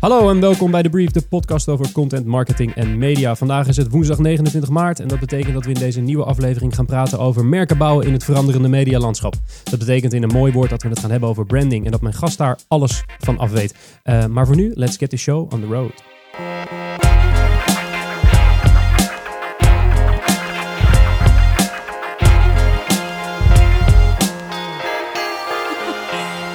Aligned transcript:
Hallo 0.00 0.30
en 0.30 0.40
welkom 0.40 0.70
bij 0.70 0.82
The 0.82 0.88
Brief, 0.88 1.10
de 1.10 1.22
podcast 1.22 1.68
over 1.68 1.92
content, 1.92 2.26
marketing 2.26 2.74
en 2.74 2.98
media. 2.98 3.34
Vandaag 3.34 3.68
is 3.68 3.76
het 3.76 3.90
woensdag 3.90 4.18
29 4.18 4.70
maart 4.70 5.00
en 5.00 5.08
dat 5.08 5.20
betekent 5.20 5.54
dat 5.54 5.64
we 5.64 5.72
in 5.72 5.78
deze 5.78 6.00
nieuwe 6.00 6.24
aflevering 6.24 6.74
gaan 6.74 6.86
praten 6.86 7.18
over 7.18 7.44
merken 7.44 7.78
bouwen 7.78 8.06
in 8.06 8.12
het 8.12 8.24
veranderende 8.24 8.68
medialandschap. 8.68 9.34
Dat 9.64 9.78
betekent 9.78 10.12
in 10.12 10.22
een 10.22 10.32
mooi 10.32 10.52
woord 10.52 10.70
dat 10.70 10.82
we 10.82 10.88
het 10.88 10.98
gaan 10.98 11.10
hebben 11.10 11.28
over 11.28 11.46
branding 11.46 11.84
en 11.84 11.90
dat 11.90 12.00
mijn 12.00 12.14
gast 12.14 12.38
daar 12.38 12.58
alles 12.68 13.04
van 13.18 13.38
af 13.38 13.50
weet. 13.50 13.74
Uh, 14.04 14.26
maar 14.26 14.46
voor 14.46 14.56
nu, 14.56 14.72
let's 14.74 14.96
get 14.96 15.10
the 15.10 15.16
show 15.16 15.52
on 15.52 15.60
the 15.60 15.66
road. 15.66 15.92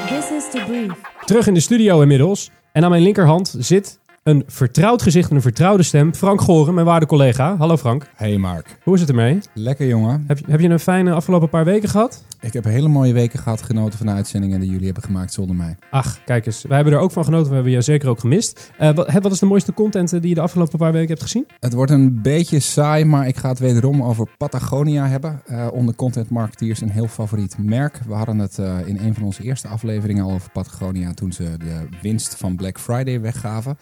This 0.07 0.31
is 0.31 0.49
The 0.51 0.63
Brief. 0.67 0.91
Terug 1.25 1.47
in 1.47 1.53
de 1.53 1.59
studio 1.59 2.01
inmiddels. 2.01 2.51
En 2.73 2.83
aan 2.83 2.89
mijn 2.89 3.01
linkerhand 3.01 3.55
zit 3.59 3.99
een 4.23 4.43
vertrouwd 4.47 5.01
gezicht 5.01 5.29
en 5.29 5.35
een 5.35 5.41
vertrouwde 5.41 5.83
stem. 5.83 6.13
Frank 6.13 6.41
Goren, 6.41 6.73
mijn 6.73 6.85
waarde 6.85 7.05
collega. 7.05 7.55
Hallo 7.57 7.77
Frank. 7.77 8.09
Hey 8.15 8.37
Mark. 8.37 8.77
Hoe 8.83 8.93
is 8.93 8.99
het 8.99 9.09
ermee? 9.09 9.39
Lekker 9.53 9.87
jongen. 9.87 10.23
Heb 10.27 10.37
je, 10.37 10.45
heb 10.47 10.59
je 10.59 10.69
een 10.69 10.79
fijne 10.79 11.11
afgelopen 11.11 11.49
paar 11.49 11.65
weken 11.65 11.89
gehad? 11.89 12.23
Ik 12.43 12.53
heb 12.53 12.63
hele 12.63 12.87
mooie 12.87 13.13
weken 13.13 13.39
gehad, 13.39 13.61
genoten 13.61 13.97
van 13.97 14.07
de 14.07 14.13
uitzendingen 14.13 14.59
die 14.59 14.69
jullie 14.69 14.85
hebben 14.85 15.03
gemaakt 15.03 15.33
zonder 15.33 15.55
mij. 15.55 15.75
Ach, 15.89 16.19
kijk 16.25 16.45
eens. 16.45 16.61
Wij 16.61 16.75
hebben 16.75 16.93
er 16.93 16.99
ook 16.99 17.11
van 17.11 17.23
genoten. 17.23 17.49
We 17.49 17.53
hebben 17.53 17.71
je 17.71 17.81
zeker 17.81 18.09
ook 18.09 18.19
gemist. 18.19 18.71
Uh, 18.79 18.93
wat, 18.93 19.11
wat, 19.11 19.31
is 19.31 19.39
de 19.39 19.45
mooiste 19.45 19.73
content 19.73 20.13
eh, 20.13 20.19
die 20.19 20.29
je 20.29 20.35
de 20.35 20.41
afgelopen 20.41 20.77
paar 20.77 20.91
weken 20.91 21.07
hebt 21.07 21.21
gezien? 21.21 21.47
Het 21.59 21.73
wordt 21.73 21.91
een 21.91 22.21
beetje 22.21 22.59
saai, 22.59 23.05
maar 23.05 23.27
ik 23.27 23.37
ga 23.37 23.49
het 23.49 23.59
wederom 23.59 24.03
over 24.03 24.27
Patagonia 24.37 25.07
hebben. 25.07 25.41
Uh, 25.49 25.67
onder 25.71 25.95
content 25.95 26.29
marketeers 26.29 26.81
een 26.81 26.89
heel 26.89 27.07
favoriet 27.07 27.55
merk. 27.57 27.99
We 28.07 28.13
hadden 28.13 28.39
het 28.39 28.57
uh, 28.57 28.77
in 28.85 28.97
een 28.97 29.13
van 29.13 29.23
onze 29.23 29.43
eerste 29.43 29.67
afleveringen 29.67 30.23
al 30.23 30.31
over 30.31 30.51
Patagonia 30.51 31.13
toen 31.13 31.31
ze 31.31 31.57
de 31.57 31.87
winst 32.01 32.35
van 32.35 32.55
Black 32.55 32.79
Friday 32.79 33.21
weggaven. 33.21 33.77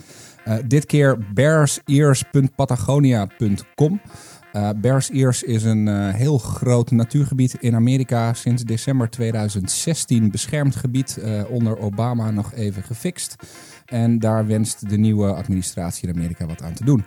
Dit 0.66 0.86
keer 0.86 1.18
bearsears.patagonia.com. 1.34 4.02
Uh, 4.54 4.70
Bears 4.76 5.10
Ears 5.10 5.44
is 5.44 5.64
een 5.64 5.88
uh, 5.88 6.14
heel 6.14 6.38
groot 6.38 6.92
natuurgebied 6.92 7.56
in 7.60 7.76
Amerika. 7.76 8.34
Sinds 8.34 8.64
december 8.64 9.10
2016 9.10 10.32
beschermd 10.32 10.76
gebied. 10.76 11.18
Uh, 11.20 11.42
onder 11.50 11.78
Obama 11.78 12.32
nog 12.32 12.54
even 12.54 12.84
gefixt. 12.84 13.36
En 13.86 14.20
daar 14.20 14.48
wenst 14.48 14.90
de 14.90 14.98
nieuwe 14.98 15.34
administratie 15.34 16.08
in 16.08 16.16
Amerika 16.16 16.46
wat 16.46 16.62
aan 16.62 16.74
te 16.74 16.86
doen. 16.86 17.06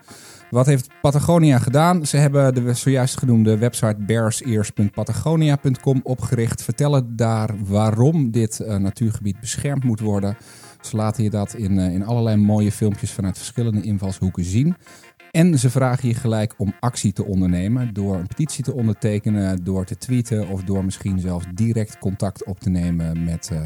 Wat 0.51 0.67
heeft 0.67 0.89
Patagonia 1.01 1.59
gedaan? 1.59 2.06
Ze 2.06 2.17
hebben 2.17 2.55
de 2.55 2.75
zojuist 2.75 3.19
genoemde 3.19 3.58
website 3.58 3.97
bearsears.patagonia.com 3.98 6.01
opgericht. 6.03 6.62
Vertellen 6.62 7.17
daar 7.17 7.51
waarom 7.64 8.31
dit 8.31 8.61
natuurgebied 8.79 9.41
beschermd 9.41 9.84
moet 9.84 10.01
worden. 10.01 10.36
Ze 10.81 10.97
laten 10.97 11.25
je 11.25 11.31
dat 11.31 11.55
in, 11.55 11.79
in 11.79 12.05
allerlei 12.05 12.36
mooie 12.36 12.73
filmpjes 12.73 13.11
vanuit 13.11 13.36
verschillende 13.36 13.83
invalshoeken 13.83 14.45
zien. 14.45 14.77
En 15.34 15.58
ze 15.58 15.70
vragen 15.70 16.08
je 16.08 16.14
gelijk 16.14 16.54
om 16.56 16.74
actie 16.80 17.12
te 17.12 17.24
ondernemen. 17.24 17.94
Door 17.94 18.16
een 18.16 18.27
petitie 18.27 18.64
te 18.64 18.74
ondertekenen, 18.74 19.64
door 19.64 19.84
te 19.84 19.96
tweeten 19.96 20.48
of 20.48 20.62
door 20.62 20.84
misschien 20.84 21.18
zelfs 21.18 21.44
direct 21.54 21.98
contact 21.98 22.44
op 22.44 22.60
te 22.60 22.70
nemen 22.70 23.24
met 23.24 23.50
uh, 23.52 23.60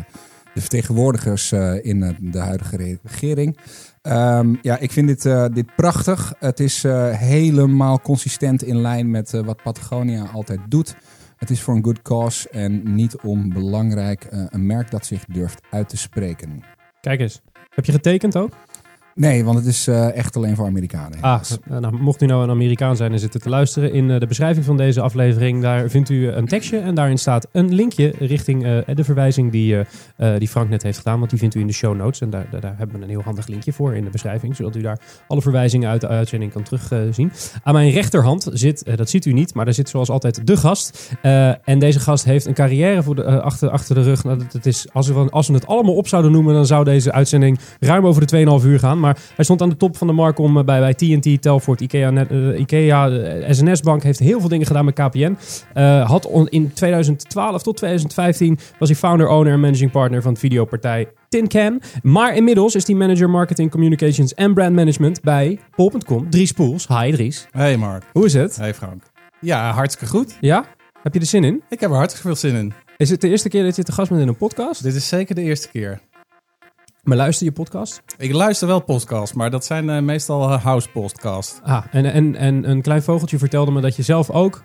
de 0.55 0.61
vertegenwoordigers 0.61 1.52
uh, 1.52 1.84
in 1.84 2.16
de 2.20 2.39
huidige 2.39 2.98
regering. 3.02 3.58
Um, 4.02 4.58
ja, 4.62 4.78
ik 4.78 4.92
vind 4.92 5.06
dit, 5.06 5.22
dit 5.55 5.74
prachtig. 5.77 6.34
Het 6.39 6.61
is 6.61 6.83
helemaal 7.12 8.00
consistent 8.00 8.62
in 8.62 8.80
lijn 8.80 9.11
met 9.11 9.30
wat 9.30 9.62
Patagonia 9.62 10.24
altijd 10.24 10.61
doet. 10.69 10.96
Het 11.36 11.50
is 11.50 11.62
voor 11.62 11.74
een 11.74 11.84
good 11.84 12.02
cause 12.02 12.48
en 12.48 12.94
niet 12.94 13.16
onbelangrijk 13.20 14.27
een 14.30 14.66
merk 14.66 14.91
dat 14.91 15.06
zich 15.06 15.24
durft 15.24 15.61
uit 15.70 15.89
te 15.89 15.96
spreken. 15.96 16.62
Kijk 17.00 17.20
eens. 17.20 17.41
Heb 17.69 17.84
je 17.84 17.92
getekend 17.92 18.36
ook? 18.36 18.52
Nee, 19.19 19.44
want 19.44 19.58
het 19.58 19.66
is 19.66 19.88
uh, 19.88 20.16
echt 20.16 20.36
alleen 20.36 20.56
voor 20.56 20.66
Amerikanen. 20.66 21.20
Ah, 21.20 21.41
nou, 21.64 21.97
mocht 21.97 22.22
u 22.22 22.27
nou 22.27 22.42
een 22.42 22.50
Amerikaan 22.50 22.97
zijn 22.97 23.12
en 23.12 23.19
zitten 23.19 23.41
te 23.41 23.48
luisteren, 23.48 23.92
in 23.92 24.08
uh, 24.08 24.20
de 24.20 24.27
beschrijving 24.27 24.64
van 24.64 24.77
deze 24.77 25.00
aflevering, 25.00 25.62
daar 25.62 25.91
vindt 25.91 26.08
u 26.08 26.28
een 26.28 26.47
tekstje 26.47 26.79
en 26.79 26.95
daarin 26.95 27.18
staat 27.18 27.46
een 27.52 27.74
linkje 27.74 28.12
richting 28.18 28.67
uh, 28.67 28.78
de 28.95 29.05
verwijzing 29.05 29.52
die, 29.52 29.77
die 30.39 30.48
Frank 30.48 30.68
net 30.68 30.83
heeft 30.83 30.98
gedaan, 30.98 31.18
want 31.18 31.30
die 31.30 31.39
vindt 31.39 31.55
u 31.55 31.61
in 31.61 31.67
de 31.67 31.73
show 31.73 31.96
notes. 31.96 32.20
En 32.20 32.30
daar, 32.30 32.46
daar, 32.51 32.61
daar 32.61 32.74
hebben 32.77 32.96
we 32.96 33.02
een 33.02 33.08
heel 33.08 33.23
handig 33.23 33.46
linkje 33.46 33.73
voor 33.73 33.95
in 33.95 34.05
de 34.05 34.11
beschrijving, 34.11 34.57
zodat 34.57 34.77
u 34.77 34.80
daar 34.80 35.01
alle 35.27 35.42
verwijzingen 35.42 35.89
uit 35.89 36.01
de 36.01 36.08
uitzending 36.08 36.52
kan 36.52 36.62
terugzien. 36.62 37.33
Aan 37.62 37.74
mijn 37.74 37.90
rechterhand 37.90 38.48
zit, 38.52 38.96
dat 38.96 39.11
ziet 39.11 39.24
u 39.24 39.33
niet, 39.33 39.55
maar 39.55 39.64
daar 39.64 39.74
zit 39.74 39.89
zoals 39.89 40.11
altijd 40.11 40.46
de 40.46 40.57
gast. 40.57 41.17
en 41.64 41.78
deze 41.78 42.01
gast 42.01 42.24
heeft 42.24 42.46
een 42.46 42.55
carrière 42.55 43.02
voor 43.02 43.14
de, 43.14 43.40
achter, 43.40 43.70
achter 43.70 43.95
de 43.95 44.02
rug. 44.02 44.24
Nou, 44.24 44.40
dat 44.52 44.67
is, 44.67 44.86
als, 44.92 45.08
we, 45.08 45.30
als 45.30 45.48
we 45.48 45.55
het 45.55 45.67
allemaal 45.67 45.95
op 45.95 46.08
zouden 46.08 46.33
noemen, 46.33 46.55
dan 46.55 46.67
zou 46.67 46.84
deze 46.84 47.12
uitzending 47.12 47.58
ruim 47.80 48.07
over 48.07 48.27
de 48.27 48.61
2,5 48.61 48.67
uur 48.67 48.78
gaan. 48.78 49.01
Maar 49.01 49.08
hij 49.35 49.45
stond 49.45 49.63
aan 49.63 49.69
de 49.69 49.77
top 49.77 49.96
van 49.96 50.07
de 50.07 50.13
markt 50.13 50.39
om 50.39 50.55
bij, 50.55 50.64
bij 50.64 50.95
TNT, 50.95 51.42
Telfort, 51.42 51.80
Ikea, 51.80 52.11
net, 52.11 52.30
uh, 52.30 52.58
Ikea 52.58 53.11
SNS 53.51 53.80
Bank. 53.80 54.02
Heeft 54.02 54.19
heel 54.19 54.41
veel 54.41 54.48
dingen 54.48 54.67
gedaan 54.67 54.85
met 54.85 54.95
KPN. 54.95 55.36
Uh, 55.74 56.08
had 56.08 56.27
on, 56.27 56.48
in 56.48 56.73
2012 56.73 57.63
tot 57.63 57.77
2015 57.77 58.58
was 58.79 58.89
hij 58.89 58.98
founder, 58.98 59.29
owner 59.29 59.52
en 59.52 59.61
managing 59.61 59.91
partner 59.91 60.23
van 60.23 60.35
de 60.35 60.41
videopartij 60.41 61.08
Tincan. 61.29 61.80
Maar 62.02 62.36
inmiddels 62.36 62.74
is 62.74 62.86
hij 62.86 62.96
manager 62.96 63.30
marketing, 63.30 63.70
communications 63.70 64.35
en 64.35 64.55
brand 64.55 64.74
management 64.74 65.20
bij 65.20 65.58
Pol.com. 65.77 66.30
Dries 66.30 66.52
Poels. 66.52 66.86
Hi 66.89 67.13
Dries. 67.13 67.46
Hey 67.51 67.77
Mark. 67.77 68.05
Hoe 68.13 68.25
is 68.25 68.35
het? 68.35 68.57
Hey 68.57 68.75
Frank. 68.75 69.02
Ja, 69.40 69.73
hartstikke 69.73 70.07
goed. 70.14 70.36
Ja? 70.40 70.64
Heb 71.02 71.14
je 71.14 71.20
er 71.20 71.27
zin 71.27 71.45
in? 71.45 71.63
Ik 71.69 71.80
heb 71.80 71.90
er 71.90 71.96
hartstikke 71.96 72.27
veel 72.27 72.36
zin 72.36 72.55
in. 72.55 72.73
Is 72.96 73.11
het 73.11 73.20
de 73.20 73.29
eerste 73.29 73.48
keer 73.48 73.63
dat 73.63 73.77
je 73.77 73.83
te 73.83 73.92
gast 73.92 74.08
bent 74.08 74.20
in 74.20 74.29
een 74.29 74.36
podcast? 74.36 74.83
Dit 74.83 74.95
is 74.95 75.08
zeker 75.08 75.35
de 75.35 75.42
eerste 75.42 75.69
keer. 75.69 76.01
Maar 77.08 77.17
luister 77.17 77.46
je 77.46 77.52
podcast? 77.52 78.02
Ik 78.19 78.33
luister 78.33 78.67
wel 78.67 78.80
podcasts, 78.80 79.33
maar 79.33 79.51
dat 79.51 79.64
zijn 79.64 79.89
uh, 79.89 79.98
meestal 79.98 80.52
uh, 80.52 80.63
house 80.63 80.89
podcasts. 80.89 81.61
Ah, 81.63 81.85
en, 81.91 82.05
en, 82.05 82.36
en 82.36 82.70
een 82.70 82.83
klein 82.83 83.02
vogeltje 83.02 83.39
vertelde 83.39 83.70
me 83.70 83.80
dat 83.80 83.96
je 83.96 84.02
zelf 84.02 84.30
ook 84.30 84.63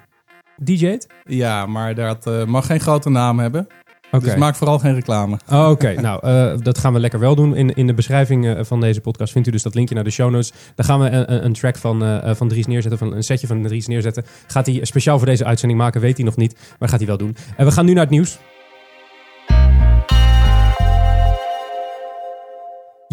DJ't? 0.64 1.08
Ja, 1.24 1.66
maar 1.66 1.96
dat 1.96 2.28
uh, 2.28 2.46
mag 2.46 2.66
geen 2.66 2.80
grote 2.80 3.09
naam 3.09 3.40
hebben. 3.40 3.68
Okay. 4.12 4.20
Dus 4.20 4.36
maak 4.36 4.56
vooral 4.56 4.80
geen 4.80 4.94
reclame. 4.94 5.40
Oh, 5.52 5.59
Oké, 5.59 5.70
okay. 5.70 5.96
nou, 6.08 6.28
uh, 6.28 6.64
dat 6.64 6.78
gaan 6.78 6.94
we 6.94 7.00
lekker 7.00 7.20
wel 7.20 7.36
doen. 7.36 7.56
In, 7.56 7.74
in 7.74 7.88
de 7.88 7.94
beschrijving 7.94 8.58
van 8.68 8.80
deze 8.80 9.02
podcast 9.02 9.31
vindt 9.31 9.48
u 9.48 9.52
dus 9.52 9.64
dat 9.64 9.75
linkje 9.75 9.96
naar 9.96 10.04
de 10.04 10.10
show 10.10 10.31
notes. 10.31 10.54
Daar 10.75 10.86
gaan 10.86 11.00
we 11.00 11.10
een, 11.10 11.46
een 11.46 11.54
track 11.54 11.78
van, 11.78 12.04
uh, 12.04 12.36
van 12.36 12.48
Dries 12.48 12.68
neerzetten, 12.68 13.00
van 13.00 13.16
een 13.16 13.24
setje 13.24 13.48
van 13.48 13.64
Dries 13.64 13.88
neerzetten. 13.88 14.25
Gaat 14.48 14.66
hij 14.66 14.80
speciaal 14.86 15.18
voor 15.18 15.28
deze 15.28 15.46
uitzending 15.46 15.80
maken, 15.80 16.02
weet 16.02 16.18
hij 16.18 16.25
nog 16.25 16.36
niet. 16.36 16.75
Maar 16.80 16.90
gaat 16.90 17.00
hij 17.00 17.08
wel 17.08 17.18
doen. 17.18 17.36
En 17.58 17.66
we 17.66 17.72
gaan 17.72 17.86
nu 17.86 17.94
naar 17.94 18.04
het 18.04 18.12
nieuws. 18.12 18.40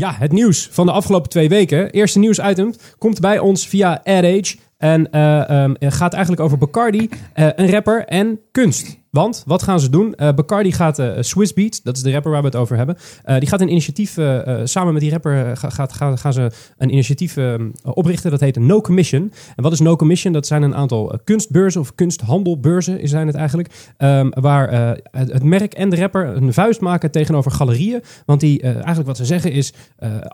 Ja, 0.01 0.15
het 0.19 0.33
nieuws 0.33 0.69
van 0.71 0.87
de 0.87 0.93
afgelopen 0.93 1.31
twee 1.31 1.49
weken. 1.49 1.91
Eerste 1.91 2.19
nieuwsitem 2.19 2.75
komt 2.99 3.21
bij 3.21 3.39
ons 3.39 3.69
via 3.69 4.01
AdAge. 4.05 4.57
En 4.79 5.09
uh, 5.13 5.63
um, 5.63 5.77
gaat 5.79 6.13
eigenlijk 6.13 6.43
over 6.43 6.59
Bacardi, 6.59 7.09
uh, 7.35 7.49
een 7.55 7.71
rapper 7.71 8.05
en 8.05 8.41
kunst. 8.51 9.00
Want 9.11 9.43
wat 9.47 9.63
gaan 9.63 9.81
ze 9.81 9.91
doen? 9.91 10.15
Uh, 10.17 10.33
Bacardi 10.33 10.73
gaat 10.73 10.99
uh, 10.99 11.13
Swiss 11.21 11.53
Beats, 11.53 11.83
dat 11.83 11.97
is 11.97 12.03
de 12.03 12.13
rapper 12.13 12.31
waar 12.31 12.41
we 12.41 12.47
het 12.47 12.57
over 12.57 12.77
hebben. 12.77 12.97
Uh, 13.25 13.39
die 13.39 13.49
gaat 13.49 13.61
een 13.61 13.71
initiatief, 13.71 14.19
samen 14.65 14.93
met 14.93 15.03
die 15.03 15.11
rapper 15.11 15.57
gaat, 15.57 15.93
gaan 15.93 16.33
ze 16.33 16.51
een 16.79 16.93
initiatief 16.93 17.37
oprichten. 17.83 18.31
Dat 18.31 18.41
heet 18.41 18.59
No 18.59 18.81
Commission. 18.81 19.33
En 19.57 19.63
wat 19.63 19.73
is 19.73 19.81
No 19.81 19.97
Commission? 19.97 20.33
Dat 20.33 20.47
zijn 20.47 20.63
een 20.63 20.75
aantal 20.75 21.19
kunstbeurzen 21.25 21.81
of 21.81 21.95
kunsthandelbeurzen 21.95 23.09
zijn 23.09 23.27
het 23.27 23.37
eigenlijk. 23.37 23.95
Um, 23.99 24.31
waar 24.31 24.73
het, 25.11 25.33
het, 25.33 25.43
merk 25.43 25.75
en 25.75 25.91
de 25.91 25.97
rapper 25.97 26.37
een 26.37 26.53
vuist 26.53 26.81
maken 26.81 27.11
tegenover 27.11 27.51
galerieën. 27.51 28.03
Want 28.27 28.41
die, 28.41 28.63
eigenlijk 28.63 29.07
wat 29.07 29.17
ze 29.17 29.25
zeggen 29.25 29.53
is, 29.53 29.73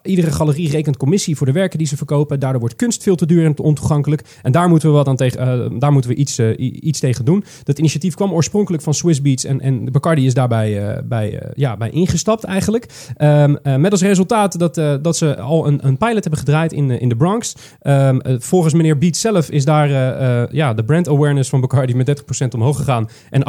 iedere 0.03 0.33
galerie 0.33 0.71
rekent 0.71 0.97
commissie 0.97 1.37
voor 1.37 1.47
de 1.47 1.53
werken 1.53 1.79
die 1.79 1.87
ze 1.87 1.97
verkopen. 1.97 2.41
Daardoor 2.41 2.61
wordt 2.61 2.77
kunst 2.77 3.03
veel 3.03 3.17
te 3.17 3.27
duur 3.27 3.45
en 3.45 3.59
ontoegankelijk. 3.59 4.25
En 4.43 4.53
daar 4.53 4.69
moeten 4.69 4.89
we, 4.89 4.95
wat 4.95 5.09
aan 5.09 5.17
tegen, 5.17 5.79
daar 5.79 5.93
moeten 5.93 6.11
we 6.11 6.17
iets, 6.17 6.39
iets 6.59 7.01
tegen 7.01 7.25
doen. 7.25 7.45
Dat 7.63 7.79
initiatief 7.79 8.15
kwam 8.15 8.33
oorspronkelijk 8.33 8.66
van 8.75 8.95
Swiss 8.95 9.23
Beats 9.23 9.45
en, 9.45 9.61
en 9.61 9.93
Bacardi 9.93 10.27
is 10.27 10.35
daarbij 10.35 10.83
uh, 10.83 10.99
bij, 11.05 11.33
uh, 11.33 11.51
ja, 11.55 11.77
bij 11.77 11.91
ingestapt 11.91 12.45
eigenlijk. 12.45 13.13
Um, 13.19 13.59
uh, 13.63 13.77
met 13.77 13.91
als 13.91 14.03
resultaat 14.03 14.59
dat, 14.59 14.75
dat 15.03 15.17
ze 15.17 15.37
al 15.37 15.67
een, 15.67 15.87
een 15.87 15.97
pilot 15.97 16.23
hebben 16.23 16.39
gedraaid 16.39 16.73
in, 16.73 16.91
in 16.91 17.09
de 17.09 17.17
Bronx. 17.17 17.55
Um, 17.83 18.21
volgens 18.25 18.75
meneer 18.75 18.99
Beats 18.99 19.21
zelf 19.21 19.51
is 19.51 19.65
daar 19.65 19.89
ja, 20.55 20.75
de 20.75 20.85
brand 20.85 21.09
awareness 21.09 21.49
van 21.49 21.61
Bacardi 21.61 21.95
met 21.95 22.23
30% 22.45 22.49
omhoog 22.49 22.77
gegaan. 22.77 23.09
En 23.31 23.43
98% 23.43 23.45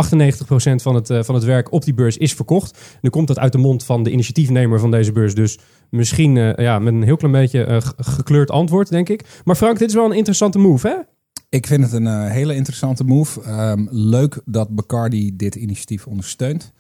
van 0.76 0.96
het, 0.96 1.26
van 1.26 1.36
het 1.36 1.44
werk 1.44 1.72
op 1.72 1.84
die 1.84 1.94
beurs 1.94 2.18
is 2.18 2.34
verkocht. 2.34 2.98
Nu 3.02 3.10
komt 3.10 3.28
dat 3.28 3.40
uit 3.40 3.52
de 3.52 3.58
mond 3.58 3.84
van 3.84 4.04
de 4.04 4.12
initiatiefnemer 4.12 4.80
van 4.80 4.92
deze 4.92 5.12
beurs. 5.12 5.36
Dus 5.36 5.60
misschien 5.90 6.36
ja, 6.56 6.80
met 6.80 6.94
een 6.94 7.04
heel 7.04 7.18
klein 7.18 7.34
beetje 7.34 7.82
gekleurd 7.98 8.52
antwoord, 8.52 8.90
denk 8.90 9.10
ik. 9.10 9.24
Maar 9.44 9.56
Frank, 9.56 9.80
dit 9.80 9.90
is 9.90 9.96
wel 9.96 10.06
een 10.06 10.18
interessante 10.18 10.60
move, 10.60 10.88
hè? 10.88 11.17
Ik 11.50 11.68
vind 11.68 11.84
het 11.84 11.94
een 11.94 12.06
uh, 12.06 12.30
hele 12.30 12.56
interessante 12.56 13.04
move. 13.04 13.52
Um, 13.52 13.88
leuk 13.92 14.42
dat 14.46 14.76
Bacardi 14.76 15.36
dit 15.36 15.56
initiatief 15.56 16.08
ondersteunt. 16.08 16.74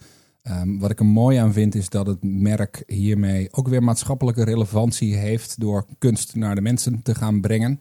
Um, 0.43 0.79
wat 0.79 0.91
ik 0.91 0.99
er 0.99 1.05
mooi 1.05 1.37
aan 1.37 1.53
vind 1.53 1.75
is 1.75 1.89
dat 1.89 2.07
het 2.07 2.17
merk 2.21 2.83
hiermee 2.87 3.47
ook 3.51 3.67
weer 3.67 3.83
maatschappelijke 3.83 4.43
relevantie 4.43 5.15
heeft 5.15 5.59
door 5.59 5.85
kunst 5.97 6.35
naar 6.35 6.55
de 6.55 6.61
mensen 6.61 7.01
te 7.01 7.15
gaan 7.15 7.41
brengen. 7.41 7.79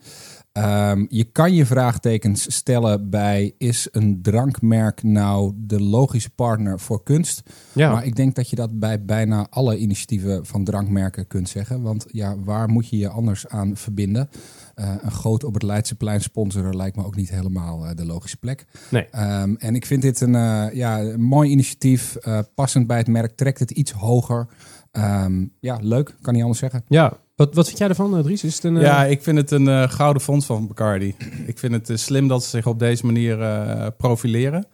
Ehm, 0.53 1.07
je 1.09 1.25
kan 1.25 1.55
je 1.55 1.67
vraagtekens 1.67 2.55
stellen 2.55 3.11
bij 3.11 3.55
is 3.59 3.89
een 3.91 4.23
drankmerk 4.23 5.03
nou 5.03 5.53
de 5.57 5.81
logische 5.81 6.31
partner 6.31 6.81
voor 6.81 7.03
kunst? 7.03 7.43
Ja. 7.73 7.93
Maar 7.93 8.05
ik 8.05 8.17
denk 8.17 8.35
dat 8.35 8.51
je 8.51 8.57
dat 8.57 8.79
bij 8.79 9.05
bijna 9.05 9.47
alle 9.51 9.79
initiatieven 9.79 10.47
van 10.47 10.65
drankmerken 10.65 11.27
kunt 11.27 11.49
zeggen. 11.49 11.83
Want 11.83 12.07
ja, 12.11 12.37
waar 12.39 12.69
moet 12.69 12.89
je 12.89 12.97
je 12.97 13.09
anders 13.09 13.49
aan 13.49 13.77
verbinden? 13.77 14.29
Eh, 14.77 14.95
een 15.03 15.11
groot 15.11 15.45
op 15.45 15.55
het 15.55 15.63
Leidseplein 15.63 16.21
sponsoren 16.21 16.77
lijkt 16.77 16.97
me 16.97 17.05
ook 17.05 17.17
niet 17.17 17.31
helemaal 17.31 17.85
eh, 17.87 17.95
de 17.95 18.07
logische 18.07 18.37
plek. 18.37 18.65
Nee. 18.91 19.05
Ehm, 19.11 19.55
en 19.59 19.75
ik 19.75 19.87
vind 19.87 20.03
dit 20.03 20.21
een, 20.21 20.35
eh, 20.35 20.67
ja, 20.73 21.01
een 21.01 21.21
mooi 21.21 21.51
initiatief. 21.51 22.17
eh, 22.17 22.39
passend 22.55 22.87
bij 22.87 22.97
het 22.99 23.07
merk. 23.07 23.37
Trekt 23.37 23.59
het 23.59 23.71
iets 23.71 23.93
hoger. 23.93 24.47
Ehm, 24.93 25.45
ja, 25.61 25.79
leuk. 25.81 26.15
Kan 26.21 26.33
niet 26.33 26.43
anders 26.43 26.61
zeggen. 26.61 26.85
Ja, 26.89 27.13
wat, 27.37 27.55
wat 27.55 27.67
vind 27.67 27.79
jij 27.79 27.89
ervan, 27.89 28.23
Dries? 28.23 28.45
Is 28.45 28.55
het 28.55 28.65
een, 28.65 28.77
eh, 28.77 28.83
Ja, 28.83 29.05
ik 29.05 29.23
vind 29.23 29.37
het 29.39 29.51
een 29.51 29.91
gouden 29.91 30.23
fonds 30.23 30.47
van 30.47 30.67
Bacardi. 30.67 31.15
Ik 31.47 31.59
vind 31.59 31.89
het 31.89 32.01
slim 32.01 32.29
dat 32.29 32.43
ze 32.45 32.49
zich 32.49 32.67
op 32.67 32.79
deze 32.79 33.07
manier 33.07 33.43
eh, 33.43 33.87
profileren. 33.97 34.67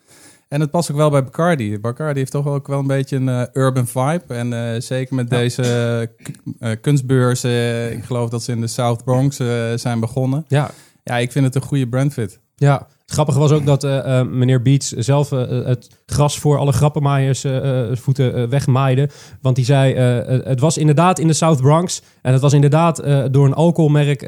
En 0.53 0.61
het 0.61 0.71
past 0.71 0.91
ook 0.91 0.97
wel 0.97 1.11
bij 1.11 1.25
Bacardi. 1.25 1.79
Bacardi 1.79 2.19
heeft 2.19 2.33
toch 2.33 2.47
ook 2.47 2.67
wel 2.67 2.79
een 2.79 2.87
beetje 2.87 3.17
een 3.17 3.29
eh, 3.29 3.43
urban 3.53 3.87
vibe. 3.87 4.35
En 4.35 4.53
eh, 4.75 4.81
zeker 4.81 5.15
met 5.15 5.31
deze 5.31 5.63
k- 6.23 6.29
eh, 6.59 6.71
kunstbeurzen. 6.81 7.93
ik 7.93 8.05
geloof 8.05 8.31
dat 8.31 8.43
ze 8.43 8.53
in 8.53 8.61
de 8.61 8.67
South 8.67 9.05
Bronx 9.05 9.37
zijn 9.75 10.01
begonnen. 10.01 10.45
ja, 10.49 10.71
Ja, 11.05 11.19
ik 11.19 11.33
vind 11.33 11.45
het 11.45 11.55
een 11.55 11.63
goede 11.63 11.89
brandfit. 11.89 12.41
Ja, 12.57 12.87
het 13.01 13.11
grappige 13.11 13.39
was 13.39 13.51
ook 13.51 13.67
dat 13.67 13.83
meneer 14.31 14.63
Beats 14.63 14.89
zelf 14.91 15.31
het 15.31 15.89
gras 16.13 16.39
voor 16.39 16.59
alle 16.59 16.73
grappenmaaiers 16.73 17.45
eh, 17.45 17.91
eh, 17.91 17.97
voeten 17.97 18.35
eh, 18.35 18.49
wegmaaide. 18.49 19.09
Want 19.41 19.57
die 19.57 19.65
zei, 19.65 19.95
het 20.45 20.61
was 20.61 20.79
inderdaad 20.79 21.19
in 21.19 21.27
de 21.27 21.33
South 21.33 21.61
Bronx. 21.61 22.03
En 22.23 22.33
het 22.33 22.43
was 22.43 22.53
inderdaad 22.53 23.03
door 23.31 23.47
een 23.47 23.55
alcoholmerk 23.55 24.21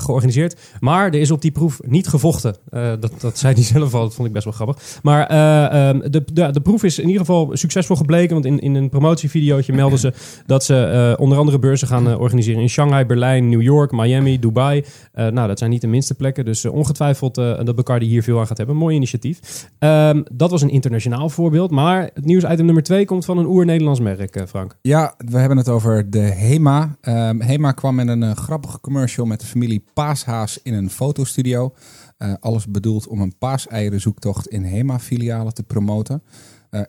georganiseerd. 0.00 0.56
Maar 0.80 1.06
er 1.06 1.20
is 1.20 1.30
op 1.30 1.42
die 1.42 1.50
proef 1.50 1.80
niet 1.86 2.08
gevochten. 2.08 2.56
Dat, 2.70 3.12
dat 3.20 3.38
zei 3.38 3.54
hij 3.54 3.62
zelf 3.74 3.94
al, 3.94 4.02
dat 4.02 4.14
vond 4.14 4.28
ik 4.28 4.32
best 4.32 4.44
wel 4.44 4.54
grappig. 4.54 4.98
Maar 5.02 5.26
eh, 5.26 5.88
ehm, 5.88 6.10
de, 6.10 6.24
de, 6.32 6.50
de 6.50 6.60
proef 6.60 6.82
is 6.82 6.98
in 6.98 7.06
ieder 7.06 7.20
geval 7.20 7.50
succesvol 7.52 7.96
gebleken. 7.96 8.32
Want 8.32 8.44
in, 8.44 8.58
in 8.58 8.74
een 8.74 8.88
promotievideootje 8.88 9.72
melden 9.72 9.98
ze 9.98 10.12
dat 10.46 10.64
ze 10.64 11.16
onder 11.18 11.38
andere 11.38 11.58
beurzen 11.58 11.88
gaan 11.88 12.16
organiseren 12.16 12.62
in 12.62 12.68
Shanghai, 12.68 13.04
Berlijn, 13.04 13.48
New 13.48 13.62
York, 13.62 13.92
Miami, 13.92 14.38
Dubai. 14.38 14.84
Nou, 15.14 15.48
dat 15.48 15.58
zijn 15.58 15.70
niet 15.70 15.80
de 15.80 15.86
minste 15.86 16.14
plekken. 16.14 16.44
Dus 16.44 16.64
ongetwijfeld 16.64 17.34
dat 17.34 17.74
Bacardi 17.74 18.06
hier 18.06 18.22
veel 18.22 18.38
aan 18.38 18.46
gaat 18.46 18.58
hebben. 18.58 18.76
Mooi 18.76 18.96
initiatief. 18.96 19.68
Ehm, 19.78 20.22
dat 20.32 20.50
was 20.50 20.62
een 20.62 20.70
internationaal 20.70 20.97
voorbeeld. 21.26 21.70
Maar 21.70 22.10
het 22.14 22.24
nieuwsitem 22.24 22.64
nummer 22.64 22.82
twee 22.82 23.04
komt 23.04 23.24
van 23.24 23.38
een 23.38 23.46
oer-Nederlands 23.46 24.00
merk, 24.00 24.36
eh, 24.36 24.46
Frank. 24.46 24.76
Ja, 24.82 25.14
we 25.16 25.38
hebben 25.38 25.58
het 25.58 25.68
over 25.68 26.10
de 26.10 26.18
HEMA. 26.18 26.96
Ehm, 27.00 27.40
HEMA 27.40 27.72
kwam 27.72 27.94
met 27.94 28.08
een 28.08 28.22
eh, 28.22 28.36
grappige 28.36 28.80
commercial 28.80 29.26
met 29.26 29.40
de 29.40 29.46
familie 29.46 29.84
Paashaas 29.94 30.60
in 30.62 30.74
een 30.74 30.90
fotostudio. 30.90 31.74
Eh, 32.16 32.32
alles 32.40 32.66
bedoeld 32.66 33.06
om 33.08 33.20
een 33.20 33.38
paaseierenzoektocht 33.38 34.48
in 34.48 34.64
HEMA-filialen 34.64 35.54
te 35.54 35.62
promoten. 35.62 36.22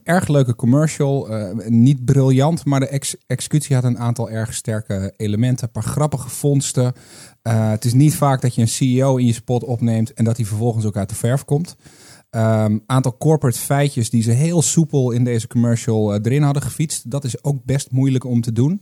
Erg 0.03 0.27
leuke 0.27 0.55
commercial. 0.55 1.27
niet 1.67 2.05
briljant, 2.05 2.65
maar 2.65 2.79
de 2.79 2.87
ex- 2.87 3.15
executie 3.27 3.75
had 3.75 3.83
een 3.83 3.97
aantal 3.97 4.29
erg 4.29 4.53
sterke 4.53 5.13
elementen. 5.17 5.65
Een 5.65 5.71
paar 5.71 5.91
grappige 5.91 6.29
vondsten. 6.29 6.93
Het 7.41 7.85
is 7.85 7.93
niet 7.93 8.15
vaak 8.15 8.41
dat 8.41 8.55
je 8.55 8.61
een 8.61 8.67
CEO 8.67 9.17
in 9.17 9.25
je 9.25 9.33
spot 9.33 9.63
opneemt 9.63 10.13
en 10.13 10.23
dat 10.23 10.37
hij 10.37 10.45
vervolgens 10.45 10.85
ook 10.85 10.97
uit 10.97 11.09
de 11.09 11.15
verf 11.15 11.45
komt. 11.45 11.75
Ehm 12.29 12.77
aantal 12.85 13.17
corporate 13.17 13.59
feitjes 13.59 14.09
die 14.09 14.23
ze 14.23 14.31
heel 14.31 14.61
soepel 14.61 15.11
in 15.11 15.23
deze 15.23 15.47
commercial 15.47 16.13
eh, 16.13 16.19
erin 16.23 16.41
hadden 16.41 16.63
gefietst. 16.63 17.11
Dat 17.11 17.23
is 17.23 17.43
ook 17.43 17.63
best 17.65 17.91
moeilijk 17.91 18.23
om 18.23 18.41
te 18.41 18.51
doen. 18.51 18.81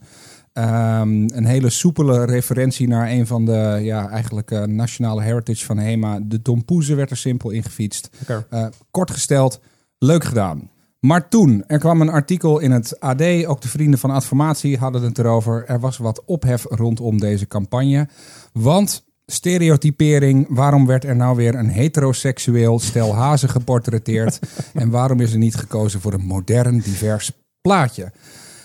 Ehm, 0.52 1.28
een 1.34 1.44
hele 1.44 1.70
soepele 1.70 2.24
referentie 2.24 2.88
naar 2.88 3.10
een 3.10 3.26
van 3.26 3.44
de 3.44 3.78
ja, 3.82 4.08
eigenlijk 4.08 4.50
eh, 4.50 4.62
nationale 4.62 5.22
heritage 5.22 5.64
van 5.64 5.78
HEMA. 5.78 6.20
De 6.22 6.42
tompoezen 6.42 6.96
werd 6.96 7.10
er 7.10 7.16
simpel 7.16 7.50
in 7.50 7.62
gefietst. 7.62 8.10
Eh, 8.50 8.66
kort 8.90 9.10
gesteld, 9.10 9.60
leuk 9.98 10.24
gedaan. 10.24 10.70
Maar 11.00 11.28
toen, 11.28 11.64
er 11.66 11.78
kwam 11.78 12.00
een 12.00 12.08
artikel 12.08 12.58
in 12.58 12.70
het 12.70 13.00
AD, 13.00 13.22
ook 13.46 13.60
de 13.60 13.68
vrienden 13.68 13.98
van 13.98 14.10
Adformatie 14.10 14.78
hadden 14.78 15.02
het 15.02 15.18
erover. 15.18 15.64
Er 15.66 15.80
was 15.80 15.96
wat 15.96 16.24
ophef 16.24 16.64
rondom 16.64 17.18
deze 17.18 17.46
campagne. 17.46 18.08
Want 18.52 19.07
stereotypering, 19.32 20.46
waarom 20.48 20.86
werd 20.86 21.04
er 21.04 21.16
nou 21.16 21.36
weer 21.36 21.54
een 21.54 21.68
heteroseksueel 21.68 22.78
stel 22.78 23.14
hazen 23.14 23.48
geportretteerd? 23.48 24.38
en 24.74 24.90
waarom 24.90 25.20
is 25.20 25.32
er 25.32 25.38
niet 25.38 25.56
gekozen 25.56 26.00
voor 26.00 26.12
een 26.12 26.26
modern, 26.26 26.78
divers 26.78 27.32
plaatje? 27.60 28.12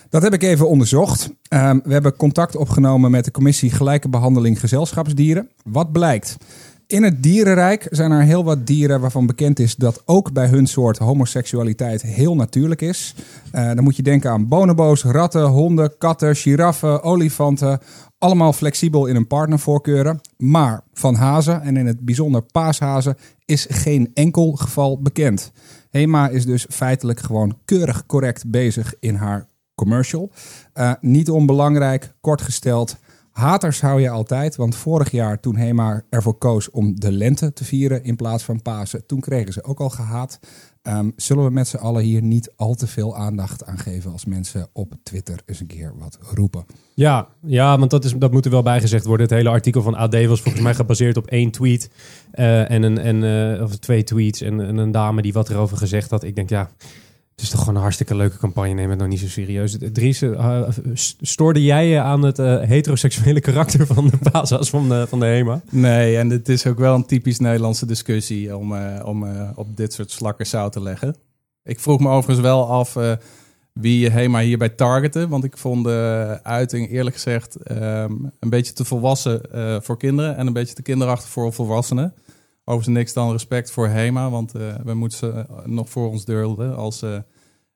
Dat 0.09 0.21
heb 0.21 0.33
ik 0.33 0.43
even 0.43 0.69
onderzocht. 0.69 1.29
Ehm, 1.47 1.79
we 1.83 1.93
hebben 1.93 2.15
contact 2.15 2.55
opgenomen 2.55 3.11
met 3.11 3.25
de 3.25 3.31
commissie 3.31 3.71
Gelijke 3.71 4.09
Behandeling 4.09 4.59
Gezelschapsdieren. 4.59 5.49
Wat 5.63 5.91
blijkt? 5.91 6.37
In 6.93 7.03
het 7.03 7.23
dierenrijk 7.23 7.87
zijn 7.89 8.11
er 8.11 8.21
heel 8.21 8.43
wat 8.43 8.67
dieren 8.67 8.99
waarvan 9.01 9.25
bekend 9.25 9.59
is 9.59 9.75
dat 9.75 10.01
ook 10.05 10.33
bij 10.33 10.47
hun 10.47 10.67
soort 10.67 10.97
homoseksualiteit 10.97 12.01
heel 12.01 12.35
natuurlijk 12.35 12.81
is. 12.81 13.15
Eh, 13.51 13.65
dan 13.65 13.83
moet 13.83 13.95
je 13.95 14.03
denken 14.03 14.31
aan 14.31 14.47
bonobo's, 14.47 15.03
ratten, 15.03 15.45
honden, 15.45 15.97
katten, 15.97 16.35
giraffen, 16.35 17.03
olifanten. 17.03 17.79
Allemaal 18.17 18.53
flexibel 18.53 19.05
in 19.05 19.15
hun 19.15 19.27
partnervoorkeuren. 19.27 20.19
Maar 20.37 20.83
van 20.93 21.15
hazen, 21.15 21.61
en 21.61 21.77
in 21.77 21.85
het 21.85 21.99
bijzonder 21.99 22.41
paashazen, 22.41 23.17
is 23.45 23.67
geen 23.69 24.11
enkel 24.13 24.51
geval 24.51 25.01
bekend. 25.01 25.51
Hema 25.89 26.29
is 26.29 26.45
dus 26.45 26.65
feitelijk 26.69 27.19
gewoon 27.19 27.57
keurig 27.65 28.05
correct 28.05 28.49
bezig 28.51 28.93
in 28.99 29.15
haar 29.15 29.47
commercial. 29.75 30.31
Eh, 30.73 30.91
niet 31.01 31.29
onbelangrijk, 31.29 32.13
kort 32.21 32.41
gesteld. 32.41 32.97
Haters 33.33 33.81
hou 33.81 34.01
je 34.01 34.09
altijd, 34.09 34.55
want 34.55 34.75
vorig 34.75 35.11
jaar 35.11 35.39
toen 35.39 35.55
Hema 35.55 36.01
ervoor 36.09 36.37
koos 36.37 36.69
om 36.69 36.99
de 36.99 37.11
lente 37.11 37.53
te 37.53 37.65
vieren 37.65 38.03
in 38.03 38.15
plaats 38.15 38.43
van 38.43 38.61
Pasen, 38.61 39.05
toen 39.05 39.19
kregen 39.19 39.53
ze 39.53 39.63
ook 39.63 39.79
al 39.79 39.89
gehaat. 39.89 40.39
Ehm, 40.81 41.09
zullen 41.15 41.43
we 41.43 41.49
met 41.49 41.67
z'n 41.67 41.77
allen 41.77 42.03
hier 42.03 42.21
niet 42.21 42.53
al 42.55 42.75
te 42.75 42.87
veel 42.87 43.15
aandacht 43.15 43.65
aan 43.65 43.77
geven 43.77 44.11
als 44.11 44.25
mensen 44.25 44.67
op 44.73 44.93
Twitter 45.03 45.39
eens 45.45 45.59
een 45.59 45.67
keer 45.67 45.93
wat 45.97 46.17
roepen? 46.21 46.65
Ja, 46.93 47.27
ja 47.45 47.77
want 47.77 47.91
dat, 47.91 48.05
is, 48.05 48.13
dat 48.17 48.31
moet 48.31 48.45
er 48.45 48.51
wel 48.51 48.63
bijgezegd 48.63 49.05
worden. 49.05 49.25
Het 49.25 49.35
hele 49.35 49.49
artikel 49.49 49.81
van 49.81 49.95
AD 49.95 50.25
was 50.25 50.41
volgens 50.41 50.63
mij 50.63 50.75
gebaseerd 50.75 51.17
op 51.17 51.27
één 51.27 51.51
tweet. 51.51 51.89
eh, 52.31 52.71
en 52.71 52.83
een, 52.83 52.97
en, 52.97 53.23
eh, 53.55 53.63
of 53.63 53.75
twee 53.75 54.03
tweets 54.03 54.41
en 54.41 54.77
een 54.77 54.91
dame 54.91 55.21
die 55.21 55.33
wat 55.33 55.49
erover 55.49 55.77
gezegd 55.77 56.09
had. 56.09 56.23
Ik 56.23 56.35
denk, 56.35 56.49
ja, 56.49 56.69
het 57.35 57.41
is 57.41 57.49
toch 57.49 57.59
gewoon 57.59 57.75
een 57.75 57.81
hartstikke 57.81 58.15
leuke 58.15 58.37
campagne. 58.37 58.73
Neem 58.73 58.89
het 58.89 58.97
nou 58.97 59.09
niet 59.09 59.19
zo 59.19 59.27
serieus. 59.27 59.77
Dries, 59.93 60.21
eh, 60.21 60.61
st- 60.93 61.17
stoorde 61.21 61.63
jij 61.63 61.87
je 61.87 61.99
aan 61.99 62.21
het 62.23 62.39
eh, 62.39 62.61
heteroseksuele 62.61 63.39
karakter 63.39 63.85
van 63.87 64.07
de 64.07 64.17
Pasa's 64.31 64.69
van 64.69 64.89
de, 64.89 65.05
van 65.09 65.19
de 65.19 65.25
HEMA? 65.25 65.61
Nee, 65.69 66.17
en 66.17 66.29
het 66.29 66.49
is 66.49 66.65
ook 66.67 66.77
wel 66.79 66.95
een 66.95 67.05
typisch 67.05 67.39
Nederlandse 67.39 67.85
discussie 67.85 68.57
om, 68.57 68.75
eh, 68.75 69.05
om 69.05 69.23
eh, 69.27 69.49
op 69.55 69.77
dit 69.77 69.93
soort 69.93 70.11
slakken 70.11 70.45
zout 70.47 70.71
te 70.71 70.81
leggen. 70.81 71.15
Ik 71.63 71.79
vroeg 71.79 71.99
me 71.99 72.07
overigens 72.09 72.39
wel 72.39 72.67
af 72.69 72.95
eh, 72.95 73.11
wie 73.73 74.09
Hema 74.09 74.39
hierbij 74.39 74.69
targette. 74.69 75.27
Want 75.27 75.43
ik 75.43 75.57
vond 75.57 75.83
de 75.83 76.39
uiting 76.43 76.91
eerlijk 76.91 77.15
gezegd 77.15 77.55
ehm, 77.55 78.11
een 78.39 78.49
beetje 78.49 78.73
te 78.73 78.85
volwassen 78.85 79.51
eh, 79.51 79.75
voor 79.81 79.97
kinderen 79.97 80.37
en 80.37 80.47
een 80.47 80.53
beetje 80.53 80.75
te 80.75 80.81
kinderachtig 80.81 81.29
voor 81.29 81.53
volwassenen. 81.53 82.13
Overigens 82.65 82.97
niks 82.97 83.13
dan 83.13 83.31
respect 83.31 83.71
voor 83.71 83.87
Hema, 83.87 84.29
want 84.29 84.55
eh, 84.55 84.75
we 84.83 84.93
moeten 84.93 85.17
ze 85.17 85.31
eh, 85.31 85.65
nog 85.65 85.89
voor 85.89 86.09
ons 86.09 86.25
dulden 86.25 86.75
als 86.75 87.01
eh, 87.01 87.17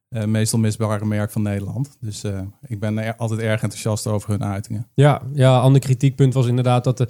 eh, 0.10 0.24
meestal 0.24 0.60
misbare 0.60 1.06
merk 1.06 1.32
van 1.32 1.42
Nederland. 1.42 1.98
Dus 2.00 2.24
ik 2.62 2.80
ben 2.80 2.98
er 2.98 3.16
altijd 3.16 3.40
erg 3.40 3.62
enthousiast 3.62 4.08
over 4.08 4.30
hun 4.30 4.44
uitingen. 4.44 4.88
Ja, 4.94 5.22
ja, 5.34 5.60
ander 5.60 5.82
kritiekpunt 5.82 6.34
was 6.34 6.48
inderdaad 6.48 6.84
dat 6.84 6.98
de, 6.98 7.08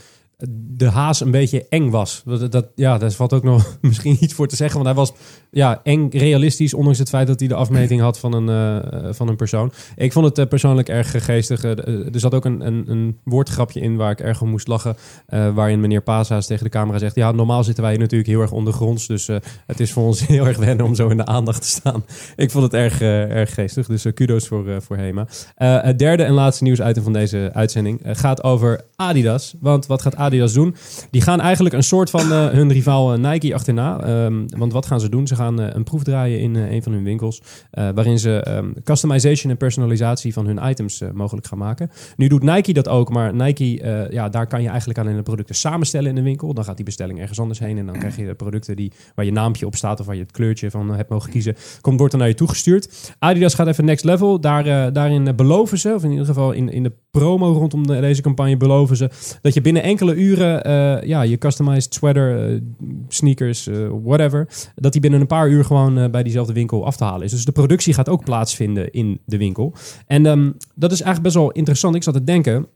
de 0.77 0.89
haas 0.89 1.21
een 1.21 1.31
beetje 1.31 1.65
eng 1.69 1.89
was. 1.89 2.21
Dat, 2.25 2.51
dat, 2.51 2.67
ja, 2.75 2.97
daar 2.97 3.11
valt 3.11 3.33
ook 3.33 3.43
nog 3.43 3.77
misschien 3.81 4.17
iets 4.19 4.33
voor 4.33 4.47
te 4.47 4.55
zeggen. 4.55 4.83
Want 4.83 4.95
hij 4.95 5.05
was 5.05 5.13
ja, 5.51 5.79
eng 5.83 6.09
realistisch, 6.11 6.73
ondanks 6.73 6.99
het 6.99 7.09
feit 7.09 7.27
dat 7.27 7.39
hij 7.39 7.47
de 7.47 7.55
afmeting 7.55 8.01
had 8.01 8.19
van 8.19 8.33
een, 8.33 8.49
eh, 8.49 9.07
van 9.13 9.27
een 9.27 9.35
persoon. 9.35 9.71
Ik 9.95 10.11
vond 10.11 10.25
het 10.25 10.37
eh, 10.37 10.45
persoonlijk 10.47 10.89
erg 10.89 11.15
eh, 11.15 11.21
geestig. 11.21 11.63
Eh, 11.63 12.13
er 12.13 12.19
zat 12.19 12.33
ook 12.33 12.45
een, 12.45 12.67
een, 12.67 12.83
een 12.87 13.17
woordgrapje 13.23 13.79
in 13.79 13.95
waar 13.95 14.11
ik 14.11 14.19
erg 14.19 14.41
om 14.41 14.49
moest 14.49 14.67
lachen. 14.67 14.95
eh, 15.27 15.53
waarin 15.53 15.79
meneer 15.79 16.01
Pasa's 16.01 16.47
tegen 16.47 16.63
de 16.63 16.69
camera 16.69 16.97
zegt... 16.97 17.15
Ja, 17.15 17.31
normaal 17.31 17.63
zitten 17.63 17.83
wij 17.83 17.97
natuurlijk 17.97 18.29
heel 18.29 18.41
erg 18.41 18.51
ondergronds. 18.51 19.07
Dus 19.07 19.27
eh, 19.27 19.37
het 19.65 19.79
is 19.79 19.91
voor 19.91 20.03
ons 20.03 20.25
heel 20.27 20.47
erg 20.47 20.57
wennen 20.57 20.85
om 20.85 20.95
zo 20.95 21.07
in 21.07 21.17
de 21.17 21.25
aandacht 21.25 21.61
te 21.61 21.67
staan. 21.67 22.03
Ik 22.35 22.51
vond 22.51 22.63
het 22.63 22.73
erg, 22.73 23.01
eh, 23.01 23.29
erg 23.29 23.53
geestig. 23.53 23.87
Dus 23.87 24.05
eh, 24.05 24.13
kudos 24.13 24.47
voor, 24.47 24.67
eh, 24.69 24.75
voor 24.79 24.97
Hema. 24.97 25.27
Eh, 25.55 25.81
het 25.81 25.99
derde 25.99 26.23
en 26.23 26.33
laatste 26.33 26.63
nieuwsitem 26.63 27.03
van 27.03 27.13
deze 27.13 27.49
uitzending 27.53 28.01
eh, 28.03 28.15
gaat 28.15 28.43
over 28.43 28.81
Adidas. 28.95 29.55
Want 29.59 29.85
wat 29.85 30.01
gaat 30.01 30.15
Adidas 30.15 30.25
doen? 30.29 30.75
Die 31.11 31.21
gaan 31.21 31.39
eigenlijk 31.39 31.75
een 31.75 31.83
soort 31.83 32.09
van 32.09 32.31
eh, 32.31 32.47
hun 32.47 32.71
rivaal 32.71 33.13
eh, 33.13 33.19
Nike 33.19 33.53
achterna. 33.53 33.99
Ehm, 33.99 34.45
want 34.57 34.73
wat 34.73 34.85
gaan 34.85 34.99
ze 34.99 35.09
doen? 35.09 35.27
Ze 35.27 35.35
gaan 35.35 35.61
eh, 35.61 35.67
een 35.73 35.83
proef 35.83 36.03
draaien 36.03 36.39
in 36.39 36.55
een 36.55 36.83
van 36.83 36.91
hun 36.91 37.03
winkels. 37.03 37.41
waarin 37.71 38.19
ze 38.19 38.43
ehm, 38.43 38.71
customization 38.83 39.51
en 39.51 39.57
personalisatie 39.57 40.33
van 40.33 40.45
hun 40.45 40.59
items 40.69 41.01
mogelijk 41.13 41.47
gaan 41.47 41.57
maken. 41.57 41.89
Nu 42.15 42.27
doet 42.27 42.43
Nike 42.43 42.73
dat 42.73 42.87
ook, 42.87 43.09
maar 43.09 43.33
Nike, 43.33 44.07
ja, 44.09 44.29
daar 44.29 44.47
kan 44.47 44.61
je 44.61 44.67
eigenlijk 44.67 44.99
alleen 44.99 45.15
de 45.15 45.23
producten 45.23 45.55
samenstellen 45.55 46.09
in 46.09 46.15
de 46.15 46.21
winkel. 46.21 46.53
Dan 46.53 46.63
gaat 46.63 46.75
die 46.75 46.85
bestelling 46.85 47.19
ergens 47.19 47.39
anders 47.39 47.59
heen. 47.59 47.77
En 47.77 47.85
dan 47.85 47.97
krijg 47.97 48.15
je 48.15 48.25
de 48.25 48.35
producten 48.35 48.75
die, 48.75 48.91
waar 49.15 49.25
je 49.25 49.31
naampje 49.31 49.65
op 49.65 49.75
staat 49.75 49.99
of 49.99 50.05
waar 50.05 50.15
je 50.15 50.21
het 50.21 50.31
kleurtje 50.31 50.71
van 50.71 50.95
hebt 50.95 51.09
mogen 51.09 51.29
kiezen. 51.29 51.55
Komt, 51.81 51.97
wordt 51.97 52.11
dan 52.11 52.21
naar 52.21 52.29
je 52.29 52.35
toegestuurd. 52.35 53.13
Adidas 53.19 53.53
gaat 53.53 53.67
even 53.67 53.85
next 53.85 54.03
level. 54.03 54.39
Daar, 54.39 54.93
daarin 54.93 55.35
beloven 55.35 55.77
ze, 55.77 55.93
of 55.93 56.03
in 56.03 56.11
ieder 56.11 56.25
geval 56.25 56.51
in, 56.51 56.69
in 56.69 56.83
de 56.83 56.91
promo 57.11 57.51
rondom 57.51 57.87
de- 57.87 57.99
deze 57.99 58.21
campagne 58.21 58.57
beloven 58.57 58.97
ze, 58.97 59.09
dat 59.41 59.53
je 59.53 59.61
binnen 59.61 59.83
enkele 59.83 60.15
uren 60.17 60.63
eh, 60.63 61.07
ja, 61.07 61.21
je 61.21 61.37
customized 61.37 61.93
sweater, 61.93 62.49
eh, 62.49 62.59
sneakers, 63.07 63.67
eh, 63.67 63.75
whatever, 64.03 64.47
dat 64.75 64.91
die 64.91 65.01
binnen 65.01 65.21
een 65.21 65.27
paar 65.27 65.49
uur 65.49 65.65
gewoon 65.65 66.11
bij 66.11 66.23
diezelfde 66.23 66.53
winkel 66.53 66.85
af 66.85 66.97
te 66.97 67.03
halen 67.03 67.25
is. 67.25 67.31
Dus 67.31 67.45
de 67.45 67.51
productie 67.51 67.93
gaat 67.93 68.09
ook 68.09 68.23
plaatsvinden 68.23 68.91
in 68.91 69.19
de 69.25 69.37
winkel. 69.37 69.73
En 70.07 70.25
ehm, 70.25 70.51
dat 70.75 70.91
is 70.91 71.01
eigenlijk 71.01 71.23
best 71.23 71.35
wel 71.35 71.51
interessant. 71.51 71.95
Ik 71.95 72.03
zat 72.03 72.13
te 72.13 72.23
denken 72.23 72.67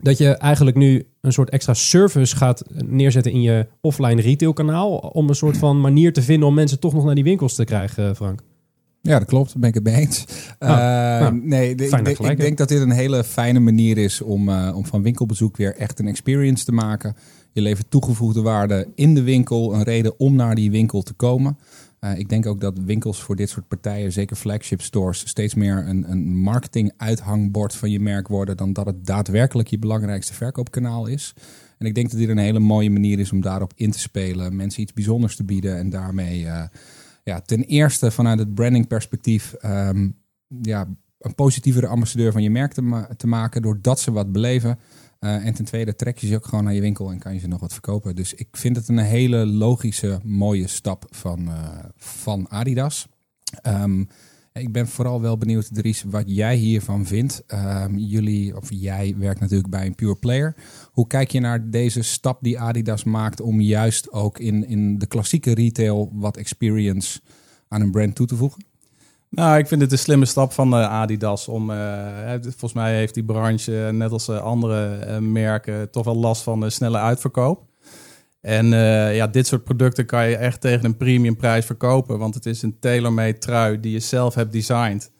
dat 0.00 0.18
je 0.18 0.36
eigenlijk 0.36 0.76
nu 0.76 1.06
een 1.20 1.32
soort 1.32 1.50
extra 1.50 1.74
service 1.74 2.36
gaat 2.36 2.62
neerzetten 2.84 3.32
in 3.32 3.42
je 3.42 3.66
offline 3.80 4.20
retail 4.20 4.52
kanaal 4.52 4.96
om 4.96 5.28
een 5.28 5.34
soort 5.34 5.56
van 5.56 5.80
manier 5.80 6.12
te 6.12 6.22
vinden 6.22 6.48
om 6.48 6.54
mensen 6.54 6.80
toch 6.80 6.94
nog 6.94 7.04
naar 7.04 7.14
die 7.14 7.24
winkels 7.24 7.54
te 7.54 7.64
krijgen, 7.64 8.16
Frank. 8.16 8.42
Ja, 9.08 9.18
dat 9.18 9.28
klopt. 9.28 9.48
Daar 9.52 9.60
ben 9.60 9.68
ik 9.68 9.74
het 9.74 9.84
mee 9.84 9.94
eens. 9.94 10.24
Eh, 10.58 10.68
nou, 10.68 11.40
nee, 11.44 11.70
ik, 11.70 11.78
denk- 11.78 11.90
gelijk 11.90 12.18
ik 12.32 12.40
denk 12.40 12.58
dat 12.58 12.68
dit 12.68 12.80
een 12.80 12.90
hele 12.90 13.24
fijne 13.24 13.58
manier 13.60 13.98
is 13.98 14.20
om, 14.20 14.48
eh, 14.48 14.72
om 14.76 14.84
van 14.86 15.02
winkelbezoek 15.02 15.56
weer 15.56 15.76
echt 15.76 15.98
een 15.98 16.08
experience 16.08 16.64
te 16.64 16.72
maken. 16.72 17.16
Je 17.52 17.60
levert 17.60 17.90
toegevoegde 17.90 18.40
waarde 18.42 18.88
in 18.94 19.14
de 19.14 19.22
winkel, 19.22 19.74
een 19.74 19.82
reden 19.82 20.18
om 20.20 20.34
naar 20.34 20.54
die 20.54 20.70
winkel 20.70 21.02
te 21.02 21.12
komen. 21.12 21.58
Eh, 22.00 22.18
ik 22.18 22.28
denk 22.28 22.46
ook 22.46 22.60
dat 22.60 22.78
winkels 22.84 23.22
voor 23.22 23.36
dit 23.36 23.48
soort 23.48 23.68
partijen, 23.68 24.12
zeker 24.12 24.36
flagship 24.36 24.80
stores, 24.82 25.28
steeds 25.28 25.54
meer 25.54 25.84
een, 25.86 26.10
een 26.10 26.36
marketing 26.36 26.92
uithangbord 26.96 27.74
van 27.74 27.90
je 27.90 28.00
merk 28.00 28.28
worden 28.28 28.56
dan 28.56 28.72
dat 28.72 28.86
het 28.86 29.06
daadwerkelijk 29.06 29.68
je 29.68 29.78
belangrijkste 29.78 30.34
verkoopkanaal 30.34 31.06
is. 31.06 31.34
En 31.78 31.86
ik 31.86 31.94
denk 31.94 32.10
dat 32.10 32.18
dit 32.18 32.28
een 32.28 32.38
hele 32.38 32.58
mooie 32.58 32.90
manier 32.90 33.18
is 33.18 33.32
om 33.32 33.40
daarop 33.40 33.72
in 33.76 33.90
te 33.90 33.98
spelen, 33.98 34.56
mensen 34.56 34.82
iets 34.82 34.92
bijzonders 34.92 35.36
te 35.36 35.44
bieden 35.44 35.76
en 35.76 35.90
daarmee 35.90 36.46
ja, 37.28 37.40
ten 37.40 37.62
eerste 37.62 38.10
vanuit 38.10 38.38
het 38.38 38.54
branding 38.54 38.86
perspectief 38.86 39.52
ehm, 39.52 40.10
ja, 40.62 40.88
een 41.18 41.34
positievere 41.34 41.86
ambassadeur 41.86 42.32
van 42.32 42.42
je 42.42 42.50
merk 42.50 42.72
te 43.16 43.26
maken 43.26 43.62
doordat 43.62 44.00
ze 44.00 44.12
wat 44.12 44.32
beleven. 44.32 44.78
Eh, 45.18 45.46
en 45.46 45.54
ten 45.54 45.64
tweede 45.64 45.96
trek 45.96 46.18
je 46.18 46.26
ze 46.26 46.34
ook 46.34 46.46
gewoon 46.46 46.64
naar 46.64 46.74
je 46.74 46.80
winkel 46.80 47.10
en 47.10 47.18
kan 47.18 47.34
je 47.34 47.40
ze 47.40 47.48
nog 47.48 47.60
wat 47.60 47.72
verkopen. 47.72 48.16
Dus 48.16 48.34
ik 48.34 48.48
vind 48.56 48.76
het 48.76 48.88
een 48.88 48.98
hele 48.98 49.46
logische, 49.46 50.20
mooie 50.24 50.66
stap 50.66 51.04
van, 51.10 51.48
eh, 51.48 51.84
van 51.96 52.48
Adidas. 52.50 53.08
Ehm, 53.62 54.04
ik 54.58 54.72
ben 54.72 54.88
vooral 54.88 55.20
wel 55.20 55.38
benieuwd, 55.38 55.74
Dries, 55.74 56.04
wat 56.10 56.22
jij 56.26 56.56
hiervan 56.56 57.06
vindt. 57.06 57.42
Ehm, 57.46 57.96
jullie, 57.96 58.56
of 58.56 58.68
jij 58.70 59.14
werkt 59.18 59.40
natuurlijk 59.40 59.70
bij 59.70 59.86
een 59.86 59.94
pure 59.94 60.16
player. 60.16 60.54
Hoe 60.92 61.06
kijk 61.06 61.30
je 61.30 61.40
naar 61.40 61.70
deze 61.70 62.02
stap 62.02 62.38
die 62.40 62.58
Adidas 62.58 63.04
maakt 63.04 63.40
om 63.40 63.60
juist 63.60 64.12
ook 64.12 64.38
in, 64.38 64.68
in 64.68 64.98
de 64.98 65.06
klassieke 65.06 65.54
retail 65.54 66.10
wat 66.12 66.36
experience 66.36 67.20
aan 67.68 67.80
een 67.80 67.90
brand 67.90 68.14
toe 68.14 68.26
te 68.26 68.36
voegen? 68.36 68.64
Nou, 69.30 69.58
ik 69.58 69.66
vind 69.66 69.80
het 69.80 69.92
een 69.92 69.98
slimme 69.98 70.24
stap 70.24 70.52
van 70.52 70.74
eh, 70.74 70.90
Adidas 70.90 71.48
om. 71.48 71.70
eh, 71.70 72.32
volgens 72.40 72.72
mij 72.72 72.96
heeft 72.96 73.14
die 73.14 73.24
branche, 73.24 73.86
eh, 73.86 73.92
net 73.92 74.12
als 74.12 74.28
andere 74.30 75.20
merken, 75.20 75.90
toch 75.90 76.04
wel 76.04 76.16
last 76.16 76.42
van 76.42 76.70
snelle 76.70 76.98
uitverkoop. 76.98 77.66
En 78.40 78.72
eh, 78.72 79.16
ja, 79.16 79.26
dit 79.26 79.46
soort 79.46 79.64
producten 79.64 80.06
kan 80.06 80.28
je 80.28 80.36
echt 80.36 80.60
tegen 80.60 80.84
een 80.84 80.96
premium 80.96 81.36
prijs 81.36 81.66
verkopen, 81.66 82.18
want 82.18 82.34
het 82.34 82.46
is 82.46 82.62
een 82.62 82.78
tailor-made 82.78 83.38
trui 83.38 83.80
die 83.80 83.92
je 83.92 84.00
zelf 84.00 84.34
hebt 84.34 84.52
designed. 84.52 85.10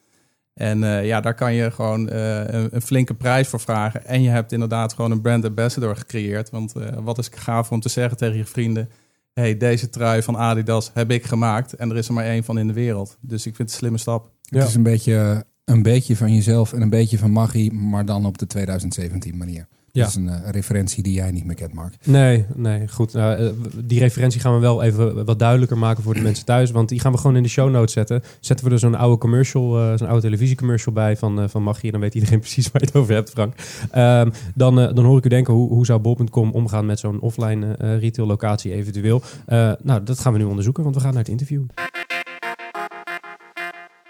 En 0.59 0.85
eh, 0.85 1.07
ja, 1.07 1.21
daar 1.21 1.35
kan 1.35 1.55
je 1.55 1.71
gewoon 1.71 2.09
eh, 2.09 2.39
een, 2.39 2.69
een 2.71 2.83
flinke 2.83 3.15
prijs 3.15 3.49
voor 3.49 3.61
vragen. 3.61 4.07
En 4.07 4.23
je 4.23 4.29
hebt 4.29 4.53
inderdaad 4.53 4.93
gewoon 4.93 5.11
een 5.11 5.21
brand 5.21 5.45
ambassador 5.45 5.97
gecreëerd. 5.97 6.51
Want 6.51 6.77
eh, 6.77 6.99
wat 7.01 7.19
is 7.19 7.29
gaaf 7.35 7.73
om 7.73 7.81
te 7.81 7.89
zeggen 7.89 8.17
tegen 8.17 8.37
je 8.37 8.45
vrienden: 8.45 8.89
hey, 9.33 9.57
deze 9.57 9.91
trui 9.91 10.23
van 10.23 10.37
Adidas 10.37 10.91
heb 10.95 11.11
ik 11.11 11.25
gemaakt 11.25 11.73
en 11.73 11.91
er 11.91 11.97
is 11.97 12.09
er 12.09 12.15
maar 12.15 12.25
één 12.25 12.45
van 12.45 12.59
in 12.59 12.67
de 12.67 12.73
wereld. 12.73 13.17
Dus 13.21 13.47
ik 13.47 13.57
vind 13.57 13.59
het 13.59 13.71
een 13.71 13.77
slimme 13.77 13.99
stap. 13.99 14.31
Ja. 14.43 14.59
Het 14.59 14.69
is 14.69 14.75
een 14.75 14.83
beetje, 14.83 15.45
een 15.65 15.83
beetje 15.83 16.17
van 16.17 16.35
jezelf 16.35 16.73
en 16.73 16.83
een 16.83 16.91
beetje 16.91 17.19
van 17.19 17.33
magie, 17.33 17.73
maar 17.73 18.05
dan 18.05 18.27
op 18.27 18.39
de 18.39 18.47
2017 18.47 19.37
manier. 19.37 19.67
Ja. 19.99 20.05
Dat 20.05 20.13
is 20.13 20.17
een 20.17 20.29
eh, 20.29 20.51
referentie 20.51 21.03
die 21.03 21.13
jij 21.13 21.31
niet 21.31 21.45
meer 21.45 21.55
kent, 21.55 21.73
Mark. 21.73 21.95
Nee, 22.05 22.45
nee, 22.55 22.89
goed. 22.89 23.13
Nou, 23.13 23.37
eh, 23.37 23.51
die 23.85 23.99
referentie 23.99 24.41
gaan 24.41 24.55
we 24.55 24.61
wel 24.61 24.83
even 24.83 25.25
wat 25.25 25.39
duidelijker 25.39 25.79
maken 25.79 26.03
voor 26.03 26.15
de 26.15 26.21
mensen 26.21 26.45
thuis. 26.45 26.71
Want 26.71 26.89
die 26.89 27.01
gaan 27.01 27.13
we 27.13 27.19
gewoon 27.19 27.37
in 27.37 27.43
de 27.43 27.49
show 27.49 27.71
notes 27.71 27.93
zetten. 27.93 28.23
Zetten 28.41 28.67
we 28.67 28.73
er 28.73 28.79
zo'n 28.79 28.95
oude 28.95 29.19
commercial, 29.19 29.79
eh, 29.79 29.99
zo'n 29.99 30.07
oude 30.07 30.23
televisiecommercial 30.23 30.95
bij 30.95 31.17
van, 31.17 31.51
van 31.51 31.63
Magie. 31.63 31.91
Dan 31.91 32.01
weet 32.01 32.15
iedereen 32.15 32.41
precies 32.47 32.71
waar 32.71 32.81
je 32.81 32.87
het 32.87 32.97
over 32.97 33.15
hebt, 33.15 33.31
Frank. 33.31 33.55
Um, 33.97 34.33
dan, 34.55 34.75
dan 34.75 35.05
hoor 35.05 35.19
ik 35.19 35.25
u 35.25 35.29
denken, 35.29 35.55
hoe, 35.55 35.69
hoe 35.69 35.87
zou 35.87 36.01
bol.com 36.01 36.51
omgaan 36.51 36.87
met 36.87 36.99
zo'n 36.99 37.21
offline 37.21 37.73
retail 37.99 38.27
locatie 38.27 38.73
eventueel? 38.73 39.23
Uh, 39.49 39.73
nou, 39.83 40.03
dat 40.03 40.19
gaan 40.19 40.33
we 40.33 40.39
nu 40.39 40.45
onderzoeken, 40.45 40.83
want 40.83 40.95
we 40.95 41.01
gaan 41.01 41.11
naar 41.11 41.23
het 41.23 41.31
interview. 41.31 41.63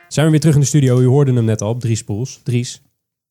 Zijn 0.08 0.24
we 0.24 0.30
weer 0.30 0.40
terug 0.40 0.54
in 0.54 0.60
de 0.60 0.66
studio. 0.66 1.00
U 1.00 1.06
hoorde 1.06 1.32
hem 1.32 1.44
net 1.44 1.62
al 1.62 1.70
op 1.70 1.80
Dries 1.80 2.04
Poels. 2.04 2.40
Dries, 2.42 2.82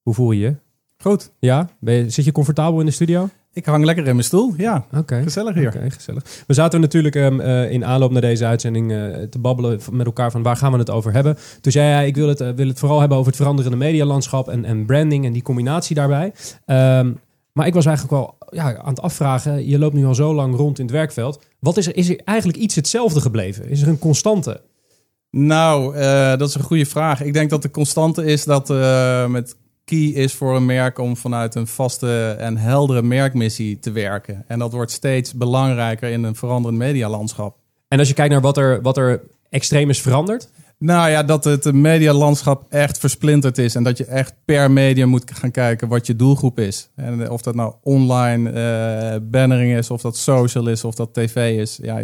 hoe 0.01 0.13
voel 0.13 0.31
je 0.31 0.39
je? 0.39 0.55
Goed. 0.97 1.31
Ja? 1.39 1.69
Ben 1.79 1.95
je, 1.95 2.09
zit 2.09 2.25
je 2.25 2.31
comfortabel 2.31 2.79
in 2.79 2.85
de 2.85 2.91
studio? 2.91 3.29
Ik 3.53 3.65
hang 3.65 3.85
lekker 3.85 4.07
in 4.07 4.13
mijn 4.13 4.25
stoel, 4.25 4.53
ja. 4.57 4.85
Okay. 4.93 5.23
Gezellig 5.23 5.55
hier. 5.55 5.67
Oké, 5.67 5.77
okay, 5.77 5.89
gezellig. 5.89 6.43
We 6.47 6.53
zaten 6.53 6.81
natuurlijk 6.81 7.15
um, 7.15 7.39
uh, 7.39 7.71
in 7.71 7.85
aanloop 7.85 8.11
naar 8.11 8.21
deze 8.21 8.45
uitzending 8.45 8.91
uh, 8.91 9.15
te 9.15 9.39
babbelen 9.39 9.79
met 9.91 10.05
elkaar 10.05 10.31
van 10.31 10.43
waar 10.43 10.55
gaan 10.55 10.71
we 10.71 10.77
het 10.77 10.89
over 10.89 11.13
hebben. 11.13 11.37
Toen 11.61 11.71
zei 11.71 11.89
hij, 11.89 12.07
ik 12.07 12.15
wil 12.15 12.27
het, 12.27 12.41
uh, 12.41 12.49
wil 12.49 12.67
het 12.67 12.79
vooral 12.79 12.99
hebben 12.99 13.17
over 13.17 13.29
het 13.31 13.41
veranderende 13.41 13.77
medialandschap 13.77 14.49
en, 14.49 14.65
en 14.65 14.85
branding 14.85 15.25
en 15.25 15.33
die 15.33 15.41
combinatie 15.41 15.95
daarbij. 15.95 16.33
Um, 16.65 17.19
maar 17.51 17.67
ik 17.67 17.73
was 17.73 17.85
eigenlijk 17.85 18.15
wel 18.15 18.37
ja, 18.49 18.77
aan 18.77 18.89
het 18.89 19.01
afvragen, 19.01 19.67
je 19.67 19.79
loopt 19.79 19.93
nu 19.93 20.05
al 20.05 20.15
zo 20.15 20.33
lang 20.33 20.55
rond 20.55 20.79
in 20.79 20.85
het 20.85 20.93
werkveld. 20.93 21.43
Wat 21.59 21.77
is 21.77 21.87
er, 21.87 21.95
is 21.95 22.09
er 22.09 22.21
eigenlijk 22.23 22.59
iets 22.59 22.75
hetzelfde 22.75 23.21
gebleven? 23.21 23.69
Is 23.69 23.81
er 23.81 23.87
een 23.87 23.99
constante? 23.99 24.61
Nou, 25.31 25.93
dat 26.37 26.49
is 26.49 26.55
een 26.55 26.61
goede 26.61 26.85
vraag. 26.85 27.21
Ik 27.21 27.33
denk 27.33 27.49
dat 27.49 27.61
de 27.61 27.71
constante 27.71 28.25
is 28.25 28.43
dat 28.43 28.67
met 29.29 29.55
key 29.87 30.23
is 30.23 30.33
voor 30.33 30.55
een 30.55 30.65
merk 30.65 30.97
om 30.97 31.17
vanuit 31.17 31.55
een 31.55 31.67
vaste 31.67 32.35
en 32.39 32.57
heldere 32.57 33.01
merkmissie 33.01 33.79
te 33.79 33.91
werken. 33.91 34.43
En 34.47 34.59
dat 34.59 34.71
wordt 34.71 34.91
steeds 34.91 35.33
belangrijker 35.33 36.09
in 36.09 36.23
een 36.23 36.35
veranderend 36.35 36.81
medialandschap. 36.81 37.57
En 37.87 37.99
als 37.99 38.07
je 38.07 38.13
kijkt 38.13 38.31
naar 38.31 38.41
wat 38.41 38.57
er, 38.57 38.81
wat 38.81 38.97
er 38.97 39.21
extreem 39.49 39.89
is 39.89 40.01
veranderd? 40.01 40.49
Nou 40.79 41.09
ja, 41.09 41.23
dat 41.23 41.43
het 41.43 41.73
medialandschap 41.73 42.65
echt 42.69 42.97
versplinterd 42.97 43.57
is. 43.57 43.75
En 43.75 43.83
dat 43.83 43.97
je 43.97 44.05
echt 44.05 44.33
per 44.45 44.71
media 44.71 45.05
moet 45.05 45.31
gaan 45.33 45.51
kijken 45.51 45.87
wat 45.87 46.07
je 46.07 46.15
doelgroep 46.15 46.59
is. 46.59 46.89
En 46.95 47.29
of 47.29 47.41
dat 47.41 47.55
nou 47.55 47.73
online 47.83 48.49
uh, 48.51 49.29
bannering 49.29 49.77
is, 49.77 49.91
of 49.91 50.01
dat 50.01 50.17
social 50.17 50.67
is, 50.67 50.83
of 50.83 50.95
dat 50.95 51.13
tv 51.13 51.59
is. 51.59 51.79
Ja, 51.81 52.01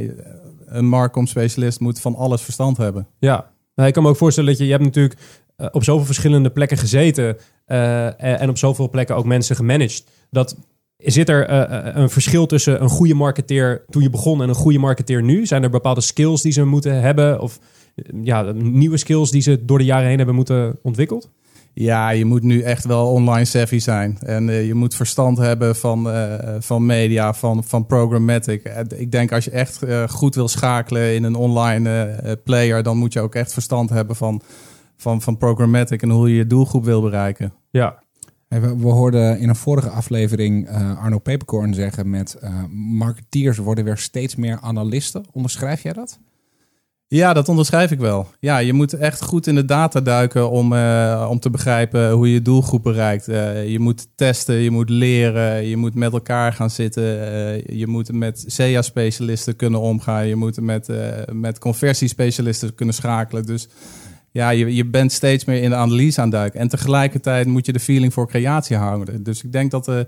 een 0.65 0.85
markom 0.85 1.27
specialist 1.27 1.79
moet 1.79 1.99
van 1.99 2.15
alles 2.15 2.41
verstand 2.41 2.77
hebben. 2.77 3.07
Ja, 3.19 3.51
nou, 3.75 3.87
ik 3.87 3.93
kan 3.93 4.03
me 4.03 4.09
ook 4.09 4.17
voorstellen 4.17 4.49
dat 4.49 4.59
je, 4.59 4.65
je 4.65 4.71
hebt 4.71 4.83
natuurlijk 4.83 5.19
uh, 5.57 5.67
op 5.71 5.83
zoveel 5.83 6.05
verschillende 6.05 6.49
plekken 6.49 6.77
gezeten. 6.77 7.37
Uh, 7.67 8.23
en 8.41 8.49
op 8.49 8.57
zoveel 8.57 8.89
plekken 8.89 9.15
ook 9.15 9.25
mensen 9.25 9.55
gemanaged. 9.55 10.03
Dat, 10.29 10.57
zit 10.97 11.29
er 11.29 11.49
uh, 11.49 11.93
een 12.01 12.09
verschil 12.09 12.45
tussen 12.45 12.81
een 12.81 12.89
goede 12.89 13.13
marketeer 13.13 13.85
toen 13.89 14.01
je 14.01 14.09
begon 14.09 14.41
en 14.41 14.49
een 14.49 14.55
goede 14.55 14.79
marketeer 14.79 15.23
nu? 15.23 15.45
Zijn 15.45 15.63
er 15.63 15.69
bepaalde 15.69 16.01
skills 16.01 16.41
die 16.41 16.51
ze 16.51 16.63
moeten 16.63 17.01
hebben? 17.01 17.39
Of 17.41 17.59
ja, 18.21 18.51
nieuwe 18.51 18.97
skills 18.97 19.31
die 19.31 19.41
ze 19.41 19.65
door 19.65 19.77
de 19.77 19.85
jaren 19.85 20.07
heen 20.07 20.17
hebben 20.17 20.35
moeten 20.35 20.77
ontwikkeld? 20.81 21.29
Ja, 21.73 22.09
je 22.09 22.25
moet 22.25 22.43
nu 22.43 22.61
echt 22.61 22.85
wel 22.85 23.07
online 23.07 23.45
savvy 23.45 23.79
zijn. 23.79 24.17
En 24.19 24.45
je 24.51 24.73
moet 24.73 24.95
verstand 24.95 25.37
hebben 25.37 25.75
van, 25.75 26.09
van 26.59 26.85
media, 26.85 27.33
van, 27.33 27.63
van 27.63 27.85
programmatic. 27.85 28.85
Ik 28.95 29.11
denk 29.11 29.31
als 29.31 29.45
je 29.45 29.51
echt 29.51 29.79
goed 30.07 30.35
wil 30.35 30.47
schakelen 30.47 31.15
in 31.15 31.23
een 31.23 31.35
online 31.35 32.39
player, 32.43 32.83
dan 32.83 32.97
moet 32.97 33.13
je 33.13 33.19
ook 33.19 33.35
echt 33.35 33.53
verstand 33.53 33.89
hebben 33.89 34.15
van, 34.15 34.41
van, 34.97 35.21
van 35.21 35.37
programmatic 35.37 36.01
en 36.01 36.09
hoe 36.09 36.29
je 36.29 36.35
je 36.35 36.47
doelgroep 36.47 36.83
wil 36.83 37.01
bereiken. 37.01 37.53
Ja. 37.69 38.01
Hey, 38.47 38.61
we, 38.61 38.77
we, 38.77 38.87
hoorden 38.87 39.39
in 39.39 39.49
een 39.49 39.55
vorige 39.55 39.89
aflevering 39.89 40.69
Arno 40.99 41.19
Peperkorn 41.19 41.73
zeggen 41.73 42.09
met 42.09 42.39
marketeers 42.71 43.57
worden 43.57 43.83
weer 43.83 43.97
steeds 43.97 44.35
meer 44.35 44.59
analisten. 44.61 45.25
Onderschrijf 45.31 45.83
jij 45.83 45.93
dat? 45.93 46.19
Ja, 47.13 47.33
dat 47.33 47.49
onderschrijf 47.49 47.91
ik 47.91 47.99
wel. 47.99 48.27
Ja, 48.39 48.57
je 48.57 48.73
moet 48.73 48.93
echt 48.93 49.21
goed 49.21 49.47
in 49.47 49.55
de 49.55 49.65
data 49.65 50.01
duiken 50.01 50.49
om, 50.49 50.73
uh, 50.73 51.27
om 51.29 51.39
te 51.39 51.49
begrijpen 51.49 52.11
hoe 52.11 52.27
je 52.27 52.33
je 52.33 52.41
doelgroep 52.41 52.83
bereikt. 52.83 53.29
Uh, 53.29 53.67
je 53.67 53.79
moet 53.79 54.07
testen, 54.15 54.55
je 54.55 54.71
moet 54.71 54.89
leren, 54.89 55.67
je 55.67 55.77
moet 55.77 55.95
met 55.95 56.13
elkaar 56.13 56.53
gaan 56.53 56.69
zitten. 56.69 57.03
Uh, 57.03 57.79
je 57.79 57.87
moet 57.87 58.11
met 58.11 58.43
SEA-specialisten 58.47 59.55
kunnen 59.55 59.79
omgaan. 59.79 60.27
Je 60.27 60.35
moet 60.35 60.61
met, 60.61 60.89
met 61.31 61.59
conversiespecialisten 61.59 62.75
kunnen 62.75 62.95
schakelen. 62.95 63.45
Dus 63.45 63.67
ja, 64.33 64.49
je, 64.49 64.75
je 64.75 64.85
bent 64.85 65.11
steeds 65.11 65.45
meer 65.45 65.61
in 65.61 65.69
de 65.69 65.75
analyse 65.75 66.21
aan 66.21 66.27
het 66.27 66.35
duiken. 66.35 66.59
En 66.59 66.67
tegelijkertijd 66.67 67.47
moet 67.47 67.65
je 67.65 67.73
de 67.73 67.79
feeling 67.79 68.13
voor 68.13 68.27
creatie 68.27 68.77
houden. 68.77 69.23
Dus 69.23 69.43
ik 69.43 69.51
denk 69.51 69.71
dat 69.71 69.85
de 69.85 70.07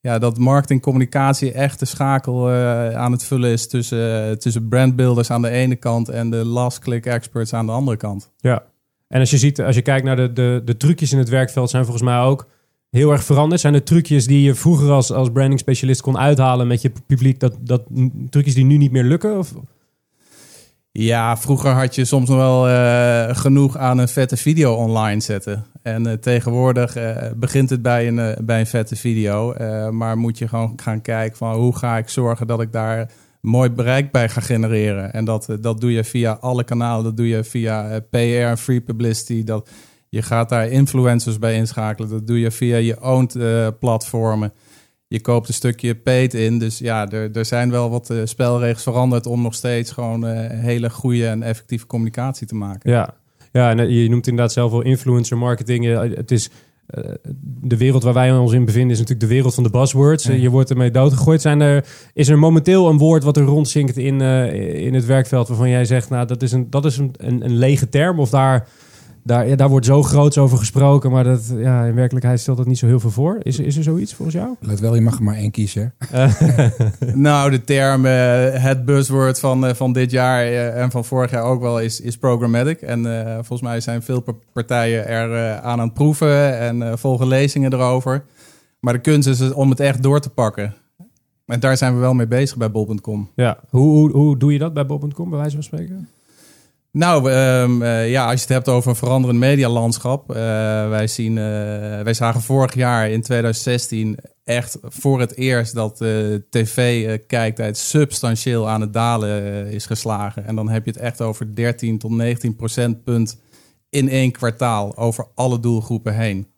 ja, 0.00 0.18
dat 0.18 0.38
marketing 0.38 0.80
communicatie 0.80 1.52
echt 1.52 1.78
de 1.78 1.84
schakel 1.84 2.50
uh, 2.50 2.94
aan 2.94 3.12
het 3.12 3.24
vullen 3.24 3.50
is 3.50 3.68
tussen, 3.68 4.28
uh, 4.28 4.36
tussen 4.36 4.68
brandbuilders 4.68 5.30
aan 5.30 5.42
de 5.42 5.48
ene 5.48 5.76
kant 5.76 6.08
en 6.08 6.30
de 6.30 6.44
last 6.44 6.78
click 6.78 7.06
experts 7.06 7.52
aan 7.52 7.66
de 7.66 7.72
andere 7.72 7.96
kant. 7.96 8.30
Ja, 8.36 8.62
en 9.08 9.20
als 9.20 9.30
je 9.30 9.38
ziet, 9.38 9.60
als 9.60 9.74
je 9.74 9.82
kijkt 9.82 10.04
naar 10.04 10.16
de, 10.16 10.32
de, 10.32 10.62
de 10.64 10.76
trucjes 10.76 11.12
in 11.12 11.18
het 11.18 11.28
werkveld, 11.28 11.70
zijn 11.70 11.84
volgens 11.84 12.04
mij 12.04 12.18
ook 12.18 12.46
heel 12.90 13.12
erg 13.12 13.24
veranderd. 13.24 13.60
Zijn 13.60 13.74
er 13.74 13.82
trucjes 13.82 14.26
die 14.26 14.42
je 14.42 14.54
vroeger 14.54 14.90
als, 14.90 15.12
als 15.12 15.30
branding 15.30 15.60
specialist 15.60 16.00
kon 16.00 16.18
uithalen 16.18 16.66
met 16.66 16.82
je 16.82 16.92
publiek, 17.06 17.40
dat, 17.40 17.56
dat 17.60 17.82
trucjes 18.30 18.54
die 18.54 18.64
nu 18.64 18.76
niet 18.76 18.92
meer 18.92 19.04
lukken? 19.04 19.38
Of? 19.38 19.54
Ja, 20.98 21.36
vroeger 21.36 21.70
had 21.70 21.94
je 21.94 22.04
soms 22.04 22.28
nog 22.28 22.38
wel 22.38 22.68
eh, 22.68 23.36
genoeg 23.36 23.76
aan 23.76 23.98
een 23.98 24.08
vette 24.08 24.36
video 24.36 24.74
online 24.74 25.20
zetten. 25.20 25.64
En 25.82 26.06
eh, 26.06 26.12
tegenwoordig 26.12 26.96
eh, 26.96 27.30
begint 27.36 27.70
het 27.70 27.82
bij 27.82 28.08
een, 28.08 28.36
bij 28.44 28.60
een 28.60 28.66
vette 28.66 28.96
video. 28.96 29.54
maar 29.90 30.18
moet 30.18 30.38
je 30.38 30.48
gewoon 30.48 30.72
gaan 30.76 31.00
kijken 31.00 31.36
van 31.36 31.54
hoe 31.54 31.76
ga 31.76 31.98
ik 31.98 32.08
zorgen 32.08 32.46
dat 32.46 32.60
ik 32.60 32.72
daar 32.72 33.10
mooi 33.40 33.70
bereik 33.70 34.12
bij 34.12 34.28
ga 34.28 34.40
genereren. 34.40 35.12
En 35.12 35.24
dat, 35.24 35.48
dat 35.60 35.80
doe 35.80 35.92
je 35.92 36.04
via 36.04 36.32
alle 36.40 36.64
kanalen. 36.64 37.04
Dat 37.04 37.16
doe 37.16 37.28
je 37.28 37.44
via 37.44 38.00
PR, 38.10 38.56
free 38.56 38.80
publicity. 38.80 39.44
Dat, 39.44 39.68
je 40.14 40.22
gaat 40.22 40.48
daar 40.48 40.68
influencers 40.68 41.38
bij 41.38 41.54
inschakelen. 41.54 42.10
Dat 42.10 42.26
doe 42.26 42.40
je 42.40 42.50
via 42.50 42.76
je 42.76 42.96
eh, 42.96 43.78
platformen. 43.80 44.52
Je 45.14 45.20
koopt 45.20 45.48
een 45.48 45.54
stukje 45.54 45.94
paid 45.94 46.34
in. 46.34 46.58
Dus 46.58 46.78
ja, 46.78 47.10
er, 47.10 47.36
er 47.36 47.44
zijn 47.44 47.70
wel 47.70 47.90
wat 47.90 48.10
eh, 48.10 48.18
spelregels 48.24 48.82
veranderd 48.82 49.26
om 49.26 49.42
nog 49.42 49.54
steeds 49.54 49.90
gewoon 49.90 50.26
eh, 50.26 50.60
hele 50.60 50.90
goede 50.90 51.26
en 51.26 51.42
effectieve 51.42 51.86
communicatie 51.86 52.46
te 52.46 52.54
maken. 52.54 52.90
Ja, 52.90 53.14
ja 53.52 53.70
en 53.70 53.78
eh, 53.78 54.02
je 54.02 54.08
noemt 54.08 54.26
inderdaad 54.26 54.52
zelf 54.52 54.70
wel 54.70 54.82
influencer 54.82 55.38
marketing. 55.38 55.84
Het 56.14 56.30
is 56.30 56.50
de 57.60 57.76
wereld 57.76 58.02
waar 58.02 58.12
wij 58.12 58.32
ons 58.32 58.52
in 58.52 58.64
bevinden 58.64 58.90
is 58.90 58.98
natuurlijk 58.98 59.28
de 59.28 59.34
wereld 59.34 59.54
van 59.54 59.62
de 59.62 59.70
buzzwords. 59.70 60.24
Je 60.24 60.50
wordt 60.50 60.70
ermee 60.70 60.90
doodgegooid. 60.90 61.40
Zijn 61.40 61.60
er, 61.60 61.86
is 62.12 62.28
er 62.28 62.38
momenteel 62.38 62.88
een 62.88 62.98
woord 62.98 63.24
wat 63.24 63.36
er 63.36 63.44
rondzinkt 63.44 63.96
in, 63.96 64.20
in 64.20 64.94
het 64.94 65.04
werkveld 65.04 65.48
waarvan 65.48 65.68
jij 65.68 65.84
zegt, 65.84 66.10
nou 66.10 66.26
dat 66.26 66.42
is 66.42 66.52
een, 66.52 66.70
dat 66.70 66.84
is 66.84 66.98
een, 66.98 67.14
een, 67.16 67.44
een 67.44 67.56
lege 67.56 67.88
term 67.88 68.18
of 68.18 68.30
daar, 68.30 68.68
daar, 69.24 69.48
ja, 69.48 69.56
daar 69.56 69.68
wordt 69.68 69.86
zo 69.86 70.02
groots 70.02 70.38
over 70.38 70.58
gesproken, 70.58 71.10
maar 71.10 71.24
dat, 71.24 71.52
ja, 71.56 71.84
in 71.84 71.94
werkelijkheid 71.94 72.40
stelt 72.40 72.56
dat 72.56 72.66
niet 72.66 72.78
zo 72.78 72.86
heel 72.86 73.00
veel 73.00 73.10
voor. 73.10 73.38
Is, 73.42 73.58
is 73.58 73.76
er 73.76 73.82
zoiets 73.82 74.14
volgens 74.14 74.36
jou? 74.36 74.54
Let 74.60 74.80
wel, 74.80 74.94
je 74.94 75.00
mag 75.00 75.16
er 75.16 75.22
maar 75.22 75.34
één 75.36 75.50
kiezen. 75.50 75.94
hè? 76.08 76.26
Nou, 77.14 77.50
de 77.50 77.64
term, 77.64 78.06
eh, 78.06 78.62
het 78.62 78.84
buzzword 78.84 79.40
van, 79.40 79.66
eh, 79.66 79.74
van 79.74 79.92
dit 79.92 80.10
jaar 80.10 80.40
eh, 80.42 80.82
en 80.82 80.90
van 80.90 81.04
vorig 81.04 81.30
jaar 81.30 81.42
ook 81.42 81.60
wel 81.60 81.80
is, 81.80 82.00
is 82.00 82.16
programmatic. 82.18 82.80
En 82.80 83.26
eh, 83.26 83.34
volgens 83.34 83.60
mij 83.62 83.80
zijn 83.80 84.02
veel 84.02 84.20
par- 84.20 84.34
partijen 84.52 85.06
er 85.08 85.34
eh, 85.34 85.56
aan 85.56 85.72
aan 85.80 85.86
het 85.86 85.94
proeven 85.94 86.58
en 86.58 86.82
eh, 86.82 86.92
volgen 86.96 87.26
lezingen 87.26 87.72
erover. 87.72 88.24
Maar 88.80 88.92
de 88.92 89.00
kunst 89.00 89.28
is 89.28 89.52
om 89.52 89.70
het 89.70 89.80
echt 89.80 90.02
door 90.02 90.20
te 90.20 90.30
pakken. 90.30 90.74
En 91.46 91.60
daar 91.60 91.76
zijn 91.76 91.94
we 91.94 92.00
wel 92.00 92.14
mee 92.14 92.26
bezig 92.26 92.56
bij 92.56 92.70
bol.com. 92.70 93.30
Ja. 93.34 93.58
Hoe, 93.70 93.90
hoe, 93.90 94.10
hoe 94.10 94.38
doe 94.38 94.52
je 94.52 94.58
dat 94.58 94.74
bij 94.74 94.86
Bob.com, 94.86 95.30
bij 95.30 95.38
wijze 95.38 95.54
van 95.54 95.62
spreken? 95.64 96.08
Nou, 96.96 97.30
ehm, 97.30 97.82
eh, 97.82 98.10
ja, 98.10 98.24
als 98.24 98.34
je 98.34 98.40
het 98.40 98.48
hebt 98.48 98.68
over 98.68 98.90
een 98.90 98.96
veranderend 98.96 99.38
medialandschap. 99.38 100.30
eh, 100.30 100.36
wij, 100.88 101.06
zien, 101.06 101.38
eh, 101.38 101.44
wij 102.00 102.14
zagen 102.14 102.42
vorig 102.42 102.74
jaar 102.74 103.10
in 103.10 103.22
2016 103.22 104.18
echt 104.44 104.78
voor 104.82 105.20
het 105.20 105.36
eerst 105.36 105.74
dat 105.74 105.96
tv-kijktijd 106.50 107.76
substantieel 107.76 108.68
aan 108.68 108.80
het 108.80 108.92
dalen 108.92 109.66
is 109.66 109.86
geslagen. 109.86 110.46
En 110.46 110.56
dan 110.56 110.68
heb 110.68 110.84
je 110.84 110.90
het 110.90 111.00
echt 111.00 111.20
over 111.20 111.54
13 111.54 111.98
tot 111.98 112.10
19 112.10 112.56
procentpunt 112.56 113.40
in 113.90 114.08
één 114.08 114.32
kwartaal 114.32 114.96
over 114.96 115.26
alle 115.34 115.60
doelgroepen 115.60 116.14
heen. 116.14 116.53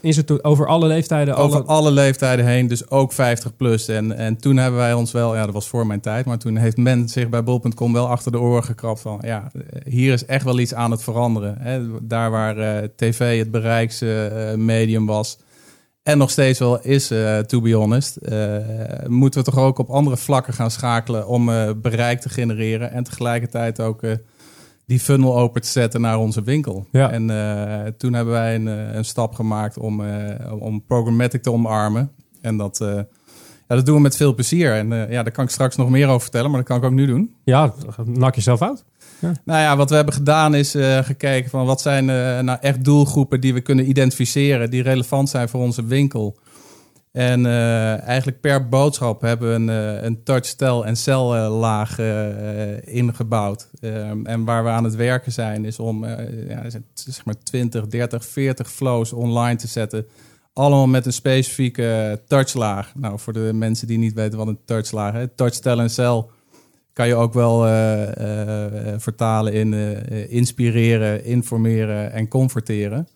Is 0.00 0.16
het, 0.16 0.44
over 0.44 0.66
alle 0.66 0.86
leeftijden? 0.86 1.36
Over 1.36 1.64
alle- 1.64 1.90
leeftijden 1.90 2.46
heen, 2.46 2.66
dus 2.66 2.90
ook 2.90 3.12
50 3.12 3.56
plus. 3.56 3.88
En, 3.88 4.16
en 4.16 4.36
toen 4.36 4.56
hebben 4.56 4.80
wij 4.80 4.92
ons 4.92 5.12
wel, 5.12 5.34
ja, 5.34 5.44
dat 5.44 5.54
was 5.54 5.68
voor 5.68 5.86
mijn 5.86 6.00
tijd, 6.00 6.26
maar 6.26 6.38
toen 6.38 6.56
heeft 6.56 6.76
men 6.76 7.08
zich 7.08 7.28
bij 7.28 7.42
bol.com 7.42 7.92
wel 7.92 8.08
achter 8.08 8.32
de 8.32 8.40
oren 8.40 8.64
gekrapt 8.64 9.00
van, 9.00 9.18
ja, 9.24 9.50
eh, 9.54 9.92
hier 9.92 10.12
is 10.12 10.24
echt 10.24 10.44
wel 10.44 10.58
iets 10.58 10.74
aan 10.74 10.90
het 10.90 11.02
veranderen. 11.02 11.56
Hè? 11.58 11.80
Daar 12.02 12.30
waar 12.30 12.58
eh, 12.58 12.88
tv 12.96 13.38
het 13.38 13.50
bereiksmedium 13.50 15.06
was 15.06 15.38
en 16.02 16.18
nog 16.18 16.30
steeds 16.30 16.58
wel 16.58 16.80
is, 16.80 17.10
eh, 17.10 17.38
to 17.38 17.60
be 17.60 17.72
honest, 17.72 18.16
eh, 18.16 18.56
moeten 19.06 19.40
we 19.40 19.50
toch 19.50 19.58
ook 19.58 19.78
op 19.78 19.90
andere 19.90 20.16
vlakken 20.16 20.52
gaan 20.54 20.70
schakelen 20.70 21.26
om 21.26 21.48
eh, 21.50 21.70
bereik 21.76 22.20
te 22.20 22.28
genereren 22.28 22.92
en 22.92 23.04
tegelijkertijd 23.04 23.80
ook 23.80 24.02
eh, 24.02 24.12
die 24.86 25.00
funnel 25.00 25.38
open 25.38 25.62
te 25.62 25.68
zetten 25.68 26.00
naar 26.00 26.18
onze 26.18 26.42
winkel. 26.42 26.86
Ja. 26.92 27.10
En 27.10 27.30
eh, 27.30 27.92
toen 27.96 28.12
hebben 28.12 28.34
wij 28.34 28.54
een, 28.54 28.68
eh, 28.68 28.94
een 28.94 29.04
stap 29.04 29.34
gemaakt 29.34 29.78
om, 29.78 30.04
eh, 30.04 30.52
om 30.62 30.84
programmatic 30.84 31.42
te 31.42 31.52
omarmen. 31.52 32.10
En 32.40 32.56
dat, 32.56 32.78
ja, 33.68 33.74
dat 33.74 33.86
doen 33.86 33.94
we 33.94 34.00
met 34.00 34.16
veel 34.16 34.34
plezier. 34.34 34.74
En 34.74 34.88
ja, 34.88 35.22
daar 35.22 35.30
kan 35.32 35.44
ik 35.44 35.50
straks 35.50 35.76
nog 35.76 35.90
meer 35.90 36.08
over 36.08 36.20
vertellen, 36.20 36.50
maar 36.50 36.58
dat 36.58 36.68
kan 36.68 36.78
ik 36.78 36.84
ook 36.84 36.92
nu 36.92 37.06
doen. 37.06 37.34
Ja, 37.44 37.74
nak 38.04 38.34
jezelf 38.34 38.62
uit. 38.62 38.84
Nou 39.20 39.60
ja, 39.60 39.76
wat 39.76 39.90
we 39.90 39.96
hebben 39.96 40.14
gedaan 40.14 40.54
is 40.54 40.74
eh, 40.74 40.98
gekeken 40.98 41.50
van 41.50 41.66
wat 41.66 41.80
zijn 41.80 42.10
eh, 42.10 42.40
nou 42.40 42.58
echt 42.60 42.84
doelgroepen 42.84 43.40
die 43.40 43.54
we 43.54 43.60
kunnen 43.60 43.88
identificeren, 43.88 44.70
die 44.70 44.82
relevant 44.82 45.28
zijn 45.28 45.48
voor 45.48 45.60
onze 45.60 45.84
winkel. 45.84 46.38
En 47.16 47.46
eh, 47.46 48.02
eigenlijk 48.02 48.40
per 48.40 48.68
boodschap 48.68 49.20
hebben 49.20 49.48
we 49.48 49.54
een, 49.54 49.68
eh, 49.68 50.02
een 50.02 50.22
touch, 50.22 50.46
tel 50.46 50.86
en 50.86 50.96
cellaag 50.96 51.98
eh, 51.98 52.94
ingebouwd. 52.94 53.68
Ehm, 53.80 54.26
en 54.26 54.44
waar 54.44 54.64
we 54.64 54.70
aan 54.70 54.84
het 54.84 54.94
werken 54.94 55.32
zijn 55.32 55.64
is 55.64 55.78
om 55.78 56.06
ja, 56.48 56.70
zeg 56.94 57.24
maar 57.24 57.38
20, 57.42 57.86
30, 57.86 58.24
40 58.24 58.70
flows 58.70 59.12
online 59.12 59.56
te 59.56 59.66
zetten. 59.66 60.06
Allemaal 60.52 60.86
met 60.86 61.06
een 61.06 61.12
specifieke 61.12 62.20
touchlaag. 62.26 62.92
Nou, 62.94 63.18
voor 63.18 63.32
de 63.32 63.50
mensen 63.54 63.86
die 63.86 63.98
niet 63.98 64.14
weten 64.14 64.38
wat 64.38 64.46
een 64.46 64.60
touchlaag 64.64 65.14
is. 65.14 65.26
Touch, 65.34 65.54
tel 65.54 65.80
en 65.80 65.90
cel 65.90 66.30
kan 66.92 67.06
je 67.06 67.14
ook 67.14 67.32
wel 67.32 67.60
vertalen 68.98 69.52
in 69.52 69.72
inspireren, 70.28 71.24
informeren 71.24 72.12
en 72.12 72.28
converteren. 72.28 73.08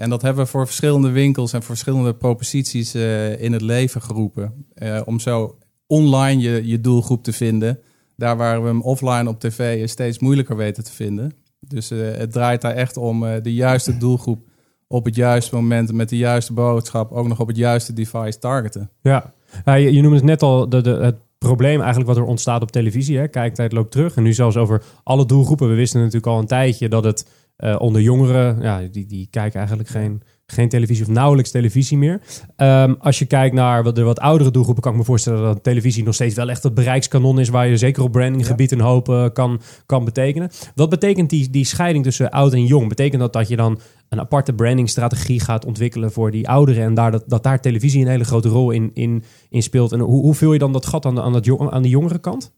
En 0.00 0.10
dat 0.10 0.22
hebben 0.22 0.44
we 0.44 0.50
voor 0.50 0.66
verschillende 0.66 1.10
winkels 1.10 1.52
en 1.52 1.62
voor 1.62 1.76
verschillende 1.76 2.14
proposities 2.14 2.94
eh, 2.94 3.42
in 3.42 3.52
het 3.52 3.62
leven 3.62 4.02
geroepen. 4.02 4.66
Eh, 4.74 5.00
om 5.04 5.20
zo 5.20 5.58
online 5.86 6.42
je, 6.42 6.66
je 6.66 6.80
doelgroep 6.80 7.24
te 7.24 7.32
vinden. 7.32 7.78
Daar 8.16 8.36
waar 8.36 8.62
we 8.62 8.68
hem 8.68 8.82
offline 8.82 9.28
op 9.28 9.40
tv 9.40 9.88
steeds 9.88 10.18
moeilijker 10.18 10.56
weten 10.56 10.84
te 10.84 10.92
vinden. 10.92 11.32
Dus 11.60 11.90
eh, 11.90 11.98
het 11.98 12.32
draait 12.32 12.60
daar 12.60 12.74
echt 12.74 12.96
om 12.96 13.20
de 13.42 13.54
juiste 13.54 13.96
doelgroep 13.96 14.42
op 14.86 15.04
het 15.04 15.14
juiste 15.14 15.54
moment 15.54 15.92
met 15.92 16.08
de 16.08 16.16
juiste 16.16 16.52
boodschap 16.52 17.12
ook 17.12 17.28
nog 17.28 17.40
op 17.40 17.48
het 17.48 17.56
juiste 17.56 17.92
device 17.92 18.38
targeten. 18.38 18.90
Ja, 19.00 19.32
ja 19.64 19.74
je, 19.74 20.00
noemde 20.00 20.16
het 20.16 20.24
net 20.24 20.42
al, 20.42 20.68
de, 20.68 20.80
het 20.80 21.16
probleem 21.38 21.78
eigenlijk 21.78 22.08
wat 22.08 22.16
er 22.16 22.24
ontstaat 22.24 22.62
op 22.62 22.70
televisie. 22.70 23.18
Hè? 23.18 23.28
Kijktijd 23.28 23.72
loopt 23.72 23.90
terug. 23.90 24.16
En 24.16 24.22
nu 24.22 24.32
zelfs 24.32 24.56
over 24.56 24.82
alle 25.02 25.26
doelgroepen. 25.26 25.68
We 25.68 25.74
wisten 25.74 25.98
natuurlijk 25.98 26.26
al 26.26 26.38
een 26.38 26.46
tijdje 26.46 26.88
dat 26.88 27.04
het 27.04 27.26
eh, 27.60 27.76
onder 27.78 28.00
jongeren... 28.00 28.62
Ja, 28.62 28.80
die, 28.90 29.06
die 29.06 29.28
kijken 29.30 29.58
eigenlijk 29.58 29.88
geen, 29.88 30.22
geen 30.46 30.68
televisie 30.68 31.04
of 31.04 31.10
nauwelijks 31.10 31.50
televisie 31.50 31.98
meer. 31.98 32.20
Ehm, 32.56 32.94
als 32.98 33.18
je 33.18 33.24
kijkt 33.24 33.54
naar 33.54 33.82
wat, 33.82 33.94
de 33.94 34.02
wat 34.02 34.18
oudere 34.20 34.50
doelgroepen... 34.50 34.82
kan 34.82 34.92
ik 34.92 34.98
me 34.98 35.04
voorstellen 35.04 35.42
dat 35.42 35.62
televisie 35.62 36.04
nog 36.04 36.14
steeds 36.14 36.34
wel 36.34 36.50
echt 36.50 36.62
het 36.62 36.74
bereikskanon 36.74 37.40
is... 37.40 37.48
waar 37.48 37.68
je 37.68 37.76
zeker 37.76 38.02
op 38.02 38.12
brandinggebied 38.12 38.72
een 38.72 38.80
hoop 38.80 39.08
eh, 39.08 39.26
kan, 39.32 39.60
kan 39.86 40.04
betekenen. 40.04 40.50
Wat 40.74 40.88
betekent 40.88 41.30
die, 41.30 41.50
die 41.50 41.64
scheiding 41.64 42.04
tussen 42.04 42.30
oud 42.30 42.52
en 42.52 42.66
jong? 42.66 42.88
Betekent 42.88 43.20
dat 43.20 43.32
dat 43.32 43.48
je 43.48 43.56
dan 43.56 43.80
een 44.08 44.20
aparte 44.20 44.52
brandingstrategie 44.52 45.40
gaat 45.40 45.64
ontwikkelen 45.64 46.12
voor 46.12 46.30
die 46.30 46.48
ouderen 46.48 46.84
en 46.84 46.94
daar, 46.94 47.10
dat, 47.10 47.24
dat 47.26 47.42
daar 47.42 47.60
televisie 47.60 48.00
een 48.00 48.10
hele 48.10 48.24
grote 48.24 48.48
rol 48.48 48.70
in, 48.70 48.90
in, 48.94 49.24
in 49.48 49.62
speelt. 49.62 49.92
En 49.92 50.00
hoe, 50.00 50.22
hoe 50.22 50.34
vul 50.34 50.52
je 50.52 50.58
dan 50.58 50.72
dat 50.72 50.86
gat 50.86 51.06
aan 51.06 51.14
de, 51.14 51.22
aan, 51.22 51.32
dat 51.32 51.70
aan 51.70 51.82
de 51.82 51.88
jongere 51.88 52.18
kant? 52.18 52.52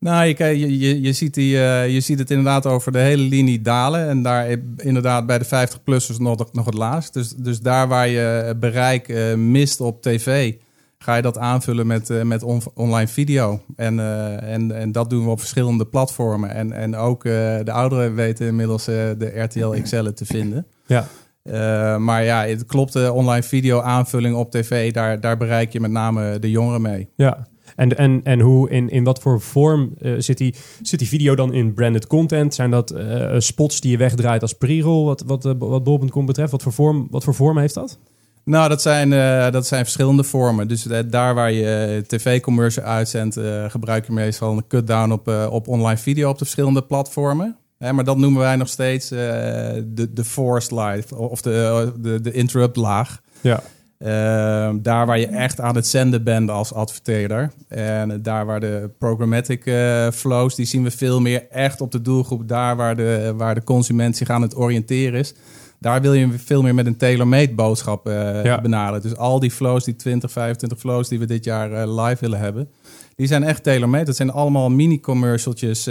Nou, 0.00 0.34
je, 0.36 1.00
je, 1.00 1.12
ziet 1.12 1.34
die, 1.34 1.56
eh, 1.62 1.88
je 1.88 2.00
ziet 2.00 2.18
het 2.18 2.30
inderdaad 2.30 2.66
over 2.66 2.92
de 2.92 2.98
hele 2.98 3.22
linie 3.22 3.60
dalen. 3.60 4.08
En 4.08 4.22
daar 4.22 4.46
inderdaad 4.76 5.26
bij 5.26 5.38
de 5.38 5.44
50-plussers 5.46 6.18
nog, 6.18 6.52
nog 6.52 6.64
het 6.64 6.74
laagst. 6.74 7.12
Dus, 7.14 7.34
dus 7.34 7.60
daar 7.60 7.88
waar 7.88 8.08
je 8.08 8.54
bereik 8.60 9.08
eh, 9.08 9.34
mist 9.34 9.80
op 9.80 10.02
tv, 10.02 10.54
ga 10.98 11.14
je 11.16 11.22
dat 11.22 11.38
aanvullen 11.38 11.86
met, 11.86 12.10
eh, 12.10 12.22
met 12.22 12.42
on- 12.42 12.62
online 12.74 13.08
video. 13.08 13.60
En, 13.76 13.98
eh, 14.00 14.52
en, 14.52 14.72
en 14.72 14.92
dat 14.92 15.10
doen 15.10 15.24
we 15.24 15.30
op 15.30 15.38
verschillende 15.38 15.84
platformen. 15.86 16.50
En, 16.50 16.72
en 16.72 16.96
ook 16.96 17.24
eh, 17.24 17.32
de 17.64 17.72
ouderen 17.72 18.14
weten 18.14 18.46
inmiddels 18.46 18.88
eh, 18.88 18.94
de 19.18 19.40
RTL 19.40 19.70
XL 19.82 20.02
te 20.14 20.24
vinden. 20.26 20.66
Ja. 20.86 21.06
Eh, 21.42 21.96
maar 21.96 22.24
ja, 22.24 22.44
het 22.46 22.66
klopt, 22.66 22.92
de 22.92 23.12
online 23.12 23.42
video 23.42 23.80
aanvulling 23.80 24.34
op 24.36 24.50
tv, 24.50 24.92
daar, 24.92 25.20
daar 25.20 25.36
bereik 25.36 25.72
je 25.72 25.80
met 25.80 25.90
name 25.90 26.38
de 26.38 26.50
jongeren 26.50 26.82
mee. 26.82 27.08
Ja. 27.16 27.48
En, 27.80 27.96
en, 27.96 28.20
en 28.24 28.40
hoe, 28.40 28.70
in, 28.70 28.88
in 28.88 29.04
wat 29.04 29.20
voor 29.20 29.40
vorm 29.40 29.94
eh, 29.98 30.12
zit, 30.18 30.38
die, 30.38 30.54
zit 30.82 30.98
die 30.98 31.08
video 31.08 31.34
dan 31.34 31.52
in 31.52 31.74
branded 31.74 32.06
content? 32.06 32.54
Zijn 32.54 32.70
dat 32.70 32.90
eh, 32.90 33.34
spots 33.38 33.80
die 33.80 33.90
je 33.90 33.96
wegdraait 33.96 34.42
als 34.42 34.52
pre-roll, 34.52 35.04
wat, 35.04 35.22
wat, 35.26 35.44
eh, 35.44 35.52
wat 35.58 35.84
bol.com 35.84 36.26
betreft? 36.26 36.50
Wat 36.50 36.62
voor, 36.62 36.72
vorm, 36.72 37.06
wat 37.10 37.24
voor 37.24 37.34
vorm 37.34 37.58
heeft 37.58 37.74
dat? 37.74 37.98
Nou, 38.44 38.68
dat 38.68 38.82
zijn, 38.82 39.10
dat 39.52 39.66
zijn 39.66 39.82
verschillende 39.82 40.24
vormen. 40.24 40.68
Dus 40.68 40.82
daar 41.08 41.34
waar 41.34 41.52
je 41.52 42.04
tv-commercial 42.06 42.84
uitzendt, 42.84 43.36
eh, 43.36 43.70
gebruik 43.70 44.06
je 44.06 44.12
meestal 44.12 44.56
een 44.56 44.66
cut-down 44.66 45.12
op, 45.12 45.28
op 45.50 45.68
online 45.68 45.98
video 45.98 46.28
op 46.28 46.38
de 46.38 46.44
verschillende 46.44 46.82
platformen. 46.82 47.56
Hè, 47.78 47.92
maar 47.92 48.04
dat 48.04 48.16
noemen 48.16 48.40
wij 48.40 48.56
nog 48.56 48.68
steeds 48.68 49.08
de, 49.08 50.08
de 50.10 50.24
forced 50.24 50.70
live 50.70 51.16
of 51.16 51.40
de, 51.40 51.92
de, 52.00 52.20
de 52.20 52.32
interrupt 52.32 52.76
laag. 52.76 53.20
Ja. 53.40 53.62
Ehm, 54.04 54.78
daar 54.82 55.06
waar 55.06 55.18
je 55.18 55.26
echt 55.26 55.60
aan 55.60 55.74
het 55.74 55.86
zenden 55.86 56.24
bent 56.24 56.50
als 56.50 56.72
adverteerder. 56.74 57.52
En 57.68 58.22
daar 58.22 58.46
waar 58.46 58.60
de 58.60 58.90
programmatic 58.98 59.66
eh, 59.66 60.08
flows, 60.10 60.54
die 60.54 60.66
zien 60.66 60.82
we 60.82 60.90
veel 60.90 61.20
meer 61.20 61.46
echt 61.50 61.80
op 61.80 61.90
de 61.92 62.02
doelgroep. 62.02 62.48
Daar 62.48 62.76
waar 62.76 62.96
de, 62.96 63.32
waar 63.36 63.54
de 63.54 63.64
consument 63.64 64.16
zich 64.16 64.30
aan 64.30 64.42
het 64.42 64.56
oriënteren 64.56 65.18
is. 65.18 65.34
Daar 65.78 66.00
wil 66.00 66.12
je 66.12 66.28
veel 66.38 66.62
meer 66.62 66.74
met 66.74 66.86
een 66.86 66.96
tailor-made 66.96 67.54
boodschap 67.54 68.06
Ja. 68.42 68.60
benaderen. 68.60 69.02
Dus 69.02 69.16
al 69.16 69.40
die 69.40 69.50
flows, 69.50 69.84
die 69.84 69.96
20, 69.96 70.30
25 70.30 70.78
flows 70.78 71.08
die 71.08 71.18
we 71.18 71.26
dit 71.26 71.44
jaar 71.44 71.72
eh, 71.72 72.04
live 72.04 72.20
willen 72.20 72.38
hebben, 72.38 72.68
die 73.16 73.26
zijn 73.26 73.42
echt 73.42 73.62
tailor-made. 73.62 74.04
Dat 74.04 74.16
zijn 74.16 74.30
allemaal 74.32 74.70
mini-commercialtjes 74.70 75.84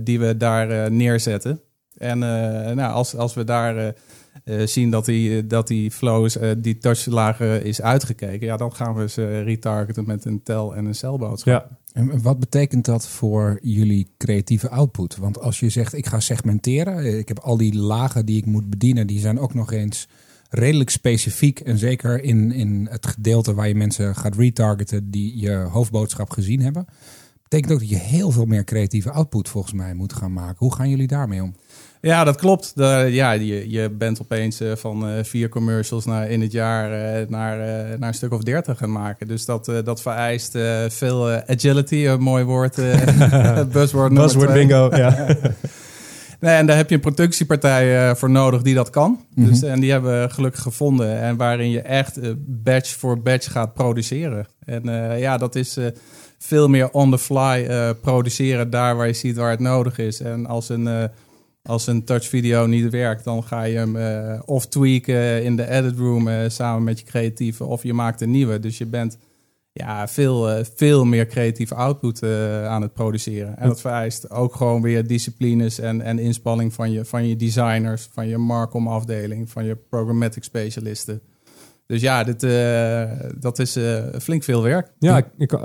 die 0.00 0.18
we 0.20 0.36
daar 0.36 0.92
neerzetten. 0.92 1.60
En 1.98 2.18
nou, 2.18 2.92
als, 2.92 3.16
als 3.16 3.34
we 3.34 3.44
daar 3.44 3.94
eh, 4.44 4.62
eh, 4.62 4.66
zien 4.66 4.90
dat 4.90 5.04
die, 5.04 5.46
dat 5.46 5.66
die 5.66 5.90
flows, 5.90 6.36
eh, 6.36 6.50
die 6.58 6.78
touchlagen 6.78 7.64
is 7.64 7.82
uitgekeken, 7.82 8.46
ja, 8.46 8.56
dan 8.56 8.74
gaan 8.74 8.94
we 8.94 9.08
ze 9.08 9.40
retargeten 9.40 10.06
met 10.06 10.24
een 10.24 10.42
tel- 10.42 10.74
en 10.74 10.84
een 10.84 10.94
celboodschap. 10.94 11.52
Ja, 11.52 11.78
En 11.92 12.22
wat 12.22 12.38
betekent 12.38 12.84
dat 12.84 13.08
voor 13.08 13.58
jullie 13.62 14.08
creatieve 14.18 14.68
output? 14.68 15.16
Want 15.16 15.40
als 15.40 15.60
je 15.60 15.68
zegt, 15.68 15.92
ik 15.94 16.06
ga 16.06 16.20
segmenteren, 16.20 16.98
eh, 16.98 17.18
ik 17.18 17.28
heb 17.28 17.38
al 17.38 17.56
die 17.56 17.74
lagen 17.76 18.26
die 18.26 18.36
ik 18.36 18.46
moet 18.46 18.70
bedienen, 18.70 19.06
die 19.06 19.20
zijn 19.20 19.38
ook 19.38 19.54
nog 19.54 19.72
eens 19.72 20.08
redelijk 20.50 20.90
specifiek. 20.90 21.60
En 21.60 21.78
zeker 21.78 22.22
in, 22.22 22.52
in 22.52 22.86
het 22.90 23.06
gedeelte 23.06 23.54
waar 23.54 23.68
je 23.68 23.74
mensen 23.74 24.16
gaat 24.16 24.36
retargeten 24.36 25.10
die 25.10 25.40
je 25.40 25.54
hoofdboodschap 25.54 26.30
gezien 26.30 26.60
hebben. 26.60 26.86
Betekent 27.42 27.72
ook 27.72 27.78
dat 27.78 27.88
je 27.88 27.96
heel 27.96 28.30
veel 28.30 28.44
meer 28.44 28.64
creatieve 28.64 29.10
output 29.10 29.48
volgens 29.48 29.72
mij 29.72 29.94
moet 29.94 30.12
gaan 30.12 30.32
maken. 30.32 30.56
Hoe 30.58 30.74
gaan 30.74 30.90
jullie 30.90 31.06
daarmee 31.06 31.42
om? 31.42 31.54
Ja, 32.04 32.24
dat 32.24 32.36
klopt. 32.36 32.72
De, 32.74 33.08
ja, 33.10 33.32
je, 33.32 33.70
je 33.70 33.90
bent 33.90 34.20
opeens 34.20 34.60
eh, 34.60 34.72
van 34.76 35.08
eh, 35.08 35.24
vier 35.24 35.48
commercials 35.48 36.04
naar, 36.04 36.30
in 36.30 36.40
het 36.40 36.52
jaar 36.52 36.92
eh, 36.92 37.28
naar, 37.28 37.58
naar 37.98 38.08
een 38.08 38.14
stuk 38.14 38.32
of 38.32 38.42
dertig 38.42 38.78
gaan 38.78 38.92
maken. 38.92 39.28
Dus 39.28 39.44
dat, 39.44 39.72
dat 39.84 40.02
vereist 40.02 40.58
veel 40.88 41.30
agility, 41.30 42.06
een 42.06 42.20
mooi 42.20 42.44
woord. 42.44 42.76
buzzword 43.72 44.14
buzzword 44.14 44.52
bingo. 44.52 44.96
Ja. 44.96 45.26
Nee, 46.40 46.56
en 46.56 46.66
daar 46.66 46.76
heb 46.76 46.88
je 46.88 46.94
een 46.94 47.00
productiepartij 47.00 48.16
voor 48.16 48.30
nodig 48.30 48.62
die 48.62 48.74
dat 48.74 48.90
kan. 48.90 49.24
Mhm. 49.34 49.48
dus, 49.48 49.62
en 49.62 49.80
die 49.80 49.90
hebben 49.90 50.22
we 50.22 50.30
gelukkig 50.30 50.62
gevonden. 50.62 51.20
En 51.20 51.36
waarin 51.36 51.70
je 51.70 51.80
echt 51.80 52.18
batch 52.46 52.90
voor 52.90 53.20
batch 53.20 53.52
gaat 53.52 53.74
produceren. 53.74 54.46
En 54.64 54.82
ja, 55.18 55.36
dat 55.36 55.54
is 55.54 55.78
veel 56.38 56.68
meer 56.68 56.90
on 56.90 57.10
the 57.10 57.18
fly 57.18 57.68
produceren 58.00 58.70
daar 58.70 58.96
waar 58.96 59.06
je 59.06 59.12
ziet 59.12 59.36
waar 59.36 59.50
het 59.50 59.60
nodig 59.60 59.98
is. 59.98 60.20
En 60.20 60.46
als 60.46 60.68
een, 60.68 61.10
als 61.66 61.86
een 61.86 62.04
touch 62.04 62.26
video 62.26 62.66
niet 62.66 62.90
werkt, 62.90 63.24
dan 63.24 63.44
ga 63.44 63.62
je 63.62 63.76
hem 63.76 63.96
eh, 63.96 64.40
of 64.44 64.66
tweaken 64.66 65.44
in 65.44 65.56
de 65.56 65.68
edit 65.70 65.96
room 65.96 66.28
eh, 66.28 66.48
samen 66.48 66.84
met 66.84 66.98
je 66.98 67.04
creatieve. 67.04 67.64
Of 67.64 67.82
je 67.82 67.92
maakt 67.92 68.20
een 68.20 68.30
nieuwe. 68.30 68.58
Dus 68.60 68.78
je 68.78 68.86
bent 68.86 69.18
ja, 69.72 70.08
veel, 70.08 70.50
eh, 70.50 70.64
veel 70.74 71.04
meer 71.04 71.26
creatieve 71.26 71.74
output 71.74 72.22
aan 72.66 72.82
het 72.82 72.92
produceren. 72.92 73.58
En 73.58 73.68
dat 73.68 73.80
vereist 73.80 74.30
ook 74.30 74.54
gewoon 74.54 74.82
weer 74.82 75.06
disciplines 75.06 75.78
en, 75.78 76.00
en 76.00 76.18
inspanning 76.18 76.72
van 76.72 76.90
je, 76.92 77.04
van 77.04 77.28
je 77.28 77.36
designers, 77.36 78.08
van 78.12 78.28
je 78.28 78.38
Marcom 78.38 78.88
afdeling, 78.88 79.50
van 79.50 79.64
je 79.64 79.76
programmatic 79.76 80.44
specialisten. 80.44 81.20
Dus 81.86 82.00
ja, 82.00 82.24
dit, 82.24 82.42
eh, 82.42 83.10
dat 83.38 83.58
is 83.58 83.76
eh, 83.76 84.02
flink 84.20 84.42
veel 84.42 84.62
werk. 84.62 84.90
Ja, 84.98 85.16
ik, 85.16 85.26
ik- 85.38 85.52
eh, 85.52 85.64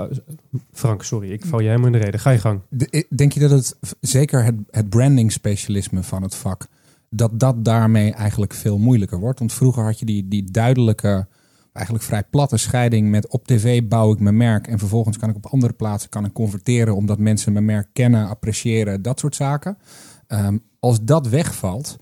Frank, 0.72 1.02
sorry, 1.02 1.30
ik 1.32 1.44
val 1.44 1.60
je 1.60 1.66
helemaal 1.68 1.86
in 1.86 1.92
de 1.92 1.98
reden. 1.98 2.20
Ga 2.20 2.30
je 2.30 2.38
gang. 2.38 2.60
De- 2.68 3.06
Denk 3.16 3.32
je 3.32 3.40
dat 3.40 3.50
het, 3.50 3.76
zeker 4.00 4.44
het, 4.44 4.54
het 4.70 4.88
branding 4.88 5.32
specialisme 5.32 6.02
van 6.02 6.22
het 6.22 6.34
vak, 6.34 6.66
dat 7.10 7.40
dat 7.40 7.64
daarmee 7.64 8.12
eigenlijk 8.12 8.52
veel 8.54 8.78
moeilijker 8.78 9.18
wordt? 9.18 9.38
Want 9.38 9.52
vroeger 9.52 9.84
had 9.84 9.98
je 9.98 10.04
die, 10.06 10.28
die 10.28 10.50
duidelijke, 10.50 11.26
eigenlijk 11.72 12.06
vrij 12.06 12.22
platte 12.30 12.56
scheiding 12.56 13.10
met 13.10 13.28
op 13.28 13.46
tv 13.46 13.82
bouw 13.84 14.12
ik 14.12 14.18
mijn 14.20 14.36
merk 14.36 14.66
en 14.66 14.78
vervolgens 14.78 15.18
kan 15.18 15.28
ik 15.30 15.36
op 15.36 15.46
andere 15.46 15.72
plaatsen 15.72 16.10
kan 16.10 16.24
ik 16.24 16.32
converteren 16.32 16.96
omdat 16.96 17.18
mensen 17.18 17.52
mijn 17.52 17.64
merk 17.64 17.88
kennen, 17.92 18.28
appreciëren, 18.28 19.02
dat 19.02 19.18
soort 19.20 19.34
zaken. 19.34 19.78
Ehm, 20.26 20.58
als 20.78 21.04
dat 21.04 21.28
wegvalt, 21.28 21.96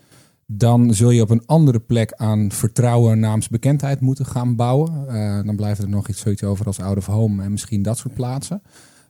dan 0.51 0.95
zul 0.95 1.11
je 1.11 1.23
op 1.23 1.31
een 1.31 1.47
andere 1.47 1.81
plek 1.81 2.13
aan 2.13 2.53
vertrouwen, 2.53 3.19
naamsbekendheid 3.19 4.01
moeten 4.01 4.27
gaan 4.27 4.57
bouwen. 4.57 5.09
Eh, 5.09 5.45
dan 5.45 5.57
blijft 5.57 5.83
er 5.83 5.89
nog 5.89 6.09
iets 6.09 6.21
zoiets 6.21 6.45
over 6.45 6.67
als 6.67 6.81
out 6.81 6.97
of 6.97 7.07
home 7.07 7.43
en 7.43 7.51
misschien 7.51 7.83
dat 7.83 7.99
soort 7.99 8.15
plaatsen. 8.15 8.63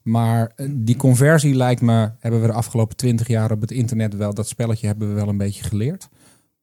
Maar 0.03 0.53
eh, 0.57 0.69
die 0.73 0.97
conversie 0.97 1.55
lijkt 1.55 1.81
me, 1.81 2.11
hebben 2.19 2.41
we 2.41 2.47
de 2.47 2.53
afgelopen 2.53 2.97
twintig 2.97 3.27
jaar 3.27 3.51
op 3.51 3.61
het 3.61 3.71
internet 3.71 4.17
wel, 4.17 4.35
dat 4.35 4.49
spelletje 4.49 4.87
hebben 4.87 5.09
we 5.09 5.15
wel 5.15 5.29
een 5.29 5.37
beetje 5.37 5.65
geleerd. 5.65 6.09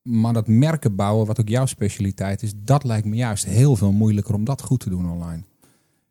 Maar 0.01 0.33
dat 0.33 0.47
merken 0.47 0.95
bouwen, 0.95 1.25
wat 1.25 1.39
ook 1.39 1.49
jouw 1.49 1.65
specialiteit 1.65 2.41
is, 2.43 2.53
dat 2.55 2.83
lijkt 2.83 3.07
me 3.07 3.15
juist 3.15 3.45
heel 3.45 3.75
veel 3.75 3.91
moeilijker 3.91 4.35
om 4.35 4.43
dat 4.43 4.61
goed 4.61 4.79
te 4.79 4.89
doen 4.89 5.11
online. 5.11 5.43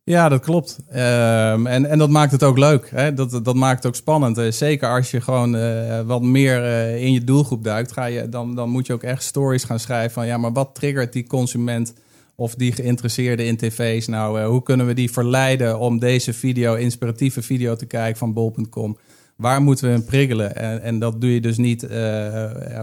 Ja, 0.07 0.29
dat 0.29 0.41
klopt. 0.41 0.79
Ehm, 0.91 1.67
en, 1.67 1.87
en 1.87 1.99
dat 1.99 2.11
maakt 2.11 2.33
het 2.33 2.43
ook 2.43 2.59
leuk. 2.59 2.91
Hè? 2.91 3.15
Dat, 3.15 3.41
dat 3.45 3.55
maakt 3.55 3.77
het 3.77 3.87
ook 3.87 3.95
spannend. 3.95 4.39
Eh, 4.39 4.51
zeker 4.51 4.89
als 4.89 5.11
je 5.11 5.21
gewoon 5.21 5.57
eh, 5.57 6.01
wat 6.01 6.23
meer 6.23 6.65
eh, 6.65 7.03
in 7.03 7.13
je 7.13 7.25
doelgroep 7.25 7.65
duikt, 7.65 7.93
ga 7.93 8.05
je, 8.05 8.29
dan, 8.29 8.55
dan 8.55 8.69
moet 8.69 8.87
je 8.87 8.93
ook 8.93 9.03
echt 9.03 9.23
stories 9.23 9.65
gaan 9.65 9.79
schrijven 9.79 10.11
van 10.11 10.27
ja, 10.27 10.37
maar 10.37 10.53
wat 10.53 10.75
triggert 10.75 11.13
die 11.13 11.27
consument 11.27 11.95
of 12.35 12.55
die 12.55 12.73
geïnteresseerde 12.73 13.45
in 13.45 13.57
tv's 13.57 14.07
nou? 14.07 14.45
hoe 14.45 14.63
kunnen 14.63 14.87
we 14.87 14.95
die 14.95 15.11
verleiden 15.11 15.79
om 15.79 15.99
deze 15.99 16.33
video, 16.33 16.75
inspiratieve 16.75 17.43
video 17.43 17.77
te 17.77 17.87
kijken 17.87 18.19
van 18.19 18.33
bol.com? 18.33 18.99
Waar 19.37 19.63
moeten 19.63 19.85
we 19.85 19.91
hem 19.91 20.05
prikkelen? 20.05 20.57
En, 20.57 20.83
en 20.83 20.99
dat 20.99 21.21
doe 21.21 21.35
je 21.35 21.41
dus 21.41 21.57
niet 21.57 21.87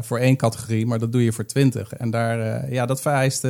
voor 0.01 0.19
één 0.19 0.35
categorie, 0.35 0.85
maar 0.85 0.99
dat 0.99 1.11
doe 1.11 1.23
je 1.23 1.31
voor 1.31 1.45
twintig. 1.45 1.93
En 1.93 2.09
daar, 2.09 2.71
ja, 2.71 2.85
dat 2.85 3.01
vereist 3.01 3.47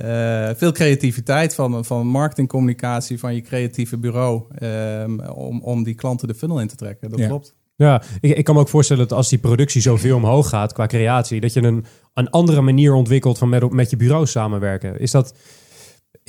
eh, 0.00 0.54
veel 0.56 0.72
creativiteit 0.72 1.54
van, 1.54 1.84
van 1.84 2.06
marketingcommunicatie, 2.06 3.18
van 3.18 3.34
je 3.34 3.40
creatieve 3.40 3.98
bureau, 3.98 4.42
ehm, 4.54 5.20
om, 5.20 5.60
om 5.62 5.82
die 5.82 5.94
klanten 5.94 6.28
de 6.28 6.34
funnel 6.34 6.60
in 6.60 6.68
te 6.68 6.76
trekken. 6.76 7.10
Dat 7.10 7.18
Ja. 7.18 7.26
klopt. 7.26 7.54
Ja, 7.76 8.02
ik, 8.20 8.36
ik 8.36 8.44
kan 8.44 8.54
me 8.54 8.60
ook 8.60 8.68
voorstellen 8.68 9.08
dat 9.08 9.16
als 9.16 9.28
die 9.28 9.38
productie 9.38 9.80
zoveel 9.80 10.16
omhoog 10.16 10.48
gaat 10.48 10.72
qua 10.72 10.86
creatie, 10.86 11.40
dat 11.40 11.52
je 11.52 11.62
een, 11.62 11.84
een 12.14 12.30
andere 12.30 12.60
manier 12.60 12.94
ontwikkelt 12.94 13.38
van 13.38 13.48
met, 13.48 13.72
met 13.72 13.90
je 13.90 13.96
bureau 13.96 14.26
samenwerken. 14.26 15.00
Is 15.00 15.10
dat, 15.10 15.34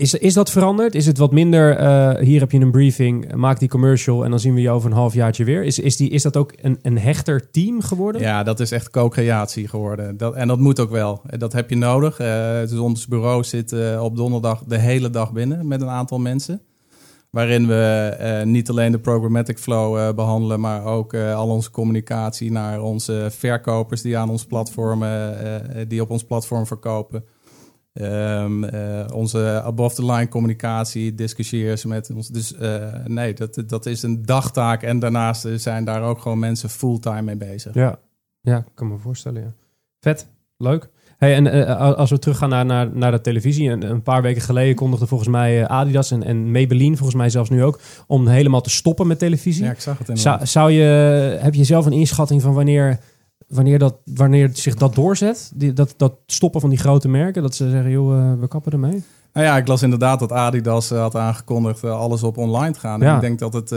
is, 0.02 0.14
is 0.14 0.34
dat 0.34 0.52
veranderd? 0.52 0.96
Is 0.96 1.06
het 1.06 1.18
wat 1.18 1.32
minder, 1.32 1.76
eh, 1.76 2.16
hier 2.24 2.40
heb 2.40 2.52
je 2.52 2.60
een 2.60 2.72
briefing, 2.72 3.36
maak 3.36 3.60
die 3.60 3.70
commercial 3.70 4.24
en 4.24 4.30
dan 4.30 4.40
zien 4.40 4.54
we 4.54 4.62
je 4.62 4.70
over 4.70 4.90
een 4.90 4.96
halfjaartje 4.96 5.44
weer? 5.44 5.64
Is, 5.64 5.80
is, 5.80 5.98
die, 5.98 6.10
is 6.10 6.22
dat 6.22 6.38
ook 6.38 6.54
een, 6.62 6.80
een 6.82 6.98
hechter 6.98 7.52
team 7.52 7.82
geworden? 7.82 8.22
Ja, 8.22 8.44
dat 8.44 8.60
is 8.60 8.72
echt 8.72 8.90
co-creatie 8.90 9.68
geworden. 9.68 10.18
Dat, 10.18 10.34
en 10.34 10.48
dat 10.48 10.60
moet 10.60 10.80
ook 10.80 10.90
wel. 10.90 11.22
Dat 11.38 11.54
heb 11.54 11.70
je 11.70 11.76
nodig. 11.76 12.20
Eh, 12.20 12.60
dus 12.60 12.80
ons 12.80 13.08
bureau 13.08 13.44
zit 13.44 13.72
eh, 13.72 14.04
op 14.04 14.16
donderdag 14.16 14.64
de 14.64 14.78
hele 14.78 15.10
dag 15.10 15.32
binnen 15.32 15.68
met 15.68 15.82
een 15.82 15.90
aantal 15.90 16.20
mensen. 16.20 16.62
Waarin 17.30 17.68
we 17.68 18.42
niet 18.46 18.70
alleen 18.70 18.92
de 18.92 19.00
programmatic 19.00 19.60
flow 19.60 19.98
eh, 19.98 20.14
behandelen, 20.14 20.60
maar 20.60 20.86
ook 20.86 21.16
al 21.16 21.50
onze 21.50 21.72
communicatie 21.72 22.52
naar 22.52 22.82
onze 22.82 23.28
verkopers 23.32 24.02
die 24.02 24.18
aan 24.18 24.30
ons 24.30 24.46
platform, 24.46 25.04
die 25.88 26.02
op 26.02 26.10
ons 26.10 26.24
platform 26.24 26.66
verkopen. 26.66 27.24
Ehm, 27.94 28.64
eh, 28.64 29.06
onze 29.14 29.62
above 29.64 29.96
the 29.96 30.06
line 30.06 30.28
communicatie, 30.28 31.16
discussiëren 31.16 31.90
met 31.90 32.12
ons. 32.14 32.28
Dus 32.28 32.56
eh, 32.56 33.06
nee, 33.06 33.34
dat, 33.34 33.64
dat 33.68 33.86
is 33.86 34.04
een 34.04 34.26
dagtaak. 34.26 34.84
En 34.84 35.00
daarnaast 35.00 35.48
zijn 35.56 35.86
daar 35.86 36.04
ook 36.04 36.22
gewoon 36.22 36.40
mensen 36.40 36.70
fulltime 36.70 37.22
mee 37.22 37.38
bezig. 37.38 37.74
Ja, 37.74 38.00
ja 38.42 38.58
ik 38.58 38.72
kan 38.74 38.88
me 38.88 38.98
voorstellen. 38.98 39.42
Ja. 39.42 39.54
Vet, 40.00 40.28
leuk. 40.58 40.90
Hey, 41.18 41.36
en 41.36 41.48
eh, 41.48 41.96
als 41.96 42.10
we 42.10 42.20
teruggaan 42.20 42.50
naar, 42.50 42.66
naar, 42.66 42.90
naar 42.94 43.12
de 43.12 43.22
televisie. 43.22 43.70
Een, 43.70 43.90
een 43.90 44.04
paar 44.04 44.22
weken 44.22 44.42
geleden 44.42 44.76
kondigde 44.76 45.08
volgens 45.08 45.30
mij 45.30 45.68
Adidas 45.68 46.12
en, 46.12 46.24
en 46.24 46.52
Maybelline, 46.52 46.96
volgens 46.96 47.18
mij 47.18 47.30
zelfs 47.30 47.50
nu 47.50 47.64
ook, 47.64 47.80
om 48.08 48.28
helemaal 48.28 48.62
te 48.62 48.70
stoppen 48.70 49.08
met 49.08 49.20
televisie. 49.20 49.64
Ja, 49.64 49.72
ik 49.72 49.80
zag 49.80 49.98
het 49.98 50.10
inderdaad. 50.10 50.50
Zou, 50.50 50.70
zou 50.70 50.72
je, 50.72 50.84
heb 51.42 51.54
je 51.54 51.64
zelf 51.64 51.86
een 51.86 51.92
inschatting 51.92 52.42
van 52.42 52.54
wanneer, 52.54 53.00
wanneer, 53.52 53.80
dat, 53.80 53.96
wanneer 54.06 54.50
zich 54.54 54.76
dat 54.76 54.96
doorzet? 54.96 55.52
Die, 55.56 55.74
dat, 55.74 55.94
dat 55.98 56.14
stoppen 56.26 56.62
van 56.62 56.70
die 56.70 56.80
grote 56.80 57.08
merken, 57.08 57.42
dat 57.42 57.56
ze 57.56 57.70
zeggen, 57.70 57.92
joh, 57.92 58.18
eh, 58.18 58.40
we 58.40 58.48
kappen 58.48 58.72
ermee. 58.72 59.04
Nou 59.34 59.46
ja, 59.46 59.58
ik 59.58 59.68
las 59.68 59.82
inderdaad 59.82 60.20
dat 60.20 60.32
Adidas 60.32 60.92
eh, 60.92 61.00
had 61.00 61.16
aangekondigd 61.16 61.84
eh, 61.84 62.00
alles 62.00 62.24
op 62.24 62.38
online 62.38 62.74
te 62.74 62.80
gaan. 62.80 63.00
Ja. 63.00 63.10
En 63.10 63.16
ik 63.16 63.22
denk 63.22 63.40
dat 63.40 63.54
het 63.54 63.70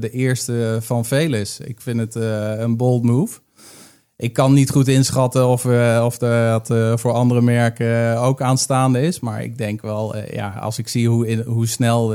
de 0.00 0.10
eerste 0.10 0.78
van 0.80 1.04
veel 1.04 1.34
is. 1.34 1.60
Ik 1.60 1.80
vind 1.80 2.00
het 2.00 2.14
een 2.58 2.76
bold 2.76 3.02
move. 3.02 3.40
Ik 4.16 4.32
kan 4.32 4.52
niet 4.52 4.70
goed 4.70 4.88
inschatten 4.88 5.48
of, 5.48 5.64
eh, 5.64 6.02
of 6.04 6.18
dat 6.18 6.66
voor 7.00 7.12
andere 7.12 7.42
merken 7.42 8.18
ook 8.20 8.40
aanstaande 8.40 9.00
is. 9.00 9.20
Maar 9.20 9.42
ik 9.42 9.58
denk 9.58 9.82
wel, 9.82 10.16
ja, 10.16 10.50
als 10.50 10.78
ik 10.78 10.88
zie 10.88 11.08
hoe, 11.08 11.26
in, 11.26 11.40
hoe 11.40 11.66
snel 11.66 12.14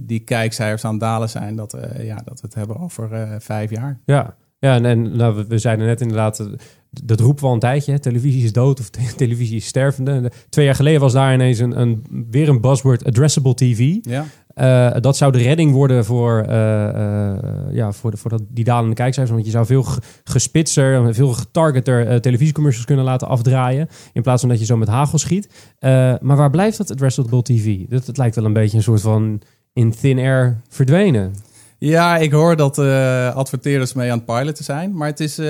die 0.00 0.20
kijkcijfers 0.20 0.84
aan 0.84 0.90
het 0.90 1.00
dalen 1.00 1.30
zijn, 1.30 1.56
dat, 1.56 1.76
ja, 1.98 2.16
dat 2.24 2.40
we 2.40 2.46
het 2.46 2.54
hebben 2.54 2.80
over 2.80 3.36
vijf 3.38 3.70
jaar. 3.70 4.00
Ja, 4.04 4.36
ja 4.58 4.74
en, 4.74 4.84
en 4.84 5.16
nou, 5.16 5.44
we, 5.48 5.58
zeiden 5.58 5.86
net 5.86 6.00
inderdaad, 6.00 6.40
eh, 6.40 6.46
dat 6.90 7.20
roepen 7.20 7.42
we 7.42 7.48
al 7.48 7.54
een 7.54 7.60
tijdje. 7.60 7.92
hè, 7.92 7.98
Televisie 7.98 8.44
is 8.44 8.52
dood 8.52 8.80
of 8.80 8.88
te- 8.90 9.14
televisie 9.16 9.56
is 9.56 9.66
stervende. 9.66 10.20
De- 10.20 10.30
Twee 10.48 10.64
jaar 10.64 10.74
geleden 10.74 11.00
was 11.00 11.12
daar 11.12 11.34
ineens 11.34 11.58
een, 11.58 11.80
een, 11.80 12.04
weer 12.30 12.48
een 12.48 12.60
buzzword, 12.60 13.04
addressable 13.04 13.54
TV. 13.54 13.94
Ja, 14.02 14.24
Eh, 14.58 14.90
dat 15.00 15.16
zou 15.16 15.32
de 15.32 15.38
redding 15.38 15.72
worden 15.72 16.04
voor, 16.04 16.40
eh, 16.40 16.88
eh, 16.88 17.38
ja, 17.72 17.92
voor, 17.92 18.10
de, 18.10 18.16
voor 18.16 18.30
dat, 18.30 18.42
die 18.48 18.64
dalende 18.64 18.94
kijkcijfers. 18.94 19.30
Want 19.34 19.44
je 19.46 19.52
zou 19.52 19.66
veel 19.66 19.82
ge- 19.82 20.00
gespitser, 20.24 21.14
veel 21.14 21.32
getargeter 21.32 22.06
eh, 22.06 22.16
televisiecommercials 22.16 22.86
kunnen 22.86 23.04
laten 23.04 23.28
afdraaien. 23.28 23.88
In 24.12 24.22
plaats 24.22 24.40
van 24.40 24.50
dat 24.50 24.58
je 24.58 24.64
zo 24.64 24.76
met 24.76 24.88
hagel 24.88 25.18
schiet. 25.18 25.48
Eh, 25.78 25.90
maar 26.20 26.36
waar 26.36 26.50
blijft 26.50 26.78
dat 26.78 26.90
addressable 26.90 27.42
TV? 27.42 27.76
Dat, 27.88 28.06
het 28.06 28.16
lijkt 28.16 28.34
wel 28.34 28.44
een 28.44 28.52
beetje 28.52 28.76
een 28.76 28.82
soort 28.82 29.00
van 29.00 29.40
in 29.72 29.90
thin 29.90 30.18
air 30.18 30.60
verdwenen. 30.68 31.34
Ja, 31.80 32.16
ik 32.16 32.32
hoor 32.32 32.56
dat 32.56 32.78
eh, 32.78 33.34
adverteerders 33.34 33.92
mee 33.92 34.10
aan 34.10 34.16
het 34.16 34.26
piloten 34.26 34.64
zijn. 34.64 34.96
Maar 34.96 35.08
het 35.08 35.20
is, 35.20 35.38
eh, 35.38 35.46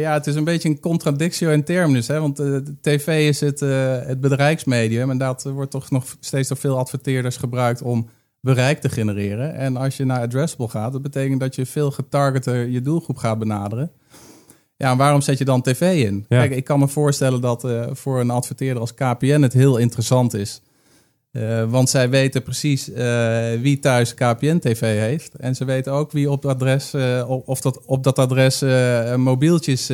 ja, 0.00 0.12
het 0.12 0.26
is 0.26 0.34
een 0.34 0.44
beetje 0.44 0.68
een 0.68 0.80
contradictio 0.80 1.50
in 1.50 1.64
terminus. 1.64 2.06
Hè? 2.06 2.20
Want 2.20 2.38
eh, 2.38 2.56
tv 2.80 3.28
is 3.28 3.40
het, 3.40 3.60
het 4.06 4.20
bedrijfsmedium. 4.20 5.10
En 5.10 5.18
dat 5.18 5.42
wordt 5.42 5.70
toch 5.70 5.90
nog 5.90 6.16
steeds 6.20 6.48
door 6.48 6.56
veel 6.56 6.78
adverteerders 6.78 7.36
gebruikt 7.36 7.82
om 7.82 8.08
bereik 8.40 8.80
te 8.80 8.88
genereren. 8.88 9.54
En 9.54 9.76
als 9.76 9.96
je 9.96 10.04
naar 10.04 10.20
addressable 10.20 10.68
gaat, 10.68 10.92
dat 10.92 11.02
betekent 11.02 11.40
dat 11.40 11.54
je 11.54 11.66
veel 11.66 11.90
getargeter 11.90 12.68
je 12.68 12.80
doelgroep 12.80 13.16
gaat 13.16 13.38
benaderen. 13.38 13.90
Ja, 14.76 14.90
en 14.90 14.96
waarom 14.96 15.20
zet 15.20 15.38
je 15.38 15.44
dan 15.44 15.62
tv 15.62 16.04
in? 16.06 16.24
Ja. 16.28 16.38
Kijk, 16.38 16.52
ik 16.52 16.64
kan 16.64 16.78
me 16.78 16.88
voorstellen 16.88 17.40
dat 17.40 17.66
voor 17.92 18.20
een 18.20 18.30
adverteerder 18.30 18.80
als 18.80 18.94
KPN 18.94 19.42
het 19.42 19.52
heel 19.52 19.76
interessant 19.76 20.34
is. 20.34 20.62
Eh, 21.32 21.70
want 21.70 21.90
zij 21.90 22.10
weten 22.10 22.42
precies 22.42 22.90
eh, 22.90 23.52
wie 23.60 23.78
thuis 23.78 24.14
KPN-TV 24.14 24.80
heeft. 24.80 25.34
En 25.34 25.54
ze 25.54 25.64
weten 25.64 25.92
ook 25.92 26.12
wie 26.12 26.30
op 26.30 26.42
dat 26.42 26.54
adres, 26.54 26.94
eh, 26.94 27.30
of 27.44 27.60
dat, 27.60 27.84
op 27.86 28.04
dat 28.04 28.18
adres 28.18 28.60
mobieltjes 29.16 29.86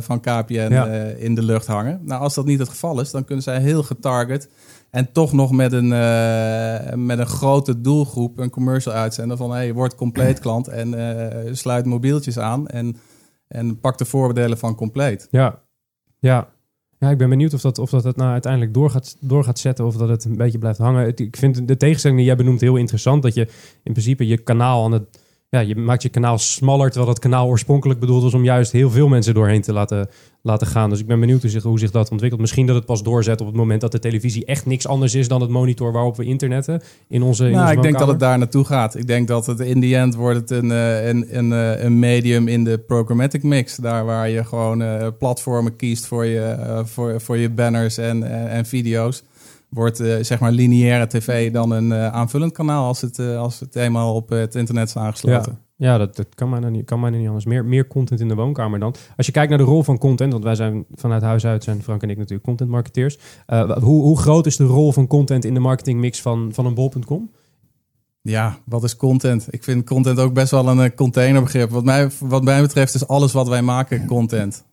van 0.00 0.20
KPN 0.20 0.68
Ja. 0.70 0.86
in 1.16 1.34
de 1.34 1.42
lucht 1.42 1.66
hangen. 1.66 2.00
Nou, 2.02 2.20
als 2.22 2.34
dat 2.34 2.44
niet 2.44 2.58
het 2.58 2.68
geval 2.68 3.00
is, 3.00 3.10
dan 3.10 3.24
kunnen 3.24 3.44
zij 3.44 3.60
heel 3.60 3.82
getarget 3.82 4.48
en 4.90 5.12
toch 5.12 5.32
nog 5.32 5.52
met 5.52 5.72
een, 5.72 5.88
met 7.06 7.18
een 7.18 7.26
grote 7.26 7.80
doelgroep 7.80 8.38
een 8.38 8.50
commercial 8.50 8.94
uitzenden 8.94 9.36
van 9.36 9.50
hey, 9.50 9.72
word 9.72 9.94
compleet 9.94 10.38
klant 10.38 10.68
en 10.68 10.94
sluit 11.52 11.84
mobieltjes 11.84 12.38
aan 12.38 12.68
en, 12.68 12.96
en 13.48 13.80
pak 13.80 13.98
de 13.98 14.04
voordelen 14.04 14.58
van 14.58 14.74
compleet. 14.74 15.28
Ja, 15.30 15.62
ja. 16.18 16.48
Ja, 16.98 17.10
ik 17.10 17.18
ben 17.18 17.28
benieuwd 17.28 17.54
of 17.54 17.60
dat, 17.60 17.78
of 17.78 17.90
dat 17.90 18.04
het 18.04 18.16
nou 18.16 18.32
uiteindelijk 18.32 18.74
door 18.74 18.90
gaat, 18.90 19.16
door 19.20 19.44
gaat 19.44 19.58
zetten 19.58 19.86
of 19.86 19.96
dat 19.96 20.08
het 20.08 20.24
een 20.24 20.36
beetje 20.36 20.58
blijft 20.58 20.78
hangen. 20.78 21.16
Ik 21.16 21.36
vind 21.36 21.68
de 21.68 21.76
tegenstelling 21.76 22.18
die 22.18 22.28
jij 22.28 22.36
benoemt 22.36 22.60
heel 22.60 22.76
interessant. 22.76 23.22
Dat 23.22 23.34
je 23.34 23.48
in 23.82 23.92
principe 23.92 24.26
je 24.26 24.38
kanaal 24.38 24.84
aan 24.84 24.92
het... 24.92 25.26
Ja, 25.50 25.60
je 25.60 25.76
maakt 25.76 26.02
je 26.02 26.08
kanaal 26.08 26.38
smaller, 26.38 26.86
terwijl 26.86 27.12
dat 27.12 27.18
kanaal 27.18 27.46
oorspronkelijk 27.46 28.00
bedoeld 28.00 28.22
was 28.22 28.34
om 28.34 28.44
juist 28.44 28.72
heel 28.72 28.90
veel 28.90 29.08
mensen 29.08 29.34
doorheen 29.34 29.62
te 29.62 29.72
laten, 29.72 30.08
laten 30.42 30.66
gaan. 30.66 30.90
Dus 30.90 31.00
ik 31.00 31.06
ben 31.06 31.20
benieuwd 31.20 31.42
hoe 31.42 31.50
zich, 31.50 31.62
hoe 31.62 31.78
zich 31.78 31.90
dat 31.90 32.10
ontwikkelt. 32.10 32.40
Misschien 32.40 32.66
dat 32.66 32.76
het 32.76 32.84
pas 32.84 33.02
doorzet 33.02 33.40
op 33.40 33.46
het 33.46 33.56
moment 33.56 33.80
dat 33.80 33.92
de 33.92 33.98
televisie 33.98 34.44
echt 34.44 34.66
niks 34.66 34.86
anders 34.86 35.14
is 35.14 35.28
dan 35.28 35.40
het 35.40 35.50
monitor 35.50 35.92
waarop 35.92 36.16
we 36.16 36.24
internetten 36.24 36.82
in 37.08 37.22
onze 37.22 37.44
in 37.44 37.50
Nou, 37.50 37.62
onze 37.62 37.74
ik 37.74 37.82
denk 37.82 37.98
dat 37.98 38.08
het 38.08 38.20
daar 38.20 38.38
naartoe 38.38 38.64
gaat. 38.64 38.96
Ik 38.96 39.06
denk 39.06 39.28
dat 39.28 39.46
het 39.46 39.60
in 39.60 39.80
the 39.80 39.96
end 39.96 40.14
wordt 40.14 40.40
het 40.40 40.50
een, 40.50 40.70
eh, 40.70 41.06
een, 41.06 41.38
een, 41.38 41.52
eh, 41.52 41.84
een 41.84 41.98
medium 41.98 42.48
in 42.48 42.64
de 42.64 42.78
programmatic 42.78 43.42
mix. 43.42 43.76
Daar 43.76 44.04
waar 44.04 44.28
je 44.28 44.44
gewoon 44.44 44.82
eh, 44.82 45.06
platformen 45.18 45.76
kiest 45.76 46.06
voor 46.06 46.24
je, 46.24 46.82
voor, 46.84 47.20
voor 47.20 47.36
je 47.36 47.50
banners 47.50 47.98
en, 47.98 48.22
en, 48.22 48.48
en 48.48 48.66
video's. 48.66 49.22
Wordt 49.68 50.00
eh, 50.00 50.16
zeg 50.20 50.40
maar 50.40 50.52
lineaire 50.52 51.06
tv 51.06 51.52
dan 51.52 51.70
een 51.70 51.92
eh, 51.92 52.06
aanvullend 52.06 52.52
kanaal 52.52 52.86
als 52.86 53.00
het, 53.00 53.18
eh, 53.18 53.38
als 53.38 53.60
het 53.60 53.76
eenmaal 53.76 54.14
op 54.14 54.28
het 54.28 54.54
internet 54.54 54.88
is 54.88 54.96
aangesloten. 54.96 55.58
Ja, 55.76 55.98
dat, 55.98 56.16
dat 56.16 56.26
kan, 56.34 56.48
mij 56.48 56.70
niet, 56.70 56.84
kan 56.84 57.00
mij 57.00 57.10
niet 57.10 57.26
anders. 57.26 57.44
Meer, 57.44 57.64
meer 57.64 57.86
content 57.86 58.20
in 58.20 58.28
de 58.28 58.34
woonkamer 58.34 58.78
dan. 58.78 58.94
Als 59.16 59.26
je 59.26 59.32
kijkt 59.32 59.48
naar 59.48 59.58
de 59.58 59.64
rol 59.64 59.82
van 59.82 59.98
content, 59.98 60.32
want 60.32 60.44
wij 60.44 60.54
zijn 60.54 60.84
vanuit 60.94 61.22
huis 61.22 61.46
uit, 61.46 61.64
zijn 61.64 61.82
Frank 61.82 62.02
en 62.02 62.10
ik 62.10 62.16
natuurlijk 62.16 62.44
content 62.44 62.70
marketeers. 62.70 63.18
Hoe, 63.80 64.02
hoe 64.02 64.18
groot 64.18 64.46
is 64.46 64.56
de 64.56 64.64
rol 64.64 64.92
van 64.92 65.06
content 65.06 65.44
in 65.44 65.54
de 65.54 65.60
marketingmix 65.60 66.20
van, 66.22 66.48
van 66.52 66.66
een 66.66 66.74
bol.com? 66.74 67.30
Ja, 68.22 68.58
wat 68.64 68.84
is 68.84 68.96
content? 68.96 69.46
Ik 69.50 69.64
vind 69.64 69.84
content 69.84 70.18
ook 70.18 70.32
best 70.32 70.50
wel 70.50 70.68
een 70.68 70.94
containerbegrip. 70.94 71.70
Wat 71.70 71.84
mij, 71.84 72.10
wat 72.20 72.44
mij 72.44 72.60
betreft 72.60 72.94
is 72.94 73.08
alles 73.08 73.32
wat 73.32 73.48
wij 73.48 73.62
maken 73.62 74.06
content. 74.06 74.64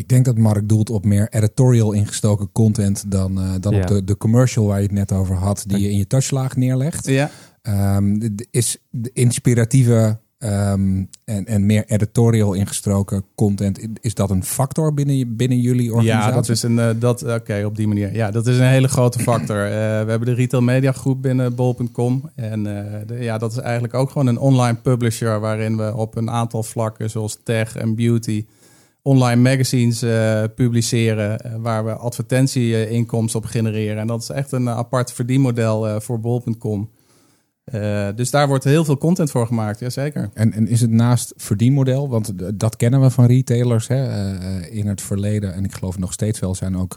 Ik 0.00 0.08
denk 0.08 0.24
dat 0.24 0.38
Mark 0.38 0.68
doelt 0.68 0.90
op 0.90 1.04
meer 1.04 1.28
editorial 1.30 1.92
ingestoken 1.92 2.48
content 2.52 3.04
dan, 3.10 3.38
eh, 3.40 3.50
dan 3.60 3.74
Ja. 3.74 3.80
op 3.80 3.86
de, 3.86 4.04
de 4.04 4.16
commercial 4.16 4.66
waar 4.66 4.76
je 4.76 4.82
het 4.82 4.92
net 4.92 5.12
over 5.12 5.34
had, 5.36 5.64
die 5.66 5.78
je 5.80 5.90
in 5.90 5.96
je 5.96 6.06
touchlaag 6.06 6.56
neerlegt. 6.56 7.06
Ja, 7.06 7.30
Ehm, 7.62 8.28
is 8.50 8.76
de 8.90 9.10
inspiratieve 9.12 10.18
ehm, 10.38 11.04
en, 11.24 11.46
en 11.46 11.66
meer 11.66 11.84
editorial 11.86 12.52
ingestoken 12.52 13.24
content, 13.34 13.78
is 14.00 14.14
dat 14.14 14.30
een 14.30 14.44
factor 14.44 14.94
binnen, 14.94 15.36
binnen 15.36 15.60
jullie 15.60 15.92
organisatie? 15.92 16.28
Ja, 16.28 16.34
dat 16.34 16.48
is 16.48 16.62
een. 16.62 16.78
eh, 16.78 16.88
dat 16.98 17.22
Oké, 17.22 17.62
op 17.64 17.76
die 17.76 17.86
manier. 17.88 18.14
Ja, 18.14 18.30
dat 18.30 18.46
is 18.46 18.58
een 18.58 18.66
hele 18.68 18.88
grote 18.88 19.18
factor. 19.18 19.64
Eh, 19.64 19.70
we 19.70 20.10
hebben 20.10 20.24
de 20.24 20.32
retail 20.34 20.62
media 20.62 20.92
groep 20.92 21.22
binnen 21.22 21.54
bol.com. 21.54 22.30
En 22.34 22.66
eh, 22.66 23.00
de- 23.06 23.14
ja, 23.22 23.38
dat 23.38 23.52
is 23.52 23.58
eigenlijk 23.58 23.94
ook 23.94 24.10
gewoon 24.10 24.26
een 24.26 24.38
online 24.38 24.76
publisher 24.82 25.40
waarin 25.40 25.76
we 25.76 25.96
op 25.96 26.16
een 26.16 26.30
aantal 26.30 26.62
vlakken, 26.62 27.10
zoals 27.10 27.38
tech 27.42 27.76
en 27.76 27.94
beauty, 27.94 28.44
online 29.02 29.40
magazines 29.40 30.02
eh, 30.02 30.44
publiceren. 30.54 31.38
eh, 31.38 31.52
waar 31.58 31.84
we 31.84 31.92
advertentieinkomsten 31.92 33.40
op 33.40 33.46
genereren. 33.46 33.98
En 33.98 34.06
dat 34.06 34.22
is 34.22 34.28
echt 34.28 34.52
een 34.52 34.68
apart 34.68 35.12
verdienmodel 35.12 35.88
eh, 35.88 36.00
voor 36.00 36.20
bol.com. 36.20 36.90
Eh, 37.64 38.08
dus 38.14 38.30
daar 38.30 38.48
wordt 38.48 38.64
heel 38.64 38.84
veel 38.84 38.98
content 38.98 39.30
voor 39.30 39.46
gemaakt, 39.46 39.78
jazeker. 39.80 40.30
En, 40.34 40.52
en 40.52 40.68
is 40.68 40.80
het 40.80 40.90
naast 40.90 41.32
verdienmodel, 41.36 42.08
want 42.08 42.32
dat 42.58 42.76
kennen 42.76 43.00
we 43.00 43.10
van 43.10 43.26
retailers 43.26 43.88
hè, 43.88 44.08
eh, 44.08 44.56
eh, 44.56 44.74
in 44.76 44.86
het 44.86 45.02
verleden 45.02 45.54
en 45.54 45.64
ik 45.64 45.72
geloof 45.72 45.98
nog 45.98 46.12
steeds 46.12 46.40
wel 46.40 46.54
zijn 46.54 46.76
ook 46.76 46.96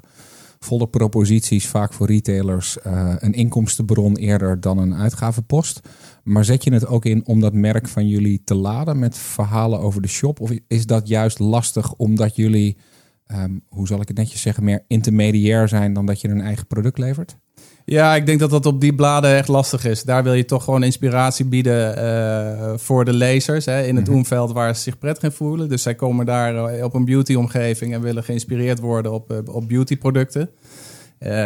volle 0.64 0.88
proposities 0.88 1.68
vaak 1.68 1.94
voor 1.94 2.08
retailers 2.08 2.80
eh, 2.80 3.16
een 3.18 3.34
inkomstenbron 3.34 4.16
eerder 4.16 4.60
dan 4.60 4.78
een 4.78 4.96
uitgavenpost. 4.96 5.82
Maar 6.24 6.46
zet 6.46 6.64
je 6.64 6.74
het 6.74 6.88
ook 6.88 7.06
in 7.06 7.26
om 7.26 7.40
dat 7.40 7.54
merk 7.54 7.88
van 7.88 8.08
jullie 8.08 8.42
te 8.44 8.56
laden 8.56 9.00
met 9.00 9.18
verhalen 9.18 9.80
over 9.80 10.02
de 10.02 10.08
shop? 10.08 10.40
Of 10.40 10.52
is 10.68 10.86
dat 10.86 11.08
juist 11.08 11.40
lastig 11.40 11.94
omdat 11.94 12.36
jullie, 12.36 12.78
ehm, 13.26 13.58
hoe 13.68 13.88
zal 13.88 14.02
ik 14.02 14.08
het 14.08 14.18
netjes 14.18 14.42
zeggen, 14.42 14.64
meer 14.64 14.84
intermediair 14.88 15.68
zijn 15.68 15.94
dan 15.94 16.06
dat 16.06 16.22
je 16.22 16.28
een 16.28 16.42
eigen 16.42 16.68
product 16.68 16.98
levert? 16.98 17.38
Ja, 17.86 18.16
ik 18.16 18.26
denk 18.26 18.40
dat 18.40 18.50
dat 18.50 18.66
op 18.66 18.82
die 18.82 18.96
bladen 18.96 19.36
echt 19.36 19.48
lastig 19.48 19.86
is. 19.86 20.04
Daar 20.04 20.24
wil 20.24 20.34
je 20.34 20.46
toch 20.46 20.64
gewoon 20.64 20.84
inspiratie 20.84 21.46
bieden 21.46 21.98
eh, 21.98 22.74
voor 22.78 23.06
de 23.06 23.14
lezers. 23.14 23.66
Hè, 23.66 23.84
in 23.84 23.96
het 23.96 24.08
Mhm. 24.08 24.16
omveld 24.16 24.52
waar 24.52 24.76
ze 24.76 24.82
zich 24.82 24.98
prettig 24.98 25.24
in 25.24 25.32
voelen. 25.32 25.70
Dus 25.70 25.82
zij 25.82 25.96
komen 25.96 26.26
daar 26.26 26.56
eh, 26.74 26.84
op 26.84 26.94
een 26.94 27.06
beauty-omgeving 27.06 27.94
en 27.94 28.02
willen 28.02 28.24
geïnspireerd 28.24 28.80
worden 28.80 29.12
op, 29.12 29.32
eh, 29.32 29.38
op 29.56 29.68
beauty-producten. 29.68 30.50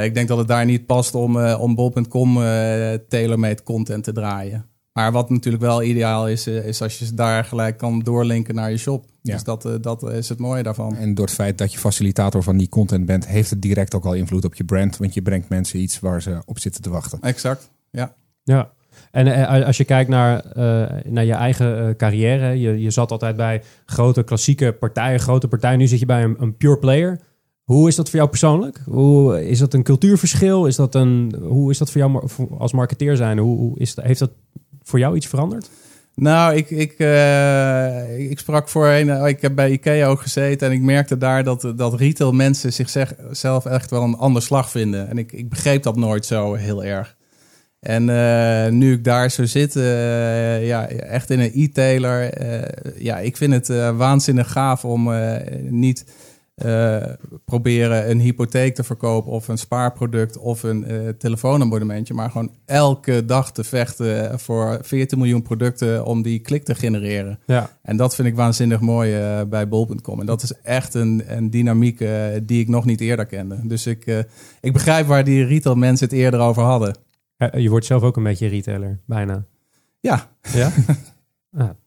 Ik 0.04 0.13
denk 0.13 0.28
dat 0.28 0.38
het 0.38 0.47
daar 0.47 0.65
niet 0.65 0.86
past 0.86 1.15
om, 1.15 1.38
om 1.43 1.76
bol.com 1.76 2.34
tailor-made 3.10 3.63
content 3.63 4.04
te 4.04 4.12
draaien. 4.12 4.65
Maar 4.97 5.12
wat 5.12 5.29
natuurlijk 5.29 5.63
wel 5.63 5.83
ideaal 5.83 6.27
is, 6.27 6.47
eh, 6.47 6.65
is 6.65 6.81
als 6.81 6.99
je 6.99 7.05
ze 7.05 7.13
daar 7.13 7.43
gelijk 7.43 7.77
kan 7.77 7.99
doorlinken 7.99 8.55
naar 8.55 8.71
je 8.71 8.77
shop. 8.77 9.05
Ja. 9.21 9.33
Dus 9.33 9.43
dat, 9.43 9.65
eh, 9.65 9.73
dat 9.81 10.12
is 10.12 10.29
het 10.29 10.39
mooie 10.39 10.63
daarvan. 10.63 10.95
En 10.95 11.13
door 11.13 11.25
het 11.25 11.33
feit 11.33 11.57
dat 11.57 11.71
je 11.71 11.79
facilitator 11.79 12.43
van 12.43 12.57
die 12.57 12.69
content 12.69 13.05
bent, 13.05 13.27
heeft 13.27 13.49
het 13.49 13.62
direct 13.62 13.95
ook 13.95 14.05
al 14.05 14.13
invloed 14.13 14.45
op 14.45 14.55
je 14.55 14.63
brand. 14.63 14.97
Want 14.97 15.13
je 15.13 15.21
brengt 15.21 15.49
mensen 15.49 15.79
iets 15.79 15.99
waar 15.99 16.21
ze 16.21 16.41
op 16.45 16.60
zitten 16.60 16.81
te 16.81 16.89
wachten. 16.89 17.19
Exact, 17.21 17.69
ja. 17.89 18.13
Ja. 18.43 18.71
En 19.12 19.27
eh, 19.27 19.65
als 19.65 19.77
je 19.77 19.83
kijkt 19.83 20.10
naar, 20.10 20.39
eh, 20.39 21.12
naar 21.12 21.25
je 21.25 21.33
eigen 21.33 21.95
carrière, 21.95 22.60
je, 22.60 22.81
je 22.81 22.91
zat 22.91 23.12
altijd 23.12 23.36
bij 23.36 23.62
grote 23.86 24.23
klassieke 24.23 24.73
partijen, 24.73 25.19
grote 25.19 25.47
partijen. 25.47 25.77
Nu 25.77 25.88
zit 25.88 25.99
je 25.99 26.05
bij 26.05 26.23
een, 26.23 26.36
een 26.39 26.57
pure 26.57 26.77
player. 26.77 27.19
Hoe 27.63 27.88
is 27.88 27.95
dat 27.95 28.10
voor 28.10 28.17
jou 28.17 28.29
persoonlijk? 28.29 28.81
Hoe, 28.86 29.47
is 29.47 29.60
dat 29.60 29.73
een 29.73 29.83
cultuurverschil? 29.83 30.65
Is 30.65 30.75
dat 30.75 30.95
een, 30.95 31.36
hoe 31.41 31.71
is 31.71 31.77
dat 31.77 31.91
voor 31.91 32.01
jou 32.01 32.27
als 32.57 32.71
marketeer 32.71 33.15
zijn? 33.15 33.38
Hoe, 33.38 33.57
hoe 33.57 33.79
is 33.79 33.95
dat, 33.95 34.05
heeft 34.05 34.19
dat 34.19 34.31
voor 34.88 35.00
jou 35.00 35.15
iets 35.15 35.28
veranderd? 35.28 35.69
Nou, 36.15 36.56
ik, 36.56 36.69
ik, 36.69 36.93
eh, 36.97 38.30
ik 38.30 38.39
sprak 38.39 38.69
voorheen, 38.69 39.10
eh, 39.10 39.28
ik 39.28 39.41
heb 39.41 39.56
bij 39.56 39.71
IKEA 39.71 40.08
ook 40.08 40.21
gezeten 40.21 40.67
en 40.67 40.73
ik 40.73 40.82
merkte 40.82 41.17
daar 41.17 41.43
dat, 41.43 41.73
dat 41.76 41.93
retail 41.93 42.32
mensen 42.32 42.73
zichzelf 42.73 43.65
echt 43.65 43.89
wel 43.89 44.04
een 44.04 44.15
ander 44.15 44.41
slag 44.41 44.71
vinden. 44.71 45.10
En 45.10 45.17
ik, 45.17 45.32
ik 45.32 45.50
begreep 45.50 45.84
dat 45.84 45.95
nooit 45.95 46.26
zo 46.26 46.54
heel 46.54 46.84
erg. 46.84 47.15
En 47.80 48.10
eh, 48.10 48.71
nu 48.71 48.93
ik 48.93 49.04
daar 49.04 49.32
zo 49.32 49.45
zit, 49.45 49.73
ja, 50.63 50.88
echt 50.88 51.30
in 51.30 51.39
een 51.39 51.52
e-tailer, 51.54 52.32
ja, 53.04 53.17
ik 53.17 53.38
vind 53.38 53.54
het 53.54 53.95
waanzinnig 53.95 54.52
gaaf 54.52 54.86
om 54.86 55.12
niet 55.69 56.06
eh, 56.58 57.04
proberen 57.46 58.10
een 58.10 58.20
hypotheek 58.20 58.76
te 58.76 58.84
verkopen 58.84 59.32
of 59.32 59.48
een 59.48 59.58
spaarproduct 59.58 60.38
of 60.38 60.63
een 60.63 60.86
eh, 60.86 61.10
telefoonabonnementje, 61.10 62.13
maar 62.13 62.32
gewoon 62.32 62.52
elke 62.65 63.26
dag 63.26 63.52
te 63.52 63.63
vechten 63.63 64.39
voor 64.39 64.80
14 64.82 65.17
miljoen 65.17 65.41
producten 65.41 66.06
om 66.06 66.22
die 66.22 66.39
klik 66.39 66.63
te 66.63 66.76
genereren. 66.76 67.39
Ja. 67.46 67.70
En 67.82 67.98
dat 67.98 68.15
vind 68.15 68.28
ik 68.28 68.36
waanzinnig 68.36 68.80
mooi 68.80 69.15
eh, 69.15 69.41
bij 69.50 69.67
bol.com. 69.67 70.20
En 70.20 70.26
dat 70.26 70.43
is 70.43 70.54
echt 70.62 70.93
een, 70.93 71.24
een 71.28 71.50
dynamiek 71.50 72.06
die 72.43 72.62
ik 72.62 72.67
nog 72.67 72.86
niet 72.86 73.02
eerder 73.02 73.26
kende. 73.26 73.60
Dus 73.63 73.88
ik, 73.88 74.26
ik 74.62 74.74
begrijp 74.74 75.08
waar 75.08 75.24
die 75.24 75.46
retail 75.46 75.76
mensen 75.76 76.08
het 76.08 76.17
eerder 76.17 76.39
over 76.39 76.63
hadden. 76.63 76.98
Je 77.52 77.70
wordt 77.70 77.86
zelf 77.86 78.04
ook 78.04 78.17
een 78.17 78.24
beetje 78.24 78.48
retailer, 78.48 79.00
bijna. 79.06 79.46
Ja, 80.00 80.30
Ja? 80.54 80.72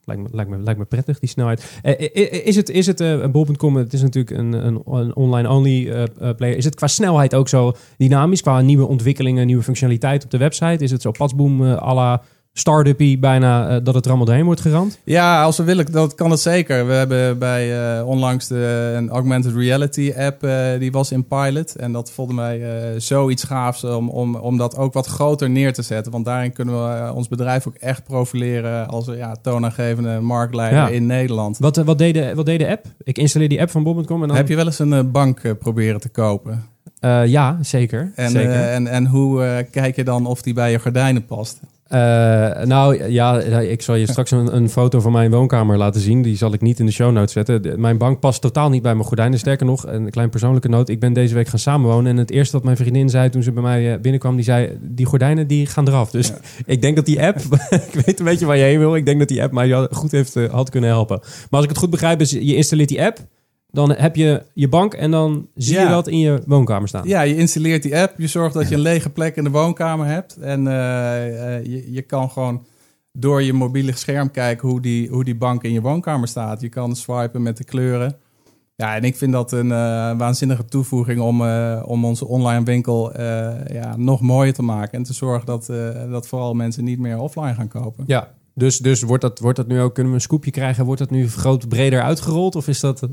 Lijkt, 0.05 0.23
me, 0.23 0.29
lijkt, 0.33 0.51
me, 0.51 0.59
lijkt 0.59 0.79
me 0.79 0.85
prettig, 0.85 1.19
die 1.19 1.29
snelheid. 1.29 1.79
Eh, 1.83 2.47
is 2.47 2.57
het, 2.57 2.69
is 2.69 2.87
het 2.87 3.01
eh, 3.01 3.27
bol.com, 3.27 3.77
het 3.77 3.93
is 3.93 4.03
natuurlijk 4.03 4.39
een, 4.39 4.53
een, 4.53 4.83
een 4.87 5.17
online-only 5.17 5.91
eh, 5.91 6.05
player. 6.37 6.57
Is 6.57 6.65
het 6.65 6.75
qua 6.75 6.87
snelheid 6.87 7.35
ook 7.35 7.49
zo 7.49 7.73
dynamisch? 7.97 8.41
Qua 8.41 8.61
nieuwe 8.61 8.87
ontwikkelingen, 8.87 9.47
nieuwe 9.47 9.63
functionaliteit 9.63 10.25
op 10.25 10.31
de 10.31 10.39
website? 10.39 10.85
Is 10.85 10.91
het 10.91 11.03
zo 11.03 11.11
patsboom 11.11 11.65
eh 11.65 11.83
à 11.83 11.95
la 11.95 12.23
start-uppie 12.53 13.19
bijna 13.19 13.69
eh, 13.69 13.77
dat 13.83 13.95
het 13.95 14.05
er 14.05 14.11
allemaal 14.11 14.27
doorheen 14.27 14.45
wordt 14.45 14.61
geramd? 14.61 14.99
Ja, 15.05 15.43
als 15.43 15.57
we 15.57 15.65
willen, 15.65 15.93
dat 15.93 16.15
kan 16.15 16.31
het 16.31 16.41
zeker. 16.41 16.87
We 16.87 16.93
hebben 16.93 17.39
bij 17.39 17.99
eh, 17.99 18.09
onlangs 18.09 18.47
de, 18.47 18.93
een 18.97 19.11
augmented 19.11 19.55
reality 19.55 20.13
app, 20.17 20.43
eh, 20.45 20.79
die 20.79 20.93
was 20.93 21.13
in 21.13 21.27
pilot. 21.27 21.77
En 21.77 21.93
dat 21.93 22.11
vonden 22.11 22.37
wij 22.37 22.61
zoiets 23.01 23.45
gaafs 23.45 23.85
om, 23.85 24.09
om, 24.09 24.35
om 24.37 24.57
dat 24.57 24.77
ook 24.77 24.93
wat 24.93 25.07
groter 25.07 25.51
neer 25.51 25.73
te 25.73 25.83
zetten. 25.83 26.13
Want 26.13 26.25
daarin 26.25 26.53
kunnen 26.53 26.75
we 26.75 27.13
ons 27.15 27.29
bedrijf 27.29 27.67
ook 27.67 27.75
echt 27.75 28.05
profileren 28.05 28.89
als 28.89 29.07
ja, 29.07 29.37
toonaangevende 29.43 30.21
marktleider 30.21 30.79
Ja. 30.79 30.89
in 30.89 31.07
Nederland. 31.07 31.59
Wat, 31.59 31.77
wat, 31.77 31.99
deed 31.99 32.15
de, 32.15 32.33
wat 32.35 32.47
deed 32.47 32.59
de 32.59 32.69
app? 32.69 32.87
Ik 33.03 33.19
installeer 33.19 33.49
die 33.49 33.61
app 33.61 33.71
van 33.71 33.83
Bob.com 33.83 34.23
en 34.23 34.29
dan... 34.29 34.37
Heb 34.37 34.49
je 34.49 34.57
wel 34.57 34.67
eens 34.67 34.79
een 34.79 35.11
bank 35.11 35.59
proberen 35.59 36.01
te 36.01 36.09
kopen? 36.09 36.65
Ja, 37.27 37.59
zeker. 37.63 38.13
En, 38.15 38.31
zeker. 38.31 38.53
en, 38.53 38.87
en 38.87 39.07
hoe 39.07 39.67
kijk 39.71 39.97
je 39.97 40.05
dan 40.05 40.27
of 40.27 40.43
die 40.43 40.55
bij 40.55 40.71
je 40.71 40.79
gordijnen 40.79 41.25
past? 41.25 41.61
Eh, 41.91 41.99
nou 42.65 43.11
ja, 43.11 43.41
ik 43.41 43.83
zal 43.83 43.95
je 43.95 44.07
straks 44.13 44.31
een, 44.31 44.57
een 44.57 44.71
foto 44.71 45.01
van 45.01 45.13
mijn 45.13 45.31
woonkamer 45.31 45.77
laten 45.77 46.01
zien. 46.01 46.23
Die 46.23 46.37
zal 46.37 46.53
ik 46.53 46.61
niet 46.61 46.79
in 46.81 46.87
de 46.87 46.93
show 46.93 47.13
notes 47.13 47.33
zetten. 47.33 47.63
De- 47.63 47.79
mijn 47.79 47.99
bank 47.99 48.21
past 48.21 48.41
totaal 48.41 48.69
niet 48.71 48.83
bij 48.83 48.95
mijn 48.95 49.07
gordijnen. 49.07 49.39
Sterker 49.39 49.67
nog, 49.67 49.87
een 49.87 50.11
klein 50.11 50.31
persoonlijke 50.31 50.69
noot. 50.69 50.89
Ik 50.89 51.01
ben 51.01 51.13
deze 51.13 51.35
week 51.35 51.49
gaan 51.49 51.59
samenwonen. 51.59 52.11
En 52.11 52.17
het 52.17 52.31
eerste 52.31 52.57
wat 52.57 52.65
mijn 52.65 52.77
vriendin 52.77 53.09
zei 53.09 53.31
toen 53.31 53.43
ze 53.43 53.53
bij 53.53 53.63
mij 53.63 53.93
eh, 53.93 54.01
binnenkwam, 54.01 54.35
die 54.35 54.45
zei: 54.45 54.79
Die 54.81 55.07
gordijnen 55.07 55.47
die 55.47 55.67
gaan 55.67 55.89
eraf. 55.89 56.11
Dus 56.11 56.33
ik 56.67 56.83
denk 56.83 56.97
dat 56.97 57.07
die 57.07 57.23
app, 57.23 57.37
ik 57.93 58.01
weet 58.05 58.19
een 58.19 58.25
beetje 58.25 58.47
waar 58.47 58.57
je 58.57 58.63
heen 58.65 58.79
wil. 58.79 58.97
Ik 58.97 59.05
denk 59.07 59.19
dat 59.19 59.29
die 59.29 59.43
app 59.43 59.53
mij 59.53 59.89
goed 59.91 60.11
heeft, 60.11 60.37
eh, 60.37 60.51
had 60.53 60.71
kunnen 60.71 60.91
helpen. 60.91 61.19
Maar 61.21 61.49
als 61.51 61.63
ik 61.65 61.69
het 61.69 61.79
goed 61.79 61.91
begrijp, 61.91 62.21
is 62.21 62.31
je 62.31 62.55
installeert 62.57 62.89
die 62.89 63.03
app. 63.03 63.19
Dan 63.73 63.93
heb 63.93 64.17
je 64.17 64.43
je 64.55 64.69
bank 64.69 64.95
en 64.95 65.11
dan 65.11 65.49
zie 65.55 65.79
je 65.79 65.89
dat 65.89 66.09
in 66.09 66.19
je 66.19 66.43
woonkamer 66.47 66.89
staan. 66.89 67.09
Ja, 67.09 67.21
je 67.21 67.37
installeert 67.37 67.83
die 67.83 67.97
app. 67.97 68.15
Je 68.17 68.27
zorgt 68.27 68.55
dat 68.55 68.69
je 68.69 68.75
een 68.75 68.81
lege 68.81 69.11
plek 69.11 69.37
in 69.37 69.45
de 69.45 69.51
woonkamer 69.51 70.07
hebt. 70.07 70.37
En 70.37 70.67
eh, 70.67 71.57
eh, 71.57 71.65
je, 71.65 71.93
je 71.93 72.03
kan 72.03 72.31
gewoon 72.31 72.65
door 73.13 73.43
je 73.43 73.53
mobiele 73.53 73.97
scherm 73.97 74.31
kijken 74.31 74.69
hoe 74.69 74.81
die, 74.81 75.09
hoe 75.09 75.25
die 75.25 75.37
bank 75.37 75.63
in 75.63 75.73
je 75.73 75.81
woonkamer 75.81 76.29
staat. 76.29 76.61
Je 76.61 76.69
kan 76.69 76.97
swipen 76.97 77.43
met 77.43 77.57
de 77.57 77.65
kleuren. 77.65 78.17
Ja, 78.77 78.97
en 78.97 79.05
ik 79.05 79.17
vind 79.17 79.33
dat 79.33 79.53
een 79.53 79.73
eh, 79.73 80.19
waanzinnige 80.19 80.65
toevoeging 80.65 81.21
om, 81.21 81.43
om 81.83 82.05
onze 82.05 82.27
online 82.27 82.65
winkel 82.65 83.21
ja, 83.73 83.97
nog 83.97 84.21
mooier 84.21 84.55
te 84.55 84.63
maken. 84.63 84.99
En 84.99 85.03
te 85.03 85.13
zorgen 85.13 85.47
dat, 85.47 85.67
dat 86.11 86.29
vooral 86.29 86.55
mensen 86.55 86.85
niet 86.85 86.99
meer 86.99 87.19
offline 87.19 87.55
gaan 87.55 87.69
kopen. 87.69 88.05
Ja, 88.07 88.35
dus, 88.55 88.79
dus 88.79 89.03
wordt, 89.03 89.23
dat, 89.23 89.39
wordt 89.39 89.57
dat 89.57 89.67
nu 89.67 89.81
ook, 89.81 89.95
kunnen 89.95 90.13
we 90.13 90.19
een 90.19 90.25
scoopje 90.25 90.51
krijgen? 90.51 90.85
Wordt 90.85 91.01
dat 91.01 91.11
nu 91.11 91.29
groot 91.29 91.69
breder 91.69 92.03
uitgerold? 92.03 92.57
Of 92.57 92.69
is 92.69 92.81
dat, 92.81 93.09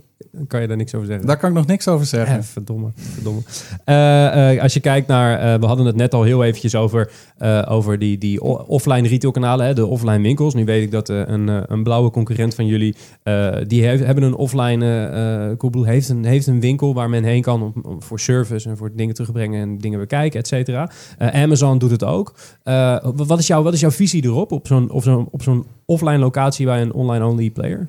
kan 0.48 0.62
je 0.62 0.68
daar 0.68 0.78
niks 0.78 0.96
over 0.96 1.08
zeggen? 1.08 1.28
Daar 1.28 1.38
kan 1.38 1.50
ik 1.50 1.56
nog 1.56 1.66
niks 1.66 1.88
over 1.88 2.06
zeggen. 2.06 2.38
Eh, 2.38 2.44
verdomme, 2.44 2.90
verdomme. 2.96 3.42
Eh, 3.86 4.52
eh, 4.56 4.62
als 4.62 4.74
je 4.74 4.80
kijkt 4.80 5.08
naar, 5.08 5.60
we 5.60 5.66
hadden 5.66 5.86
het 5.86 5.96
net 5.96 6.14
al 6.14 6.24
heel 6.24 6.44
eventjes 6.44 6.76
over, 6.76 7.12
over 7.68 8.00
die, 8.00 8.18
die 8.18 8.42
offline 8.68 9.08
retailkanalen, 9.08 9.66
hè, 9.66 9.74
de 9.74 9.86
offline 9.86 10.22
winkels. 10.22 10.54
Nu 10.54 10.66
weet 10.66 10.84
ik 10.84 10.92
dat 10.92 11.10
een, 11.10 11.72
een 11.74 11.84
blauwe 11.84 12.10
concurrent 12.12 12.56
van 12.56 12.66
jullie, 12.66 12.96
die 13.68 13.84
heeft, 13.86 14.04
hebben 14.06 14.24
een 14.24 14.36
offline, 14.36 15.56
Coolblue 15.58 15.86
heeft 15.88 16.10
een, 16.10 16.26
heeft 16.26 16.48
een 16.48 16.60
winkel 16.60 16.94
waar 16.94 17.10
men 17.10 17.24
heen 17.24 17.42
kan 17.42 17.64
om, 17.64 17.74
om- 17.84 18.02
voor 18.04 18.20
service 18.20 18.70
en 18.70 18.78
voor 18.78 18.92
dingen 18.96 19.14
terugbrengen 19.16 19.62
en 19.62 19.78
dingen 19.78 20.00
bekijken, 20.00 20.40
et 20.40 20.48
cetera. 20.48 20.90
Amazon 21.18 21.78
doet 21.78 21.92
het 21.92 22.04
ook. 22.04 22.34
Wat, 23.16 23.40
is 23.40 23.48
jouw, 23.48 23.64
wat 23.64 23.74
is 23.74 23.80
jouw 23.80 23.92
visie 23.92 24.24
erop, 24.24 24.52
op 24.52 24.68
zo'n, 24.68 24.90
op 24.92 25.04
zo'n, 25.04 25.28
op 25.32 25.42
zo'n 25.42 25.66
offline 25.86 26.18
locatie 26.18 26.66
bij 26.66 26.82
een 26.82 26.94
online-only 26.94 27.50
player? 27.50 27.88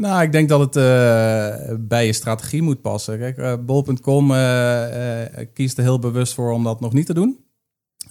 Nou, 0.00 0.22
ik 0.22 0.32
denk 0.32 0.48
dat 0.48 0.60
het 0.60 0.76
eh, 0.76 1.76
bij 1.78 2.06
je 2.06 2.12
strategie 2.12 2.62
moet 2.62 2.80
passen. 2.80 3.18
Kijk, 3.18 3.38
eh, 3.38 3.54
bol.com 3.60 4.34
eh, 4.34 5.46
kiest 5.52 5.78
er 5.78 5.82
heel 5.82 5.98
bewust 5.98 6.34
voor 6.34 6.52
om 6.52 6.64
dat 6.64 6.80
nog 6.80 6.92
niet 6.92 7.06
te 7.06 7.14
doen. 7.14 7.44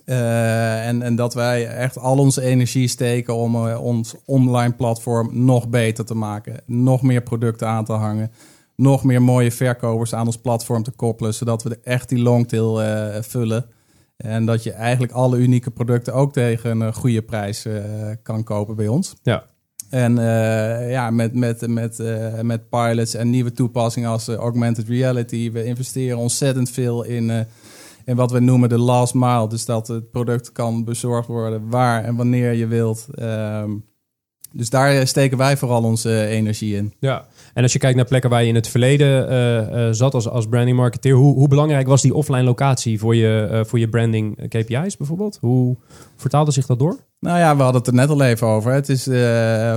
En, 0.05 1.01
en 1.01 1.15
dat 1.15 1.33
wij 1.33 1.67
echt 1.67 1.97
al 1.97 2.17
onze 2.17 2.41
energie 2.41 2.87
steken 2.87 3.35
om 3.35 3.55
ons 3.65 4.15
online 4.25 4.73
platform 4.73 5.29
nog 5.45 5.69
beter 5.69 6.05
te 6.05 6.13
maken. 6.13 6.61
Nog 6.65 7.01
meer 7.01 7.21
producten 7.21 7.67
aan 7.67 7.85
te 7.85 7.93
hangen. 7.93 8.31
Nog 8.75 9.03
meer 9.03 9.21
mooie 9.21 9.51
verkopers 9.51 10.13
aan 10.13 10.25
ons 10.25 10.37
platform 10.37 10.83
te 10.83 10.91
koppelen. 10.91 11.33
Zodat 11.33 11.63
we 11.63 11.79
echt 11.83 12.09
die 12.09 12.19
longtail 12.19 12.81
vullen. 13.21 13.65
En 14.17 14.45
dat 14.45 14.63
je 14.63 14.71
eigenlijk 14.71 15.11
alle 15.11 15.37
unieke 15.37 15.71
producten 15.71 16.13
ook 16.13 16.33
tegen 16.33 16.81
een 16.81 16.93
goede 16.93 17.21
prijs 17.21 17.67
kan 18.23 18.43
kopen 18.43 18.75
bij 18.75 18.87
ons. 18.87 19.15
Ja. 19.23 19.48
En 19.89 20.17
eh, 20.17 20.91
ja, 20.91 21.11
met, 21.11 21.33
met, 21.33 21.67
met, 21.67 21.99
eh, 21.99 22.39
met 22.41 22.69
pilots 22.69 23.13
en 23.13 23.29
nieuwe 23.29 23.51
toepassingen 23.51 24.09
als 24.09 24.27
eh, 24.27 24.35
augmented 24.35 24.87
reality. 24.87 25.51
We 25.51 25.63
investeren 25.63 26.17
ontzettend 26.17 26.69
veel 26.69 27.03
in, 27.03 27.45
in 28.05 28.15
wat 28.15 28.31
we 28.31 28.39
noemen 28.39 28.69
de 28.69 28.77
last 28.77 29.13
mile. 29.13 29.47
Dus 29.47 29.65
dat 29.65 29.87
het 29.87 30.11
product 30.11 30.51
kan 30.51 30.83
bezorgd 30.83 31.27
worden 31.27 31.69
waar 31.69 32.03
en 32.03 32.15
wanneer 32.15 32.53
je 32.53 32.67
wilt. 32.67 33.07
Ehm, 33.15 33.71
dus 34.51 34.69
daar 34.69 34.91
eh, 34.91 35.05
steken 35.05 35.37
wij 35.37 35.57
vooral 35.57 35.83
onze 35.83 36.09
eh, 36.09 36.31
energie 36.31 36.75
in. 36.75 36.93
Ja, 36.99 37.25
en 37.53 37.63
als 37.63 37.73
je 37.73 37.79
kijkt 37.79 37.95
naar 37.95 38.05
plekken 38.05 38.29
waar 38.29 38.41
je 38.41 38.47
in 38.47 38.55
het 38.55 38.67
verleden 38.67 39.29
eh, 39.29 39.87
zat 39.91 40.13
als, 40.13 40.29
als 40.29 40.47
branding 40.47 40.77
marketeer, 40.77 41.13
hoe, 41.13 41.33
hoe 41.33 41.47
belangrijk 41.47 41.87
was 41.87 42.01
die 42.01 42.13
offline 42.13 42.43
locatie 42.43 42.99
voor 42.99 43.15
je, 43.15 43.63
voor 43.67 43.79
je 43.79 43.89
branding 43.89 44.47
KPI's 44.47 44.97
bijvoorbeeld? 44.97 45.37
Hoe 45.41 45.75
vertaalde 46.15 46.51
zich 46.51 46.65
dat 46.65 46.79
door? 46.79 46.97
Nou 47.19 47.39
ja, 47.39 47.55
we 47.55 47.61
hadden 47.61 47.81
het 47.81 47.89
er 47.89 47.95
net 47.95 48.09
al 48.09 48.21
even 48.21 48.47
over. 48.47 48.71
Het 48.71 48.89
is, 48.89 49.03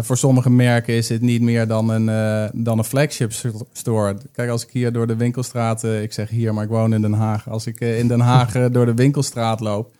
voor 0.06 0.16
sommige 0.16 0.50
merken 0.50 0.94
is 0.94 1.08
het 1.08 1.20
niet 1.20 1.42
meer 1.42 1.66
dan 1.66 1.88
een, 1.88 2.06
dan 2.54 2.78
een 2.78 2.84
flagship 2.84 3.32
store. 3.72 4.16
Kijk, 4.32 4.50
als 4.50 4.62
ik 4.62 4.70
hier 4.72 4.92
door 4.92 5.06
de 5.06 5.16
winkelstraat, 5.16 5.84
ik 5.84 6.12
zeg 6.12 6.28
hier, 6.28 6.54
maar 6.54 6.64
ik 6.64 6.70
woon 6.70 6.94
in 6.94 7.00
Den 7.00 7.12
Haag. 7.12 7.50
Als 7.50 7.66
ik 7.66 7.80
in 7.80 8.08
Den 8.08 8.20
Haag 8.20 8.52
door 8.70 8.86
de 8.86 8.94
winkelstraat 8.94 9.60
loop, 9.60 9.90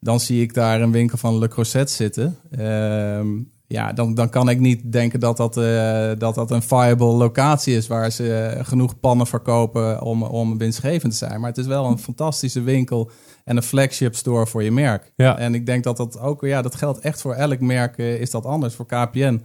dan 0.00 0.20
zie 0.20 0.42
ik 0.42 0.54
daar 0.54 0.80
een 0.80 0.92
winkel 0.92 1.18
van 1.18 1.38
Le 1.38 1.48
Creuset 1.48 1.90
zitten. 1.90 2.36
Ehm, 2.50 3.26
ja, 3.72 3.92
dan, 3.92 4.14
dan 4.14 4.28
kan 4.28 4.48
ik 4.48 4.58
niet 4.58 4.92
denken 4.92 5.20
dat 5.20 5.36
dat, 5.36 5.56
eh, 5.56 6.10
dat 6.18 6.34
dat 6.34 6.50
een 6.50 6.62
viable 6.62 7.06
locatie 7.06 7.76
is 7.76 7.86
waar 7.86 8.10
ze 8.10 8.34
eh, 8.34 8.64
genoeg 8.64 9.00
pannen 9.00 9.26
verkopen 9.26 10.02
om, 10.02 10.22
om 10.22 10.58
winstgevend 10.58 11.12
te 11.12 11.18
zijn. 11.18 11.40
Maar 11.40 11.48
het 11.48 11.58
is 11.58 11.66
wel 11.66 11.84
een 11.84 11.98
fantastische 11.98 12.62
winkel 12.62 13.10
en 13.44 13.56
een 13.56 13.62
flagship 13.62 14.14
store 14.14 14.46
voor 14.46 14.62
je 14.62 14.70
merk. 14.70 15.12
Ja. 15.16 15.38
En 15.38 15.54
ik 15.54 15.66
denk 15.66 15.84
dat 15.84 15.96
dat 15.96 16.20
ook, 16.20 16.40
ja, 16.42 16.62
dat 16.62 16.74
geldt 16.74 16.98
echt 16.98 17.20
voor 17.20 17.34
elk 17.34 17.60
merk, 17.60 17.98
eh, 17.98 18.20
is 18.20 18.30
dat 18.30 18.44
anders. 18.44 18.74
Voor 18.74 18.86
KPN 18.86 19.42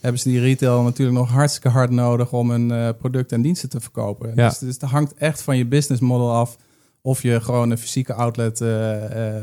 hebben 0.00 0.20
ze 0.20 0.28
die 0.28 0.40
retail 0.40 0.82
natuurlijk 0.82 1.18
nog 1.18 1.30
hartstikke 1.30 1.68
hard 1.68 1.90
nodig 1.90 2.32
om 2.32 2.50
hun 2.50 2.96
producten 2.96 3.36
en 3.36 3.42
diensten 3.42 3.68
te 3.68 3.80
verkopen. 3.80 4.32
Ja. 4.34 4.48
Dus, 4.48 4.58
dus 4.58 4.74
het 4.74 4.90
hangt 4.90 5.14
echt 5.14 5.42
van 5.42 5.56
je 5.56 5.66
business 5.66 6.02
model 6.02 6.32
af 6.32 6.56
of 7.06 7.22
je 7.22 7.40
gewoon 7.40 7.70
een 7.70 7.78
fysieke 7.78 8.14
outlet 8.14 8.60
eh, 8.60 9.36
eh, 9.36 9.42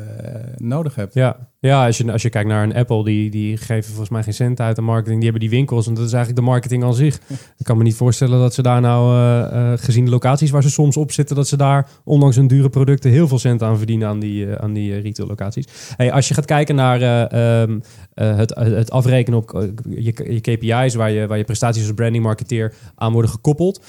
nodig 0.58 0.96
hebt. 0.96 1.14
Ja, 1.14 1.38
ja 1.60 1.86
als, 1.86 1.98
je, 1.98 2.12
als 2.12 2.22
je 2.22 2.30
kijkt 2.30 2.50
naar 2.50 2.64
een 2.64 2.76
Apple, 2.76 3.04
die, 3.04 3.30
die 3.30 3.58
geven 3.58 3.90
volgens 3.90 4.10
mij 4.10 4.24
geen 4.24 4.34
cent 4.34 4.60
uit 4.60 4.76
de 4.76 4.82
marketing. 4.82 5.16
Die 5.16 5.30
hebben 5.30 5.50
die 5.50 5.58
winkels 5.58 5.88
en 5.88 5.94
dat 5.94 6.06
is 6.06 6.14
eigenlijk 6.14 6.46
de 6.46 6.52
marketing 6.52 6.84
aan 6.84 6.94
zich. 6.94 7.20
Ik 7.58 7.66
kan 7.66 7.78
me 7.78 7.84
niet 7.84 7.96
voorstellen 7.96 8.40
dat 8.40 8.54
ze 8.54 8.62
daar 8.62 8.82
nou, 8.82 9.18
eh, 9.18 9.72
gezien 9.76 10.06
de 10.06 10.12
locaties 10.12 10.50
waar 10.50 10.62
ze 10.62 10.70
soms 10.70 10.98
op 10.98 11.12
zitten, 11.12 11.36
dat 11.36 11.48
ze 11.48 11.58
daar 11.58 11.90
ondanks 12.04 12.36
hun 12.36 12.48
dure 12.48 12.70
producten 12.70 13.12
heel 13.12 13.28
veel 13.28 13.40
cent 13.40 13.62
aan 13.62 13.78
verdienen 13.78 14.08
aan 14.08 14.20
die, 14.20 14.58
aan 14.58 14.74
die 14.74 15.00
retail 15.00 15.28
locaties. 15.28 15.66
Hey, 15.96 16.12
als 16.12 16.28
je 16.28 16.34
gaat 16.34 16.46
kijken 16.46 16.76
naar 16.76 17.02
eh, 17.02 17.62
ehm, 17.62 17.80
eh, 18.14 18.36
het, 18.36 18.56
het 18.56 18.92
afrekenen 18.92 19.40
op 19.40 19.70
je, 19.90 20.14
je 20.34 20.42
KPI's, 20.42 20.96
waar 20.96 21.12
je, 21.12 21.28
waar 21.28 21.38
je 21.38 21.44
prestaties 21.44 21.84
als 21.84 21.94
branding 21.94 22.24
marketeer 22.24 22.74
aan 22.96 23.12
worden 23.12 23.32
gekoppeld, 23.32 23.82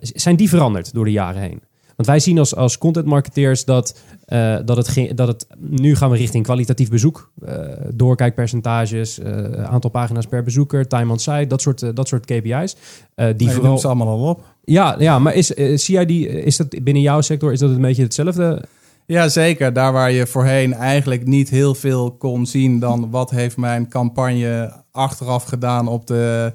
zijn 0.00 0.36
die 0.36 0.48
veranderd 0.48 0.94
door 0.94 1.04
de 1.04 1.10
jaren 1.10 1.42
heen? 1.42 1.60
Want 1.96 2.08
wij 2.08 2.20
zien 2.20 2.38
als, 2.38 2.54
als 2.56 2.78
content 2.78 3.06
marketeers 3.06 3.64
dat, 3.64 3.98
eh, 4.24 4.56
dat, 4.64 4.76
het 4.76 4.88
ge- 4.88 5.12
dat 5.14 5.28
het... 5.28 5.46
Nu 5.58 5.96
gaan 5.96 6.10
we 6.10 6.16
richting 6.16 6.44
kwalitatief 6.44 6.90
bezoek. 6.90 7.30
eh, 7.44 7.58
doorkijkpercentages, 7.94 9.18
eh, 9.18 9.62
aantal 9.64 9.90
pagina's 9.90 10.26
per 10.26 10.42
bezoeker, 10.42 10.88
time 10.88 11.12
on 11.12 11.18
site. 11.18 11.46
Dat 11.46 11.62
soort, 11.62 11.96
dat 11.96 12.08
soort 12.08 12.24
KPI's. 12.24 12.76
eh, 13.14 13.28
die 13.36 13.50
vooral... 13.50 13.78
ze 13.78 13.86
allemaal 13.86 14.08
al 14.08 14.28
op. 14.28 14.44
Ja, 14.64 14.96
ja, 14.98 15.18
maar 15.18 15.34
is, 15.34 15.46
zie 15.48 15.94
jij 15.94 16.06
die... 16.06 16.28
Is 16.28 16.56
dat 16.56 16.68
binnen 16.82 17.02
jouw 17.02 17.20
sector 17.20 17.52
is 17.52 17.58
dat 17.58 17.70
een 17.70 17.80
beetje 17.80 18.02
hetzelfde? 18.02 18.62
Ja, 19.06 19.28
zeker. 19.28 19.72
Daar 19.72 19.92
waar 19.92 20.12
je 20.12 20.26
voorheen 20.26 20.72
eigenlijk 20.74 21.26
niet 21.26 21.50
heel 21.50 21.74
veel 21.74 22.10
kon 22.12 22.46
zien 22.46 22.78
dan 22.78 23.10
wat 23.10 23.30
heeft 23.30 23.56
mijn 23.56 23.88
campagne 23.88 24.72
achteraf 24.92 25.44
gedaan 25.44 25.88
op 25.88 26.06
de 26.06 26.52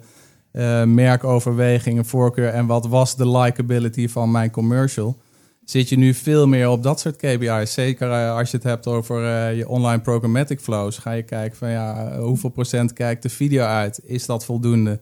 eh, 0.52 0.84
merkoverwegingen, 0.84 2.06
voorkeur 2.06 2.50
en 2.50 2.66
wat 2.66 2.88
was 2.88 3.16
de 3.16 3.30
likability 3.38 4.08
van 4.08 4.32
mijn 4.32 4.52
commercial. 4.52 5.18
Zit 5.72 5.90
je 5.90 5.98
nu 5.98 6.14
veel 6.14 6.48
meer 6.48 6.70
op 6.70 6.84
dat 6.84 7.00
soort 7.00 7.16
KPI's. 7.16 7.74
Zeker 7.74 8.12
eh, 8.12 8.36
als 8.38 8.52
je 8.52 8.58
het 8.58 8.66
hebt 8.66 8.88
over 8.88 9.26
eh, 9.26 9.58
je 9.58 9.68
online 9.68 10.02
programmatic 10.02 10.60
flows. 10.60 10.98
Ga 10.98 11.12
je 11.12 11.24
kijken 11.24 11.58
van 11.58 11.70
ja, 11.70 12.18
hoeveel 12.20 12.50
procent 12.50 12.94
kijkt 12.94 13.24
de 13.24 13.30
video 13.30 13.64
uit? 13.64 14.02
Is 14.04 14.26
dat 14.26 14.46
voldoende? 14.46 15.00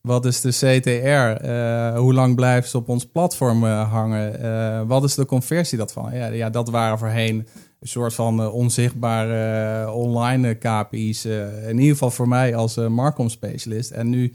Wat 0.00 0.24
is 0.24 0.40
de 0.40 0.48
CTR? 0.50 1.44
Eh, 1.44 1.98
hoe 1.98 2.14
lang 2.14 2.34
blijven 2.34 2.70
ze 2.70 2.76
op 2.76 2.88
ons 2.88 3.06
platform 3.06 3.64
eh, 3.64 3.92
hangen? 3.92 4.42
Eh, 4.42 4.82
wat 4.86 5.04
is 5.04 5.14
de 5.14 5.26
conversie 5.26 5.78
daarvan? 5.78 6.14
Ja, 6.14 6.26
ja, 6.26 6.50
dat 6.50 6.68
waren 6.70 6.98
voorheen 6.98 7.46
een 7.80 7.88
soort 7.88 8.14
van 8.14 8.40
eh, 8.40 8.54
onzichtbare 8.54 9.82
eh, 9.84 9.94
online 9.96 10.56
eh, 10.58 10.58
KPI's. 10.82 11.24
eh, 11.24 11.68
in 11.68 11.78
ieder 11.78 11.92
geval 11.92 12.10
voor 12.10 12.28
mij 12.28 12.54
als 12.54 12.76
Marcom 12.76 13.28
specialist. 13.28 13.90
En 13.90 14.08
nu 14.08 14.32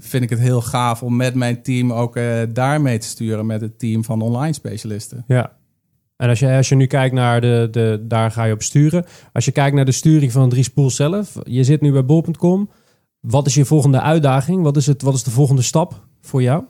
vind 0.00 0.22
ik 0.22 0.30
het 0.30 0.38
heel 0.38 0.60
gaaf 0.60 1.02
om 1.02 1.16
met 1.16 1.34
mijn 1.34 1.62
team 1.62 1.92
ook 1.92 2.16
eh, 2.16 2.42
daarmee 2.48 2.98
te 2.98 3.06
sturen 3.06 3.46
met 3.46 3.60
het 3.60 3.78
team 3.78 4.04
van 4.04 4.20
online 4.20 4.52
specialisten. 4.52 5.24
Ja. 5.26 5.56
En 6.16 6.28
als 6.28 6.38
je, 6.38 6.56
als 6.56 6.68
je 6.68 6.74
nu 6.74 6.86
kijkt 6.86 7.14
naar 7.14 7.40
de, 7.40 7.68
de, 7.70 8.04
daar 8.08 8.30
ga 8.30 8.44
je 8.44 8.52
op 8.52 8.62
sturen. 8.62 9.04
Als 9.32 9.44
je 9.44 9.52
kijkt 9.52 9.76
naar 9.76 9.84
de 9.84 9.92
sturing 9.92 10.32
van 10.32 10.48
Dries 10.48 10.68
Poel 10.68 10.90
zelf. 10.90 11.36
Je 11.44 11.64
zit 11.64 11.80
nu 11.80 11.92
bij 11.92 12.04
bol.com. 12.04 12.70
Wat 13.20 13.46
is 13.46 13.54
je 13.54 13.64
volgende 13.64 14.00
uitdaging? 14.00 14.62
Wat 14.62 14.76
is, 14.76 14.86
het, 14.86 15.02
wat 15.02 15.14
is 15.14 15.22
de 15.22 15.30
volgende 15.30 15.62
stap 15.62 16.06
voor 16.20 16.42
jou? 16.42 16.64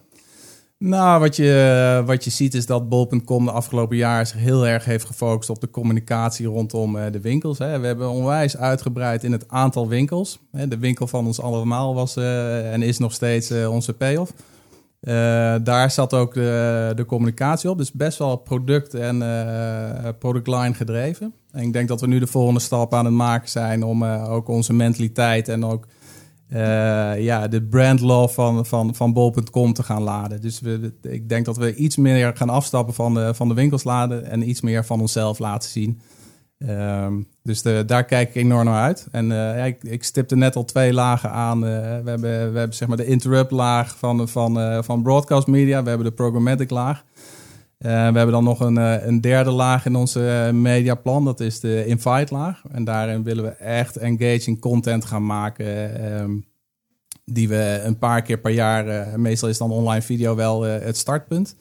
Nou, 0.78 1.20
wat 1.20 1.36
je, 1.36 2.02
wat 2.06 2.24
je 2.24 2.30
ziet 2.30 2.54
is 2.54 2.66
dat 2.66 2.88
bol.com 2.88 3.44
de 3.44 3.50
afgelopen 3.50 3.96
jaren 3.96 4.26
zich 4.26 4.38
heel 4.38 4.66
erg 4.66 4.84
heeft 4.84 5.04
gefocust 5.04 5.50
op 5.50 5.60
de 5.60 5.70
communicatie 5.70 6.46
rondom 6.46 6.96
eh, 6.96 7.12
de 7.12 7.20
winkels. 7.20 7.58
We 7.58 7.64
hebben 7.64 8.10
onwijs 8.10 8.56
uitgebreid 8.56 9.24
in 9.24 9.32
het 9.32 9.48
aantal 9.48 9.88
winkels. 9.88 10.38
De 10.50 10.78
winkel 10.78 11.06
van 11.06 11.26
ons 11.26 11.40
allemaal 11.40 11.94
was 11.94 12.16
eh, 12.16 12.72
en 12.72 12.82
is 12.82 12.98
nog 12.98 13.12
steeds 13.12 13.50
eh, 13.50 13.70
onze 13.72 13.92
payoff. 13.92 14.32
Daar 15.62 15.90
zat 15.90 16.14
ook 16.14 16.34
de, 16.34 16.92
de, 16.96 17.04
communicatie 17.04 17.70
op. 17.70 17.78
Dus 17.78 17.92
best 17.92 18.18
wel 18.18 18.36
product- 18.36 18.94
en 18.94 19.18
productline 20.18 20.74
gedreven. 20.74 21.32
En 21.50 21.62
ik 21.62 21.72
denk 21.72 21.88
dat 21.88 22.00
we 22.00 22.06
nu 22.06 22.18
de 22.18 22.26
volgende 22.26 22.60
stap 22.60 22.94
aan 22.94 23.04
het 23.04 23.14
maken 23.14 23.48
zijn 23.48 23.82
om 23.82 24.04
ook 24.04 24.48
onze 24.48 24.72
mentaliteit 24.72 25.48
en 25.48 25.64
ook 25.64 25.86
ja, 27.18 27.48
de 27.48 27.62
brand 27.62 28.00
love 28.00 28.34
van, 28.34 28.66
van, 28.66 28.94
van 28.94 29.12
bol.com 29.12 29.72
te 29.72 29.82
gaan 29.82 30.02
laden. 30.02 30.40
Dus 30.40 30.60
we, 30.60 30.92
ik 31.02 31.28
denk 31.28 31.44
dat 31.44 31.56
we 31.56 31.74
iets 31.74 31.96
meer 31.96 32.36
gaan 32.36 32.48
afstappen 32.48 32.94
van 32.94 33.14
de, 33.14 33.34
van 33.34 33.48
de 33.48 33.54
winkels 33.54 33.84
laden 33.84 34.24
en 34.24 34.48
iets 34.48 34.60
meer 34.60 34.84
van 34.84 35.00
onszelf 35.00 35.38
laten 35.38 35.70
zien. 35.70 36.00
Um, 36.58 37.28
dus 37.42 37.62
de, 37.62 37.82
daar 37.86 38.04
kijk 38.04 38.28
ik 38.28 38.34
enorm 38.34 38.64
naar 38.64 38.82
uit. 38.82 39.08
En 39.10 39.30
uh, 39.30 39.66
ik, 39.66 39.84
ik, 39.84 40.04
stipte 40.04 40.36
net 40.36 40.56
al 40.56 40.64
twee 40.64 40.92
lagen 40.92 41.30
aan. 41.30 41.64
Uh, 41.64 41.70
we, 41.70 42.10
hebben, 42.10 42.20
we 42.20 42.58
hebben 42.58 42.74
zeg 42.74 42.88
maar 42.88 42.96
de 42.96 43.06
interrupt 43.06 43.50
laag 43.50 43.96
van, 43.98 44.28
van, 44.28 44.84
van 44.84 45.02
broadcast 45.02 45.46
media. 45.46 45.82
We 45.82 45.88
hebben 45.88 46.06
de 46.06 46.12
programmatic 46.12 46.70
laag. 46.70 47.04
We 47.78 47.88
hebben 47.88 48.30
dan 48.30 48.44
nog 48.44 48.60
een, 48.60 48.76
een 48.76 49.20
derde 49.20 49.50
laag 49.50 49.86
in 49.86 49.96
onze 49.96 50.50
mediaplan. 50.52 51.24
Dat 51.24 51.40
is 51.40 51.60
de 51.60 51.86
invite 51.86 52.34
laag. 52.34 52.62
En 52.72 52.84
daarin 52.84 53.22
willen 53.22 53.44
we 53.44 53.50
echt 53.50 53.96
engaging 53.96 54.60
content 54.60 55.04
gaan 55.04 55.26
maken. 55.26 56.12
Um, 56.20 56.46
die 57.24 57.48
we 57.48 57.80
een 57.84 57.98
paar 57.98 58.22
keer 58.22 58.38
per 58.38 58.52
jaar, 58.52 59.20
meestal 59.20 59.48
is 59.48 59.58
dan 59.58 59.70
online 59.70 60.02
video 60.02 60.34
wel 60.34 60.62
het 60.62 60.96
startpunt. 60.96 61.56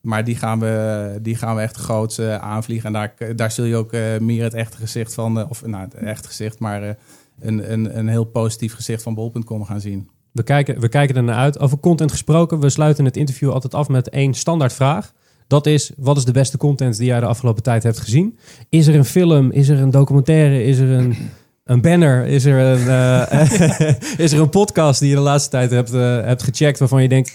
Maar 0.00 0.24
die 0.24 0.36
gaan 0.36 0.60
we, 0.60 1.18
die 1.22 1.36
gaan 1.36 1.56
we 1.56 1.62
echt 1.62 1.76
groot 1.76 2.18
uh, 2.18 2.36
aanvliegen. 2.36 2.86
En 2.86 2.92
daar, 2.92 3.36
daar 3.36 3.50
zul 3.50 3.64
je 3.64 3.76
ook 3.76 3.92
meer 4.20 4.42
het 4.42 4.54
echte 4.54 4.76
gezicht 4.76 5.14
van, 5.14 5.48
of 5.48 5.66
nou, 5.66 5.84
het 5.84 5.94
echte 5.94 6.28
gezicht, 6.28 6.58
maar 6.58 6.96
een, 7.40 7.72
een, 7.72 7.98
een 7.98 8.08
heel 8.08 8.24
positief 8.24 8.74
gezicht 8.74 9.02
van 9.02 9.14
bol.com 9.14 9.64
gaan 9.64 9.80
zien. 9.80 10.08
We 10.32 10.42
kijken, 10.42 10.80
we 10.80 10.88
kijken 10.88 11.16
er 11.16 11.22
naar 11.22 11.36
uit. 11.36 11.58
Over 11.58 11.78
content 11.78 12.10
gesproken, 12.10 12.60
we 12.60 12.70
sluiten 12.70 13.04
het 13.04 13.16
interview 13.16 13.50
altijd 13.50 13.74
af 13.74 13.88
met 13.88 14.08
één 14.08 14.34
standaard 14.34 14.72
vraag. 14.72 15.12
Dat 15.50 15.66
is, 15.66 15.90
wat 15.96 16.16
is 16.16 16.24
de 16.24 16.32
beste 16.32 16.56
content 16.56 16.96
die 16.96 17.06
jij 17.06 17.20
de 17.20 17.26
afgelopen 17.26 17.62
tijd 17.62 17.82
hebt 17.82 17.98
gezien? 17.98 18.38
Is 18.68 18.86
er 18.86 18.94
een 18.94 19.04
film? 19.04 19.50
Is 19.50 19.68
er 19.68 19.80
een 19.80 19.90
documentaire? 19.90 20.64
Is 20.64 20.78
er 20.78 20.88
een, 20.88 21.16
een 21.64 21.80
banner? 21.80 22.26
Is 22.26 22.44
er 22.44 22.58
een, 22.58 22.78
is 24.24 24.32
er 24.32 24.40
een 24.40 24.48
podcast 24.48 25.00
die 25.00 25.08
je 25.08 25.14
de 25.14 25.20
laatste 25.20 25.50
tijd 25.50 25.70
hebt, 25.70 25.90
hebt 25.90 26.42
gecheckt 26.42 26.78
waarvan 26.78 27.02
je 27.02 27.08
denkt 27.08 27.32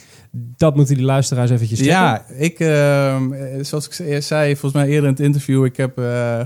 dat 0.58 0.76
moeten 0.76 0.96
die 0.96 1.06
luisteraars 1.06 1.52
eventjes. 1.52 1.80
Ja, 1.80 2.26
ik, 2.38 2.60
uh, 2.60 3.22
zoals 3.62 3.88
ik 4.00 4.22
zei, 4.24 4.56
volgens 4.56 4.84
mij 4.84 4.92
eerder 4.92 5.10
in 5.10 5.16
het 5.16 5.26
interview, 5.26 5.66
ik 5.66 5.78
heb 5.78 5.94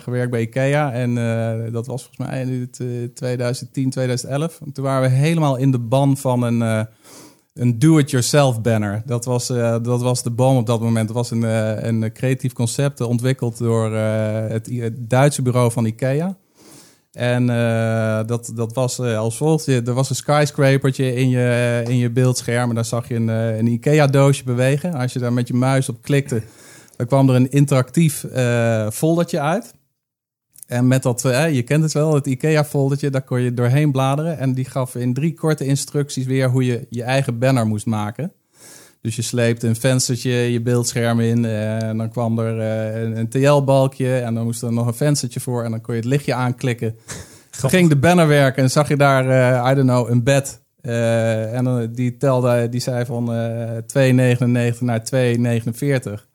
gewerkt 0.01 0.31
bij 0.31 0.41
IKEA 0.41 0.91
en 0.91 1.15
dat 1.71 1.87
was 1.87 2.03
volgens 2.03 2.29
mij 2.29 2.41
in 2.41 2.69
2010, 3.13 3.89
2011. 3.89 4.59
En 4.65 4.71
toen 4.71 4.83
waren 4.83 5.09
we 5.09 5.15
helemaal 5.15 5.55
in 5.55 5.71
de 5.71 5.79
ban 5.79 6.17
van 6.17 6.43
een, 6.43 6.87
een 7.59 7.79
do-it-yourself 7.79 8.61
banner. 8.61 9.01
Dat 9.05 9.25
was, 9.25 9.47
dat 9.81 10.01
was 10.01 10.23
de 10.23 10.31
ban 10.31 10.57
op 10.57 10.65
dat 10.65 10.81
moment. 10.81 11.07
Dat 11.07 11.17
was 11.17 11.31
een, 11.31 11.43
een 11.87 12.11
creatief 12.13 12.53
concept 12.53 13.01
ontwikkeld 13.01 13.57
door 13.57 13.91
het, 13.93 14.69
het 14.71 15.09
Duitse 15.09 15.41
bureau 15.41 15.71
van 15.71 15.85
IKEA. 15.85 16.37
En 17.11 17.49
uh, 17.49 18.19
dat, 18.25 18.51
dat 18.55 18.73
was 18.73 18.99
uh, 18.99 19.17
als 19.17 19.37
volgt. 19.37 19.67
Er 19.67 19.93
was 19.93 20.09
een 20.09 20.15
skyscrapertje 20.15 21.15
in 21.15 21.29
je, 21.29 21.81
in 21.87 21.97
je 21.97 22.09
beeldscherm. 22.09 22.69
En 22.69 22.75
daar 22.75 22.85
zag 22.85 23.07
je 23.07 23.15
een, 23.15 23.27
uh, 23.27 23.57
een 23.57 23.67
IKEA-doosje 23.67 24.43
bewegen. 24.43 24.93
Als 24.93 25.13
je 25.13 25.19
daar 25.19 25.33
met 25.33 25.47
je 25.47 25.53
muis 25.53 25.89
op 25.89 26.01
klikte, 26.01 26.41
dan 26.95 27.07
kwam 27.07 27.29
er 27.29 27.35
een 27.35 27.51
interactief 27.51 28.25
foldertje 28.91 29.39
uit. 29.39 29.73
En 30.69 30.87
met 30.87 31.03
dat, 31.03 31.21
je 31.51 31.63
kent 31.63 31.83
het 31.83 31.93
wel, 31.93 32.13
het 32.13 32.27
IKEA-foldertje, 32.27 33.09
daar 33.09 33.21
kon 33.21 33.41
je 33.41 33.53
doorheen 33.53 33.91
bladeren. 33.91 34.37
En 34.37 34.53
die 34.53 34.65
gaf 34.65 34.95
in 34.95 35.13
drie 35.13 35.33
korte 35.33 35.65
instructies 35.65 36.25
weer 36.25 36.49
hoe 36.49 36.65
je 36.65 36.85
je 36.89 37.03
eigen 37.03 37.39
banner 37.39 37.67
moest 37.67 37.85
maken. 37.85 38.31
Dus 39.01 39.15
je 39.15 39.21
sleepte 39.21 39.67
een 39.67 39.75
venstertje 39.75 40.31
je 40.31 40.61
beeldscherm 40.61 41.19
in. 41.19 41.45
En 41.45 41.97
dan 41.97 42.09
kwam 42.09 42.39
er 42.39 42.59
een, 42.95 43.17
een 43.17 43.29
TL-balkje. 43.29 44.19
En 44.19 44.33
dan 44.33 44.43
moest 44.43 44.61
er 44.61 44.73
nog 44.73 44.87
een 44.87 44.93
venstertje 44.93 45.39
voor. 45.39 45.63
En 45.63 45.71
dan 45.71 45.81
kon 45.81 45.93
je 45.93 45.99
het 45.99 46.09
lichtje 46.09 46.33
aanklikken. 46.33 46.95
Dan 47.61 47.69
ging 47.69 47.89
de 47.89 47.97
banner 47.97 48.27
werken 48.27 48.63
en 48.63 48.71
zag 48.71 48.87
je 48.87 48.97
daar, 48.97 49.25
uh, 49.25 49.71
I 49.71 49.75
don't 49.75 49.87
know, 49.87 50.09
een 50.09 50.23
bed. 50.23 50.61
Uh, 50.81 51.53
en 51.53 51.63
dan, 51.63 51.93
die 51.93 52.17
telde, 52.17 52.69
die 52.69 52.79
zei 52.79 53.05
van 53.05 53.35
uh, 53.35 54.73
2,99 54.73 54.79
naar 54.79 55.01
2,49. 55.15 56.28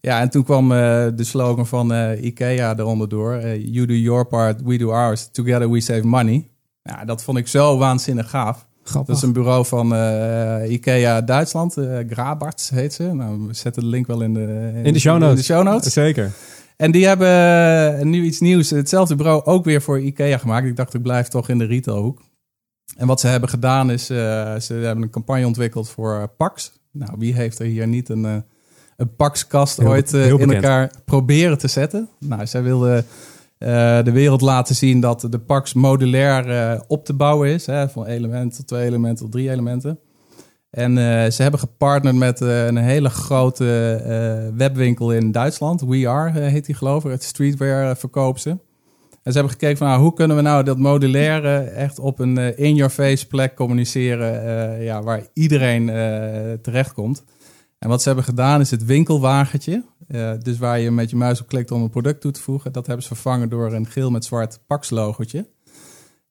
Ja, 0.00 0.20
en 0.20 0.30
toen 0.30 0.44
kwam 0.44 0.68
de 0.68 1.24
slogan 1.24 1.66
van 1.66 1.92
IKEA 2.14 2.76
eronder 2.76 3.08
door. 3.08 3.56
you 3.56 3.86
do 3.86 3.94
your 3.94 4.26
part, 4.26 4.62
we 4.62 4.78
do 4.78 4.90
ours. 4.90 5.28
Together 5.32 5.70
we 5.70 5.80
save 5.80 6.06
money. 6.06 6.48
Ja, 6.82 7.04
dat 7.04 7.22
vond 7.22 7.38
ik 7.38 7.48
zo 7.48 7.78
waanzinnig 7.78 8.30
gaaf. 8.30 8.66
Grappig. 8.82 9.08
Dat 9.08 9.16
is 9.16 9.22
een 9.22 9.32
bureau 9.32 9.66
van 9.66 9.86
IKEA 10.70 11.20
Duitsland. 11.20 11.76
Grabarts 12.08 12.70
heet 12.70 12.94
ze. 12.94 13.02
Nou, 13.02 13.46
we 13.46 13.54
zetten 13.54 13.82
de 13.82 13.88
link 13.88 14.06
wel 14.06 14.22
in 14.22 14.34
de, 14.34 14.70
in, 14.74 14.84
in 14.84 14.92
de, 14.92 14.98
show 14.98 15.18
notes. 15.18 15.30
In 15.30 15.36
de 15.36 15.42
show 15.42 15.62
notes. 15.62 15.92
Zeker. 15.92 16.30
En 16.76 16.90
die 16.90 17.06
hebben 17.06 18.10
nu 18.10 18.24
iets 18.24 18.40
nieuws. 18.40 18.70
Hetzelfde 18.70 19.14
bureau 19.14 19.44
ook 19.44 19.64
weer 19.64 19.82
voor 19.82 20.00
IKEA 20.00 20.38
gemaakt. 20.38 20.66
Ik 20.66 20.76
dacht, 20.76 20.94
ik 20.94 21.02
blijf 21.02 21.28
toch 21.28 21.48
in 21.48 21.58
de 21.58 21.64
retailhoek. 21.64 22.22
En 22.96 23.06
wat 23.06 23.20
ze 23.20 23.26
hebben 23.26 23.48
gedaan 23.48 23.90
is, 23.90 24.06
ze 24.06 24.80
hebben 24.82 25.02
een 25.02 25.10
campagne 25.10 25.46
ontwikkeld 25.46 25.88
voor 25.88 26.28
Pax. 26.36 26.72
Nou, 26.92 27.12
wie 27.18 27.34
heeft 27.34 27.58
er 27.58 27.66
hier 27.66 27.86
niet 27.86 28.08
een, 28.08 28.44
een 28.98 29.84
Heel- 29.84 29.88
ooit 29.92 30.12
heel 30.12 30.38
in 30.38 30.52
elkaar 30.52 30.90
proberen 31.04 31.58
te 31.58 31.68
zetten? 31.68 32.08
Nou, 32.18 32.46
zij 32.46 32.62
wilden 32.62 33.04
eh, 33.58 34.02
de 34.02 34.12
wereld 34.12 34.40
laten 34.40 34.74
zien 34.74 35.00
dat 35.00 35.26
de 35.30 35.38
Pax 35.38 35.74
modulair 35.74 36.50
eh, 36.50 36.80
op 36.86 37.04
te 37.04 37.12
bouwen 37.14 37.48
is. 37.48 37.66
Hè, 37.66 37.88
van 37.88 38.06
element 38.06 38.56
tot 38.56 38.66
twee 38.66 38.84
elementen 38.86 39.24
tot 39.24 39.32
drie 39.32 39.50
elementen. 39.50 39.98
En 40.70 40.98
eh, 40.98 41.30
ze 41.30 41.42
hebben 41.42 41.60
gepartnerd 41.60 42.16
met 42.16 42.40
eh, 42.40 42.66
een 42.66 42.76
hele 42.76 43.08
grote 43.10 43.92
eh, 44.04 44.56
webwinkel 44.56 45.12
in 45.12 45.32
Duitsland. 45.32 45.80
We 45.80 46.08
Are 46.08 46.40
eh, 46.40 46.46
heet 46.52 46.66
die 46.66 46.74
geloof 46.74 47.04
ik. 47.04 47.10
Het 47.10 47.22
streetwear 47.22 47.90
eh, 47.90 47.96
verkoopt 47.96 48.40
ze. 48.40 48.50
En 49.22 49.34
ze 49.34 49.40
hebben 49.40 49.50
gekeken 49.58 49.76
van 49.78 49.86
nou, 49.86 50.00
hoe 50.00 50.14
kunnen 50.14 50.36
we 50.36 50.42
nou 50.42 50.64
dat 50.64 50.78
modulaire 50.78 51.58
echt 51.58 51.98
op 51.98 52.18
een 52.18 52.38
eh, 52.38 52.58
in-your-face 52.58 53.26
plek 53.26 53.54
communiceren. 53.54 54.42
eh, 54.76 54.84
ja, 54.84 55.02
waar 55.02 55.22
iedereen 55.32 55.88
eh 55.88 56.52
terechtkomt. 56.62 57.24
En 57.78 57.88
wat 57.88 58.00
ze 58.00 58.06
hebben 58.06 58.26
gedaan 58.26 58.60
is 58.60 58.70
het 58.70 58.84
winkelwagentje. 58.84 59.84
eh, 60.08 60.32
dus 60.42 60.58
waar 60.58 60.78
je 60.78 60.90
met 60.90 61.10
je 61.10 61.16
muis 61.16 61.40
op 61.40 61.48
klikt 61.48 61.70
om 61.70 61.82
een 61.82 61.90
product 61.90 62.20
toe 62.20 62.30
te 62.30 62.40
voegen. 62.40 62.72
Dat 62.72 62.86
hebben 62.86 63.04
ze 63.04 63.14
vervangen 63.14 63.48
door 63.48 63.72
een 63.72 63.86
geel 63.86 64.10
met 64.10 64.24
zwart 64.24 64.60
Pax 64.66 64.90
logotje. 64.90 65.48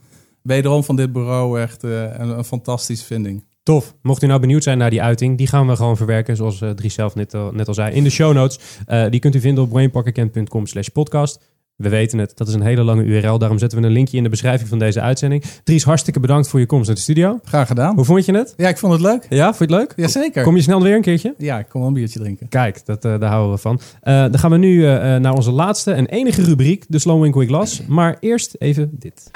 wederom 0.42 0.84
van 0.84 0.96
dit 0.96 1.12
bureau 1.12 1.60
echt 1.60 1.84
eh, 1.84 2.02
een, 2.02 2.38
een 2.38 2.44
fantastische 2.44 3.06
vinding. 3.06 3.44
Tof. 3.62 3.94
Mocht 4.02 4.22
u 4.22 4.26
nou 4.26 4.40
benieuwd 4.40 4.62
zijn 4.62 4.78
naar 4.78 4.90
die 4.90 5.02
uiting, 5.02 5.38
die 5.38 5.46
gaan 5.46 5.66
we 5.66 5.76
gewoon 5.76 5.96
verwerken, 5.96 6.36
zoals 6.36 6.60
eh 6.60 6.70
Dries 6.70 6.94
zelf 6.94 7.14
net 7.14 7.34
al, 7.34 7.52
net 7.52 7.68
al 7.68 7.74
zei, 7.74 7.94
in 7.94 8.04
de 8.04 8.10
show 8.10 8.34
notes. 8.34 8.58
Eh, 8.86 9.10
die 9.10 9.20
kunt 9.20 9.34
u 9.34 9.40
vinden 9.40 9.64
op 9.64 9.70
brainpakkerkent.com 9.70 10.66
slash 10.66 10.88
podcast. 10.88 11.40
We 11.76 11.88
weten 11.88 12.18
het, 12.18 12.32
dat 12.36 12.48
is 12.48 12.54
een 12.54 12.62
hele 12.62 12.82
lange 12.82 13.02
URL. 13.02 13.38
Daarom 13.38 13.58
zetten 13.58 13.80
we 13.80 13.86
een 13.86 13.92
linkje 13.92 14.16
in 14.16 14.22
de 14.22 14.28
beschrijving 14.28 14.68
van 14.68 14.78
deze 14.78 15.00
uitzending. 15.00 15.44
Dries, 15.64 15.84
hartstikke 15.84 16.20
bedankt 16.20 16.48
voor 16.48 16.60
je 16.60 16.66
komst 16.66 16.86
naar 16.86 16.94
de 16.94 17.00
studio. 17.00 17.38
Graag 17.44 17.66
gedaan. 17.66 17.94
Hoe 17.94 18.04
vond 18.04 18.24
je 18.24 18.36
het? 18.36 18.54
Ja, 18.56 18.68
ik 18.68 18.78
vond 18.78 18.92
het 18.92 19.02
leuk. 19.02 19.26
Ja, 19.28 19.54
vond 19.54 19.70
je 19.70 19.76
het 19.76 19.84
leuk? 19.84 19.92
Jazeker. 19.96 20.42
Kom 20.42 20.56
je 20.56 20.62
snel 20.62 20.82
weer 20.82 20.94
een 20.94 21.02
keertje? 21.02 21.34
Ja, 21.38 21.58
ik 21.58 21.66
kom 21.68 21.80
wel 21.80 21.88
een 21.88 21.94
biertje 21.94 22.18
drinken. 22.18 22.48
Kijk, 22.48 22.86
dat, 22.86 23.04
eh, 23.04 23.18
daar 23.18 23.30
houden 23.30 23.54
we 23.54 23.58
van. 23.58 23.80
Eh, 24.00 24.14
dan 24.14 24.38
gaan 24.38 24.50
we 24.50 24.56
nu 24.56 24.86
eh, 24.86 25.16
naar 25.16 25.34
onze 25.34 25.50
laatste 25.50 25.92
en 25.92 26.06
enige 26.06 26.42
rubriek, 26.42 26.84
de 26.88 26.98
Slow 26.98 27.22
Win 27.22 27.30
Quick 27.30 27.50
Loss. 27.50 27.86
Maar 27.86 28.16
eerst 28.20 28.54
even 28.58 28.90
dit. 28.92 29.30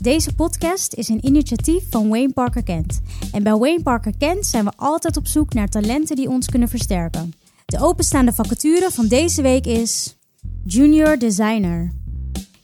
Deze 0.00 0.34
podcast 0.34 0.94
is 0.94 1.08
een 1.08 1.26
initiatief 1.26 1.82
van 1.90 2.08
Wayne 2.08 2.32
Parker 2.32 2.62
Kent. 2.62 3.00
En 3.32 3.42
bij 3.42 3.56
Wayne 3.56 3.82
Parker 3.82 4.12
Kent 4.18 4.46
zijn 4.46 4.64
we 4.64 4.72
altijd 4.76 5.16
op 5.16 5.26
zoek 5.26 5.54
naar 5.54 5.68
talenten 5.68 6.16
die 6.16 6.28
ons 6.28 6.46
kunnen 6.46 6.68
versterken. 6.68 7.32
De 7.72 7.80
openstaande 7.80 8.32
vacature 8.32 8.90
van 8.90 9.06
deze 9.06 9.42
week 9.42 9.66
is 9.66 10.16
Junior 10.64 11.18
Designer. 11.18 11.92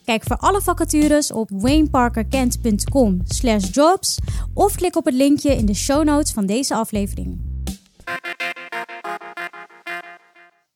Kijk 0.05 0.23
voor 0.25 0.37
alle 0.37 0.61
vacatures 0.61 1.33
op 1.33 1.51
wayneparkerkent.com 1.53 3.23
jobs 3.73 4.19
of 4.55 4.75
klik 4.75 4.97
op 4.97 5.05
het 5.05 5.15
linkje 5.15 5.57
in 5.57 5.67
de 5.67 5.75
show 5.75 6.05
notes 6.05 6.33
van 6.33 6.47
deze 6.47 6.75
aflevering. 6.75 7.39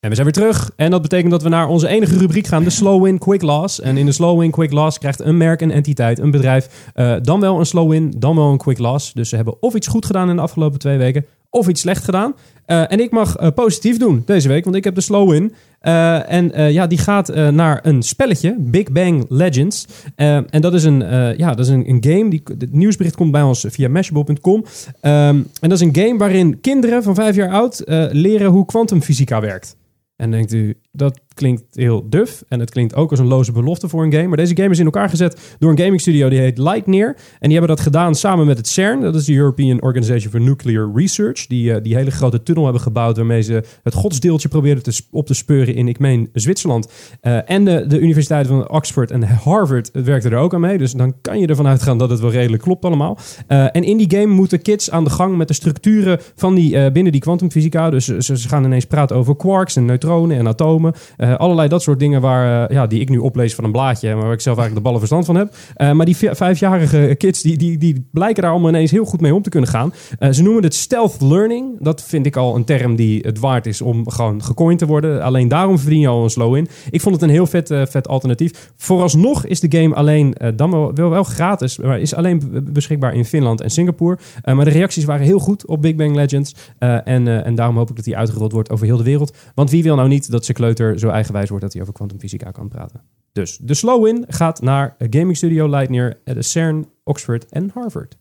En 0.01 0.09
we 0.09 0.15
zijn 0.15 0.27
weer 0.27 0.33
terug. 0.33 0.71
En 0.77 0.91
dat 0.91 1.03
betekent 1.03 1.31
dat 1.31 1.43
we 1.43 1.49
naar 1.49 1.69
onze 1.69 1.89
enige 1.89 2.19
rubriek 2.19 2.47
gaan, 2.47 2.65
de 2.65 2.71
Slow 2.71 3.03
Win 3.03 3.19
Quick 3.19 3.43
Loss. 3.43 3.81
En 3.81 3.97
in 3.97 4.07
de 4.07 4.13
Slow 4.13 4.39
Win 4.39 4.51
Quick 4.51 4.73
Loss 4.73 4.99
krijgt 4.99 5.21
een 5.21 5.37
merk, 5.37 5.61
een 5.61 5.71
entiteit, 5.71 6.19
een 6.19 6.31
bedrijf 6.31 6.91
eh, 6.95 7.17
dan 7.23 7.41
wel 7.41 7.59
een 7.59 7.67
Slow 7.67 7.91
Win, 7.91 8.15
dan 8.17 8.37
wel 8.37 8.51
een 8.51 8.59
Quick 8.59 8.79
Loss. 8.79 9.13
Dus 9.13 9.29
ze 9.29 9.37
hebben 9.37 9.63
of 9.63 9.75
iets 9.75 9.87
goed 9.87 10.07
gedaan 10.07 10.29
in 10.29 10.37
de 10.37 10.43
afgelopen 10.43 10.79
twee 10.79 10.99
weken, 10.99 11.27
of 11.53 11.69
iets 11.69 11.81
slecht 11.81 12.05
gedaan. 12.05 12.35
Eh, 12.67 12.93
en 12.93 13.01
ik 13.01 13.11
mag 13.11 13.37
eh, 13.37 13.49
positief 13.55 13.99
doen 13.99 14.23
deze 14.27 14.49
week, 14.49 14.65
want 14.65 14.77
ik 14.77 14.85
heb 14.85 14.95
de 14.95 15.01
Slow 15.01 15.31
Win. 15.31 15.53
Eh, 15.81 16.33
en 16.33 16.73
ja, 16.73 16.87
die 16.87 16.99
gaat 16.99 17.35
naar 17.35 17.81
een 17.83 18.03
spelletje, 18.03 18.57
Big 18.59 18.93
Bang 18.93 19.25
Legends. 19.29 19.87
En 20.17 20.61
dat 20.61 20.75
is 20.75 20.85
een, 20.85 20.99
ja, 21.37 21.55
dat 21.55 21.59
is 21.59 21.69
een, 21.69 21.89
een 21.89 22.05
game. 22.05 22.31
Die, 22.31 22.43
het 22.59 22.73
nieuwsbericht 22.73 23.17
komt 23.17 23.33
bij 23.33 23.43
ons 23.43 23.67
via 23.69 23.89
Mashable.com. 23.89 24.65
Ehm, 25.01 25.37
en 25.37 25.69
dat 25.69 25.73
is 25.73 25.81
een 25.81 25.97
game 25.97 26.19
waarin 26.19 26.61
kinderen 26.61 27.03
van 27.03 27.15
vijf 27.15 27.37
jaar 27.37 27.51
oud 27.51 27.83
leren 28.13 28.51
hoe 28.51 28.65
kwantumfysica 28.65 29.41
werkt. 29.41 29.77
En 30.17 30.31
denkt 30.31 30.53
u, 30.53 30.75
dat 30.93 31.21
klinkt 31.35 31.63
heel 31.71 32.07
duf. 32.09 32.45
En 32.49 32.61
het 32.61 32.71
klinkt 32.71 32.95
ook 32.95 33.11
als 33.11 33.19
een 33.19 33.27
loze 33.27 33.53
belofte 33.53 33.89
voor 33.89 34.05
een 34.05 34.13
game. 34.13 34.27
Maar 34.27 34.37
deze 34.37 34.57
game 34.57 34.71
is 34.71 34.79
in 34.79 34.85
elkaar 34.85 35.09
gezet 35.09 35.57
door 35.59 35.71
een 35.71 35.79
gaming 35.79 36.01
studio 36.01 36.29
die 36.29 36.39
heet 36.39 36.59
Lightnear. 36.59 37.17
En 37.39 37.49
die 37.49 37.59
hebben 37.59 37.77
dat 37.77 37.81
gedaan 37.81 38.15
samen 38.15 38.47
met 38.47 38.57
het 38.57 38.69
CERN. 38.69 39.01
Dat 39.01 39.15
is 39.15 39.25
de 39.25 39.35
European 39.35 39.83
Organization 39.83 40.31
for 40.31 40.41
Nuclear 40.41 40.91
Research. 40.95 41.47
Die 41.47 41.75
eh, 41.75 41.83
die 41.83 41.95
hele 41.95 42.11
grote 42.11 42.43
tunnel 42.43 42.65
hebben 42.65 42.83
gebouwd 42.83 43.17
waarmee 43.17 43.43
ze 43.43 43.63
het 43.83 43.95
godsdeeltje 43.95 44.49
probeerden 44.49 44.83
te, 44.83 45.03
op 45.11 45.27
te 45.27 45.35
speuren 45.35 45.75
in, 45.75 45.89
ik 45.89 45.99
meen, 45.99 46.29
Zwitserland. 46.33 46.89
Eh, 47.21 47.51
en 47.51 47.65
de, 47.65 47.85
de 47.87 47.99
universiteiten 47.99 48.53
van 48.53 48.71
Oxford 48.71 49.11
en 49.11 49.23
Harvard 49.23 49.91
werkten 49.93 50.31
er 50.31 50.39
ook 50.39 50.55
aan 50.55 50.61
mee. 50.61 50.79
Dus 50.79 50.93
dan 50.93 51.15
kan 51.21 51.39
je 51.39 51.47
ervan 51.47 51.67
uitgaan 51.67 51.99
dat 51.99 52.11
het 52.11 52.21
wel 52.21 52.31
redelijk 52.31 52.63
klopt 52.63 52.85
allemaal. 52.85 53.19
Eh, 53.47 53.65
en 53.77 53.85
in 53.85 53.97
die 53.97 54.11
game 54.19 54.35
moeten 54.35 54.63
kids 54.63 54.91
aan 54.91 55.05
de 55.05 55.11
gang 55.11 55.37
met 55.37 55.49
de 55.49 55.55
structuren 55.55 56.19
van 56.35 56.55
die, 56.55 56.91
binnen 56.91 57.13
die 57.13 57.21
kwantumfysica. 57.21 57.91
Dus 57.91 58.05
ze 58.05 58.49
gaan 58.49 58.65
ineens 58.65 58.85
praten 58.85 59.17
over 59.17 59.37
quarks 59.37 59.77
en 59.77 59.85
neutronen 59.85 60.37
en 60.37 60.49
atomen. 60.49 60.93
Eh, 61.23 61.35
allerlei 61.35 61.69
dat 61.69 61.83
soort 61.83 61.99
dingen 61.99 62.21
waar, 62.21 62.69
eh, 62.69 62.77
ja, 62.77 62.87
die 62.87 63.01
ik 63.01 63.09
nu 63.09 63.19
oplees 63.19 63.55
van 63.55 63.65
een 63.65 63.73
blaadje. 63.73 64.15
Maar 64.15 64.25
waar 64.25 64.33
ik 64.33 64.41
zelf 64.41 64.59
eigenlijk 64.59 64.75
de 64.75 64.83
ballen 64.83 64.99
verstand 64.99 65.25
van 65.25 65.35
heb. 65.37 65.55
Eh, 65.75 65.93
maar 65.93 66.07
die 66.07 66.17
vi- 66.17 66.35
vijfjarige 66.35 67.15
kids 67.19 67.43
die, 67.43 67.57
die, 67.57 67.79
die 67.79 68.09
blijken 68.13 68.43
daar 68.43 68.51
allemaal 68.51 68.69
ineens 68.71 68.91
heel 68.91 69.05
goed 69.05 69.21
mee 69.21 69.35
om 69.35 69.43
te 69.43 69.51
kunnen 69.51 69.69
gaan. 69.71 69.93
Ze 70.31 70.43
noemen 70.43 70.63
het 70.63 70.75
stealth 70.75 71.21
learning. 71.21 71.77
Dat 71.81 72.03
vind 72.03 72.27
ik 72.27 72.37
al 72.37 72.57
een 72.57 72.65
term 72.65 72.97
die 72.97 73.21
het 73.21 73.39
waard 73.39 73.67
is 73.67 73.81
om 73.83 74.11
gewoon 74.11 74.43
gecoind 74.43 74.79
te 74.79 74.87
worden. 74.87 75.23
Alleen 75.23 75.49
daarom 75.49 75.79
verdien 75.79 76.01
je 76.01 76.09
al 76.09 76.23
een 76.23 76.31
slow 76.31 76.57
in. 76.57 76.69
Ik 76.91 77.01
vond 77.01 77.15
het 77.15 77.25
een 77.25 77.31
heel 77.31 77.47
vet, 77.47 77.67
vet 77.89 78.09
alternatief. 78.09 78.73
Vooralsnog 78.77 79.47
is 79.47 79.61
de 79.61 79.79
game 79.79 79.95
alleen, 79.95 80.35
dan 80.57 80.71
wel, 80.71 80.95
wel, 80.95 81.23
gratis, 81.25 81.79
maar 81.79 82.01
is 82.01 82.15
alleen 82.15 82.43
beschikbaar 82.73 83.15
in 83.15 83.25
Finland 83.25 83.61
en 83.61 83.71
Singapore. 83.71 84.19
Maar 84.55 84.65
de 84.65 84.71
reacties 84.71 85.05
waren 85.05 85.27
heel 85.27 85.39
goed 85.39 85.67
op 85.67 85.83
Big 85.83 85.95
Bang 85.95 86.15
Legends. 86.15 86.55
En, 86.79 87.45
en 87.45 87.55
daarom 87.55 87.77
hoop 87.77 87.91
ik 87.91 87.97
dat 87.97 88.05
die 88.05 88.17
uitgerold 88.17 88.53
wordt 88.53 88.71
over 88.71 88.87
heel 88.87 88.97
de 88.97 89.03
wereld. 89.03 89.37
Want 89.55 89.71
wie 89.71 89.83
wil 89.83 89.97
nou 89.97 90.09
niet 90.09 90.31
dat 90.31 90.45
zijn 90.45 90.57
kleuter 90.57 90.99
zo 90.99 91.11
eigenwijs 91.13 91.49
wordt 91.49 91.65
dat 91.65 91.73
hij 91.73 91.83
over 91.83 91.95
kwantumfysica 91.95 92.51
kan 92.51 92.69
praten? 92.69 93.01
Dus 93.33 93.59
de 93.63 93.75
slow 93.75 94.07
in 94.07 94.25
gaat 94.29 94.61
naar 94.61 94.97
Gaming 94.99 95.37
Studio 95.37 95.69
Lightyear, 95.69 96.15
eh, 96.25 96.35
de 96.35 96.43
CERN, 96.43 96.87
Oxford 97.05 97.47
en 97.49 97.71
Harvard. 97.75 98.19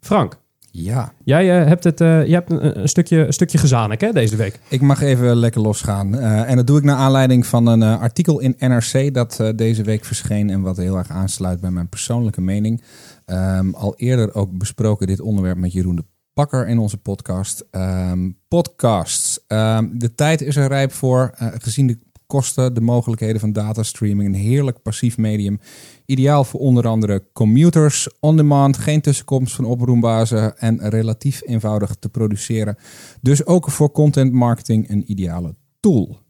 Frank, 0.00 0.42
Ja, 0.70 1.12
jij 1.24 1.60
eh, 1.60 1.66
hebt, 1.66 1.84
het, 1.84 1.98
jij 1.98 2.26
hebt 2.28 2.50
een, 2.50 2.80
een 2.80 2.88
stukje, 2.88 3.26
een 3.26 3.32
stukje 3.32 3.58
gezanik 3.58 4.00
hè, 4.00 4.12
deze 4.12 4.36
week. 4.36 4.60
ik 4.68 4.80
mag 4.80 5.00
even 5.00 5.36
lekker 5.36 5.60
losgaan. 5.60 6.14
Eh, 6.14 6.50
en 6.50 6.56
dat 6.56 6.66
doe 6.66 6.78
ik 6.78 6.84
naar 6.84 6.96
aanleiding 6.96 7.46
van 7.46 7.66
een 7.66 7.82
artikel 7.82 8.40
in 8.40 8.56
NRC 8.58 9.14
dat 9.14 9.52
deze 9.56 9.82
week 9.82 10.04
verscheen 10.04 10.50
en 10.50 10.60
wat 10.60 10.76
heel 10.76 10.96
erg 10.96 11.10
aansluit 11.10 11.60
bij 11.60 11.70
mijn 11.70 11.88
persoonlijke 11.88 12.40
mening. 12.40 12.82
Ehm, 13.24 13.70
al 13.70 13.94
eerder 13.96 14.34
ook 14.34 14.58
besproken 14.58 15.06
dit 15.06 15.20
onderwerp 15.20 15.56
met 15.56 15.72
Jeroen 15.72 15.96
de 15.96 16.04
Bakker 16.34 16.68
in 16.68 16.78
onze 16.78 16.96
podcast. 16.96 17.64
Ehm, 17.70 18.30
podcasts. 18.48 19.40
Ehm, 19.46 19.88
de 19.92 20.14
tijd 20.14 20.40
is 20.40 20.56
er 20.56 20.68
rijp 20.68 20.92
voor, 20.92 21.32
eh, 21.34 21.48
gezien 21.58 21.86
de 21.86 21.98
kosten, 22.26 22.74
de 22.74 22.80
mogelijkheden 22.80 23.40
van 23.40 23.52
datastreaming. 23.52 24.28
Een 24.28 24.40
heerlijk 24.40 24.82
passief 24.82 25.18
medium. 25.18 25.60
Ideaal 26.06 26.44
voor 26.44 26.60
onder 26.60 26.86
andere 26.86 27.24
commuters, 27.32 28.08
on-demand, 28.20 28.76
geen 28.76 29.00
tussenkomst 29.00 29.54
van 29.54 29.64
oproembazen 29.64 30.58
en 30.58 30.88
relatief 30.88 31.42
eenvoudig 31.44 31.96
te 31.98 32.08
produceren. 32.08 32.76
Dus 33.20 33.46
ook 33.46 33.70
voor 33.70 33.90
content 33.90 34.32
marketing 34.32 34.90
een 34.90 35.10
ideale 35.10 35.54
tool. 35.80 36.23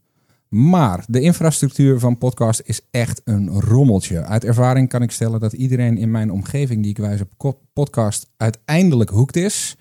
Maar 0.49 1.03
de 1.07 1.21
infrastructuur 1.21 1.99
van 1.99 2.17
podcast 2.17 2.61
is 2.65 2.81
echt 2.91 3.21
een 3.23 3.61
rommeltje. 3.61 4.23
Uit 4.23 4.43
ervaring 4.43 4.89
kan 4.89 5.01
ik 5.01 5.11
stellen 5.11 5.39
dat 5.39 5.53
iedereen 5.53 5.97
in 5.97 6.11
mijn 6.11 6.31
omgeving 6.31 6.81
die 6.81 6.91
ik 6.91 6.97
wijs 6.97 7.21
op 7.21 7.57
podcast 7.73 8.29
uiteindelijk 8.37 9.09
hoekt 9.09 9.35
is. 9.35 9.75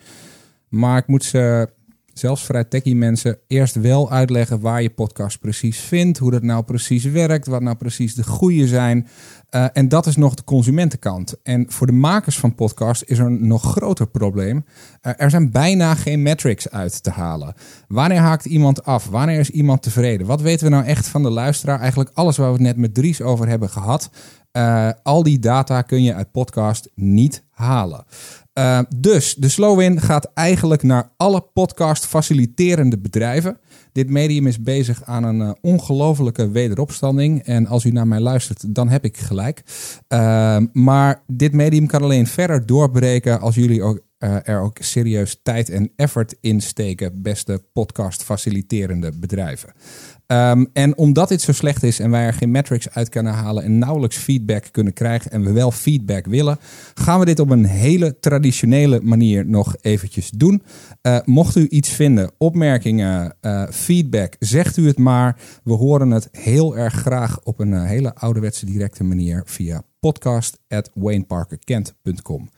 Maar 0.69 0.99
ik 0.99 1.07
moet 1.07 1.25
ze, 1.25 1.69
zelfs 2.15 2.45
vrij 2.45 2.65
techie 2.65 2.97
mensen, 2.97 3.39
eerst 3.47 3.75
wel 3.75 4.11
uitleggen 4.11 4.61
waar 4.61 4.83
je 4.83 4.91
podcast 4.91 5.41
precies 5.41 5.79
vindt. 5.79 6.19
Hoe 6.19 6.31
dat 6.31 6.43
nou 6.43 6.65
precies 6.65 7.05
werkt, 7.05 7.47
wat 7.47 7.63
nou 7.63 7.77
precies 7.77 8.15
de 8.15 8.25
goede 8.25 8.67
zijn. 8.67 9.09
Eh, 9.49 9.67
en 9.73 9.89
dat 9.89 10.07
is 10.07 10.17
nog 10.17 10.35
de 10.35 10.45
consumentenkant. 10.45 11.35
En 11.43 11.65
voor 11.69 11.87
de 11.87 11.93
makers 11.93 12.39
van 12.39 12.55
podcast 12.55 13.03
is 13.07 13.19
er 13.19 13.27
een 13.27 13.47
nog 13.47 13.63
groter 13.63 14.07
probleem. 14.07 14.65
Eh, 15.01 15.13
er 15.17 15.31
zijn 15.31 15.51
bijna 15.51 15.95
geen 15.95 16.23
metrics 16.23 16.71
uit 16.71 17.03
te 17.03 17.11
halen. 17.11 17.55
Wanneer 17.89 18.21
haakt 18.21 18.45
iemand 18.45 18.85
af? 18.85 19.09
Wanneer 19.09 19.39
is 19.39 19.51
iemand 19.51 19.83
tevreden? 19.83 20.27
Wat 20.27 20.41
weten 20.41 20.67
we 20.67 20.73
nou 20.73 20.85
echt 20.85 21.09
van 21.09 21.23
de 21.23 21.31
luisteraar? 21.31 21.81
Eigenlijk 21.81 22.11
alles 22.15 22.37
waar 22.37 22.47
we 22.47 22.53
het 22.53 22.63
net 22.63 22.77
met 22.77 22.95
Dries 22.95 23.21
over 23.21 23.49
hebben 23.49 23.71
gehad. 23.71 24.11
Eh, 24.53 24.91
al 25.03 25.23
die 25.23 25.39
data 25.39 25.83
kun 25.83 26.03
je 26.03 26.15
uit 26.15 26.31
podcast 26.31 26.91
niet 26.95 27.44
halen. 27.55 28.05
Uh, 28.59 28.81
dus 28.97 29.35
de 29.35 29.49
Slow-in 29.49 30.01
gaat 30.01 30.31
eigenlijk 30.35 30.83
naar 30.83 31.11
alle 31.17 31.41
podcast 31.41 32.07
faciliterende 32.07 32.99
bedrijven. 32.99 33.59
Dit 33.93 34.11
medium 34.11 34.47
is 34.47 34.63
bezig 34.63 35.05
aan 35.05 35.25
een 35.25 35.41
uh, 35.41 35.51
ongelofelijke 35.61 36.51
wederopstanding. 36.51 37.43
En 37.43 37.67
als 37.67 37.85
u 37.85 37.91
naar 37.91 38.07
mij 38.07 38.21
luistert, 38.21 38.75
dan 38.75 38.89
heb 38.89 39.05
ik 39.05 39.17
gelijk. 39.17 39.63
Uh, 40.09 40.57
maar 40.73 41.23
dit 41.27 41.53
medium 41.53 41.87
kan 41.87 42.03
alleen 42.03 42.27
verder 42.27 42.67
doorbreken 42.67 43.41
als 43.41 43.55
jullie 43.55 43.83
ook, 43.83 44.01
er 44.19 44.61
ook 44.61 44.79
serieus 44.81 45.41
tijd 45.43 45.69
en 45.69 45.93
effort 45.97 46.35
in 46.41 46.61
steken, 46.61 47.23
beste 47.23 47.63
podcast 47.73 48.23
faciliterende 48.23 49.13
bedrijven. 49.13 49.73
Um, 50.27 50.69
en 50.73 50.99
omdat 50.99 51.29
dit 51.29 51.41
zo 51.41 51.53
slecht 51.53 51.83
is 51.83 51.99
en 51.99 52.11
wij 52.11 52.25
er 52.25 52.33
geen 52.33 52.51
metrics 52.51 52.91
uit 52.91 53.09
kunnen 53.09 53.33
halen 53.33 53.63
en 53.63 53.79
nauwelijks 53.79 54.17
feedback 54.17 54.65
kunnen 54.71 54.93
krijgen 54.93 55.31
en 55.31 55.45
we 55.45 55.53
wel 55.53 55.71
feedback 55.71 56.27
willen, 56.27 56.59
gaan 56.95 57.19
we 57.19 57.25
dit 57.25 57.41
op 57.41 57.51
een 57.51 57.65
hele 57.65 58.19
traditionele 58.21 59.01
manier 59.03 59.47
nog 59.47 59.77
eventjes 59.81 60.31
doen. 60.31 60.63
Uh, 61.03 61.19
mocht 61.25 61.57
u 61.57 61.67
iets 61.69 61.89
vinden, 61.89 62.31
opmerkingen, 62.39 63.37
uh, 63.41 63.67
feedback, 63.71 64.37
zegt 64.39 64.77
u 64.77 64.87
het 64.87 64.99
maar. 64.99 65.37
We 65.65 65.73
horen 65.73 66.11
het 66.11 66.29
heel 66.33 66.77
erg 66.77 66.95
graag 66.95 67.41
op 67.43 67.61
een 67.61 67.73
uh, 67.73 67.85
hele 67.85 68.15
ouderwetse 68.15 68.67
directe 68.67 69.05
manier 69.05 69.43
via 69.45 69.83
podcast@wayneparkerkent.com. 70.01 72.51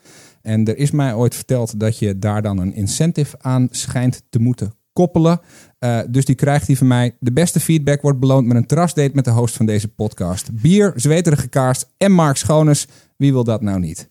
En 0.42 0.64
er 0.64 0.76
is 0.76 0.90
mij 0.90 1.14
ooit 1.14 1.34
verteld 1.34 1.80
dat 1.80 1.98
je 1.98 2.18
daar 2.18 2.42
dan 2.42 2.58
een 2.58 2.74
incentive 2.74 3.36
aan 3.38 3.68
schijnt 3.70 4.22
te 4.28 4.38
moeten 4.38 4.72
koppelen. 4.96 5.40
Uh, 5.80 5.98
dus 6.08 6.24
die 6.24 6.34
krijgt 6.34 6.66
hij 6.66 6.76
van 6.76 6.86
mij. 6.86 7.16
De 7.20 7.32
beste 7.32 7.60
feedback 7.60 8.02
wordt 8.02 8.20
beloond 8.20 8.46
met 8.46 8.56
een 8.56 8.66
terrasdate 8.66 9.10
met 9.14 9.24
de 9.24 9.30
host 9.30 9.56
van 9.56 9.66
deze 9.66 9.88
podcast. 9.88 10.50
Bier, 10.52 10.92
zweterige 10.94 11.48
kaars 11.48 11.84
en 11.96 12.12
Mark 12.12 12.36
Schoones. 12.36 12.86
Wie 13.16 13.32
wil 13.32 13.44
dat 13.44 13.62
nou 13.62 13.78
niet? 13.78 14.08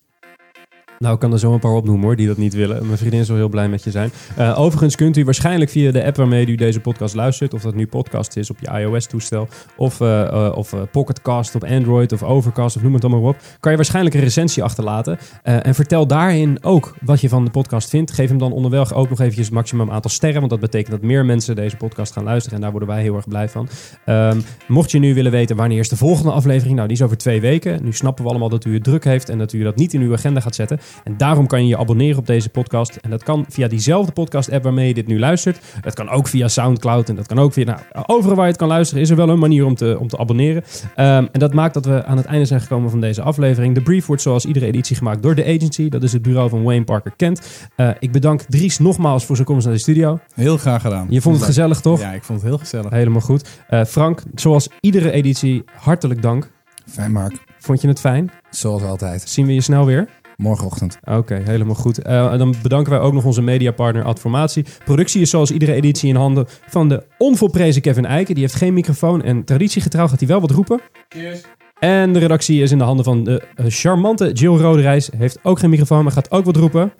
Nou, 0.99 1.13
ik 1.13 1.19
kan 1.19 1.33
er 1.33 1.39
zo 1.39 1.53
een 1.53 1.59
paar 1.59 1.71
opnoemen 1.71 2.05
hoor, 2.05 2.15
die 2.15 2.27
dat 2.27 2.37
niet 2.37 2.53
willen. 2.53 2.85
Mijn 2.85 2.97
vriendin 2.97 3.25
zal 3.25 3.35
heel 3.35 3.49
blij 3.49 3.69
met 3.69 3.83
je 3.83 3.91
zijn. 3.91 4.11
Uh, 4.39 4.59
overigens 4.59 4.95
kunt 4.95 5.17
u 5.17 5.25
waarschijnlijk 5.25 5.71
via 5.71 5.91
de 5.91 6.03
app 6.05 6.15
waarmee 6.15 6.47
u 6.47 6.55
deze 6.55 6.79
podcast 6.79 7.15
luistert, 7.15 7.53
of 7.53 7.61
dat 7.61 7.75
nu 7.75 7.87
podcast 7.87 8.37
is 8.37 8.49
op 8.49 8.57
je 8.59 8.79
iOS-toestel, 8.79 9.47
of, 9.77 9.99
uh, 9.99 10.07
uh, 10.07 10.51
of 10.55 10.75
Pocketcast 10.91 11.55
op 11.55 11.63
Android, 11.63 12.11
of 12.11 12.23
Overcast, 12.23 12.75
of 12.75 12.81
noem 12.81 12.93
het 12.93 13.03
allemaal 13.03 13.29
op, 13.29 13.37
kan 13.59 13.71
je 13.71 13.77
waarschijnlijk 13.77 14.15
een 14.15 14.21
recensie 14.21 14.63
achterlaten. 14.63 15.17
en 15.43 15.75
vertel 15.75 16.07
daarin 16.07 16.57
ook 16.61 16.95
wat 17.01 17.21
je 17.21 17.29
van 17.29 17.45
de 17.45 17.51
podcast 17.51 17.89
vindt. 17.89 18.11
Geef 18.11 18.29
hem 18.29 18.37
dan 18.37 18.51
onderweg 18.51 18.93
ook 18.93 19.09
nog 19.09 19.19
eventjes 19.19 19.49
maximum 19.49 19.91
aantal 19.91 20.11
sterren, 20.11 20.39
want 20.39 20.51
dat 20.51 20.59
betekent 20.59 20.91
dat 20.91 21.01
meer 21.01 21.25
mensen 21.25 21.55
deze 21.55 21.77
podcast 21.77 22.13
gaan 22.13 22.23
luisteren 22.23 22.55
en 22.55 22.61
daar 22.61 22.71
worden 22.71 22.89
wij 22.89 23.01
heel 23.01 23.15
erg 23.15 23.27
blij 23.27 23.49
van. 23.49 23.67
Um, 24.05 24.43
mocht 24.67 24.91
je 24.91 24.99
nu 24.99 25.13
willen 25.13 25.31
weten 25.31 25.55
wanneer 25.55 25.79
is 25.79 25.89
de 25.89 25.97
volgende 25.97 26.31
aflevering, 26.31 26.75
nou 26.75 26.87
die 26.87 26.97
is 26.97 27.03
over 27.03 27.17
twee 27.17 27.41
weken. 27.41 27.83
Nu 27.83 27.93
snappen 27.93 28.23
we 28.23 28.29
allemaal 28.29 28.49
dat 28.49 28.65
u 28.65 28.73
het 28.73 28.83
druk 28.83 29.03
heeft 29.03 29.29
en 29.29 29.37
dat 29.37 29.53
u 29.53 29.63
dat 29.63 29.75
niet 29.75 29.93
in 29.93 30.01
uw 30.01 30.13
agenda 30.13 30.39
gaat 30.39 30.55
zetten. 30.55 30.79
En 31.03 31.17
daarom 31.17 31.47
kan 31.47 31.61
je 31.61 31.67
je 31.67 31.77
abonneren 31.77 32.17
op 32.17 32.25
deze 32.25 32.49
podcast. 32.49 32.95
En 32.95 33.09
dat 33.09 33.23
kan 33.23 33.45
via 33.49 33.67
diezelfde 33.67 34.11
podcast-app 34.11 34.63
waarmee 34.63 34.87
je 34.87 34.93
dit 34.93 35.07
nu 35.07 35.19
luistert. 35.19 35.59
Het 35.81 35.93
kan 35.93 36.09
ook 36.09 36.27
via 36.27 36.47
Soundcloud 36.47 37.09
en 37.09 37.15
dat 37.15 37.27
kan 37.27 37.39
ook 37.39 37.53
via... 37.53 37.63
Nou, 37.65 38.05
overal 38.05 38.35
waar 38.35 38.45
je 38.45 38.51
het 38.51 38.59
kan 38.59 38.67
luisteren 38.67 39.03
is 39.03 39.09
er 39.09 39.15
wel 39.15 39.29
een 39.29 39.39
manier 39.39 39.65
om 39.65 39.75
te, 39.75 39.97
om 39.99 40.07
te 40.07 40.17
abonneren. 40.17 40.63
Um, 40.83 40.95
en 40.95 41.29
dat 41.31 41.53
maakt 41.53 41.73
dat 41.73 41.85
we 41.85 42.05
aan 42.05 42.17
het 42.17 42.25
einde 42.25 42.45
zijn 42.45 42.61
gekomen 42.61 42.89
van 42.89 43.01
deze 43.01 43.21
aflevering. 43.21 43.75
De 43.75 43.81
brief 43.81 44.05
wordt 44.05 44.21
zoals 44.21 44.45
iedere 44.45 44.65
editie 44.65 44.95
gemaakt 44.95 45.23
door 45.23 45.35
de 45.35 45.43
agency. 45.45 45.89
Dat 45.89 46.03
is 46.03 46.13
het 46.13 46.21
bureau 46.21 46.49
van 46.49 46.63
Wayne 46.63 46.83
Parker 46.83 47.13
Kent. 47.15 47.67
Uh, 47.77 47.89
ik 47.99 48.11
bedank 48.11 48.41
Dries 48.41 48.79
nogmaals 48.79 49.25
voor 49.25 49.35
zijn 49.35 49.47
komst 49.47 49.65
naar 49.65 49.75
de 49.75 49.81
studio. 49.81 50.19
Heel 50.33 50.57
graag 50.57 50.81
gedaan. 50.81 51.07
Je 51.09 51.21
vond 51.21 51.35
het 51.35 51.45
gezellig, 51.45 51.81
toch? 51.81 51.99
Ja, 51.99 52.11
ik 52.11 52.23
vond 52.23 52.39
het 52.39 52.49
heel 52.49 52.57
gezellig. 52.57 52.89
Helemaal 52.89 53.21
goed. 53.21 53.49
Uh, 53.69 53.83
Frank, 53.83 54.23
zoals 54.35 54.69
iedere 54.79 55.11
editie, 55.11 55.63
hartelijk 55.79 56.21
dank. 56.21 56.51
Fijn, 56.87 57.11
Mark. 57.11 57.43
Vond 57.59 57.81
je 57.81 57.87
het 57.87 57.99
fijn? 57.99 58.31
Zoals 58.49 58.83
altijd. 58.83 59.29
Zien 59.29 59.45
we 59.45 59.53
je 59.53 59.61
snel 59.61 59.85
weer? 59.85 60.07
Morgenochtend. 60.37 60.97
Oké, 61.03 61.17
okay, 61.17 61.41
helemaal 61.43 61.75
goed. 61.75 62.07
Uh, 62.07 62.31
en 62.31 62.37
dan 62.37 62.55
bedanken 62.61 62.91
wij 62.91 63.01
ook 63.01 63.13
nog 63.13 63.25
onze 63.25 63.41
mediapartner 63.41 64.03
Adformatie. 64.03 64.65
Productie 64.85 65.21
is 65.21 65.29
zoals 65.29 65.51
iedere 65.51 65.73
editie 65.73 66.09
in 66.09 66.15
handen 66.15 66.45
van 66.67 66.89
de 66.89 67.03
onvolprezen 67.17 67.81
Kevin 67.81 68.05
Eiken. 68.05 68.33
Die 68.33 68.43
heeft 68.43 68.55
geen 68.55 68.73
microfoon 68.73 69.23
en 69.23 69.43
traditiegetrouw 69.43 70.07
gaat 70.07 70.19
hij 70.19 70.27
wel 70.27 70.41
wat 70.41 70.51
roepen. 70.51 70.81
Cheers. 71.09 71.41
En 71.79 72.13
de 72.13 72.19
redactie 72.19 72.61
is 72.61 72.71
in 72.71 72.77
de 72.77 72.83
handen 72.83 73.05
van 73.05 73.23
de 73.23 73.43
uh, 73.55 73.65
charmante 73.69 74.31
Jill 74.31 74.55
Roderijs. 74.55 75.09
Heeft 75.17 75.39
ook 75.43 75.59
geen 75.59 75.69
microfoon, 75.69 76.03
maar 76.03 76.11
gaat 76.11 76.31
ook 76.31 76.45
wat 76.45 76.55
roepen. 76.55 76.93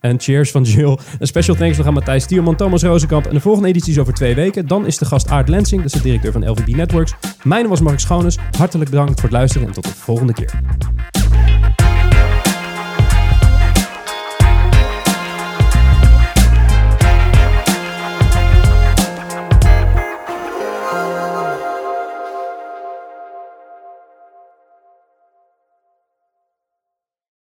En 0.00 0.20
cheers 0.20 0.50
van 0.50 0.62
Jill. 0.62 0.98
Een 1.18 1.26
special 1.26 1.56
thanks 1.56 1.76
nog 1.76 1.86
aan 1.86 1.92
Matthijs 1.92 2.22
Stierman, 2.22 2.56
Thomas 2.56 2.82
Rozenkamp. 2.82 3.26
En 3.26 3.34
de 3.34 3.40
volgende 3.40 3.68
editie 3.68 3.92
is 3.92 3.98
over 3.98 4.14
twee 4.14 4.34
weken. 4.34 4.66
Dan 4.66 4.86
is 4.86 4.98
de 4.98 5.04
gast 5.04 5.30
Art 5.30 5.48
Lansing, 5.48 5.82
dat 5.82 5.94
is 5.94 6.00
de 6.00 6.08
directeur 6.08 6.32
van 6.32 6.50
LVB 6.50 6.76
Networks. 6.76 7.14
Mijn 7.42 7.68
was 7.68 7.80
Mark 7.80 8.00
Schoones. 8.00 8.38
Hartelijk 8.56 8.90
bedankt 8.90 9.20
voor 9.20 9.28
het 9.28 9.38
luisteren 9.38 9.66
en 9.66 9.72
tot 9.72 9.84
de 9.84 9.94
volgende 9.94 10.32
keer. 10.32 10.60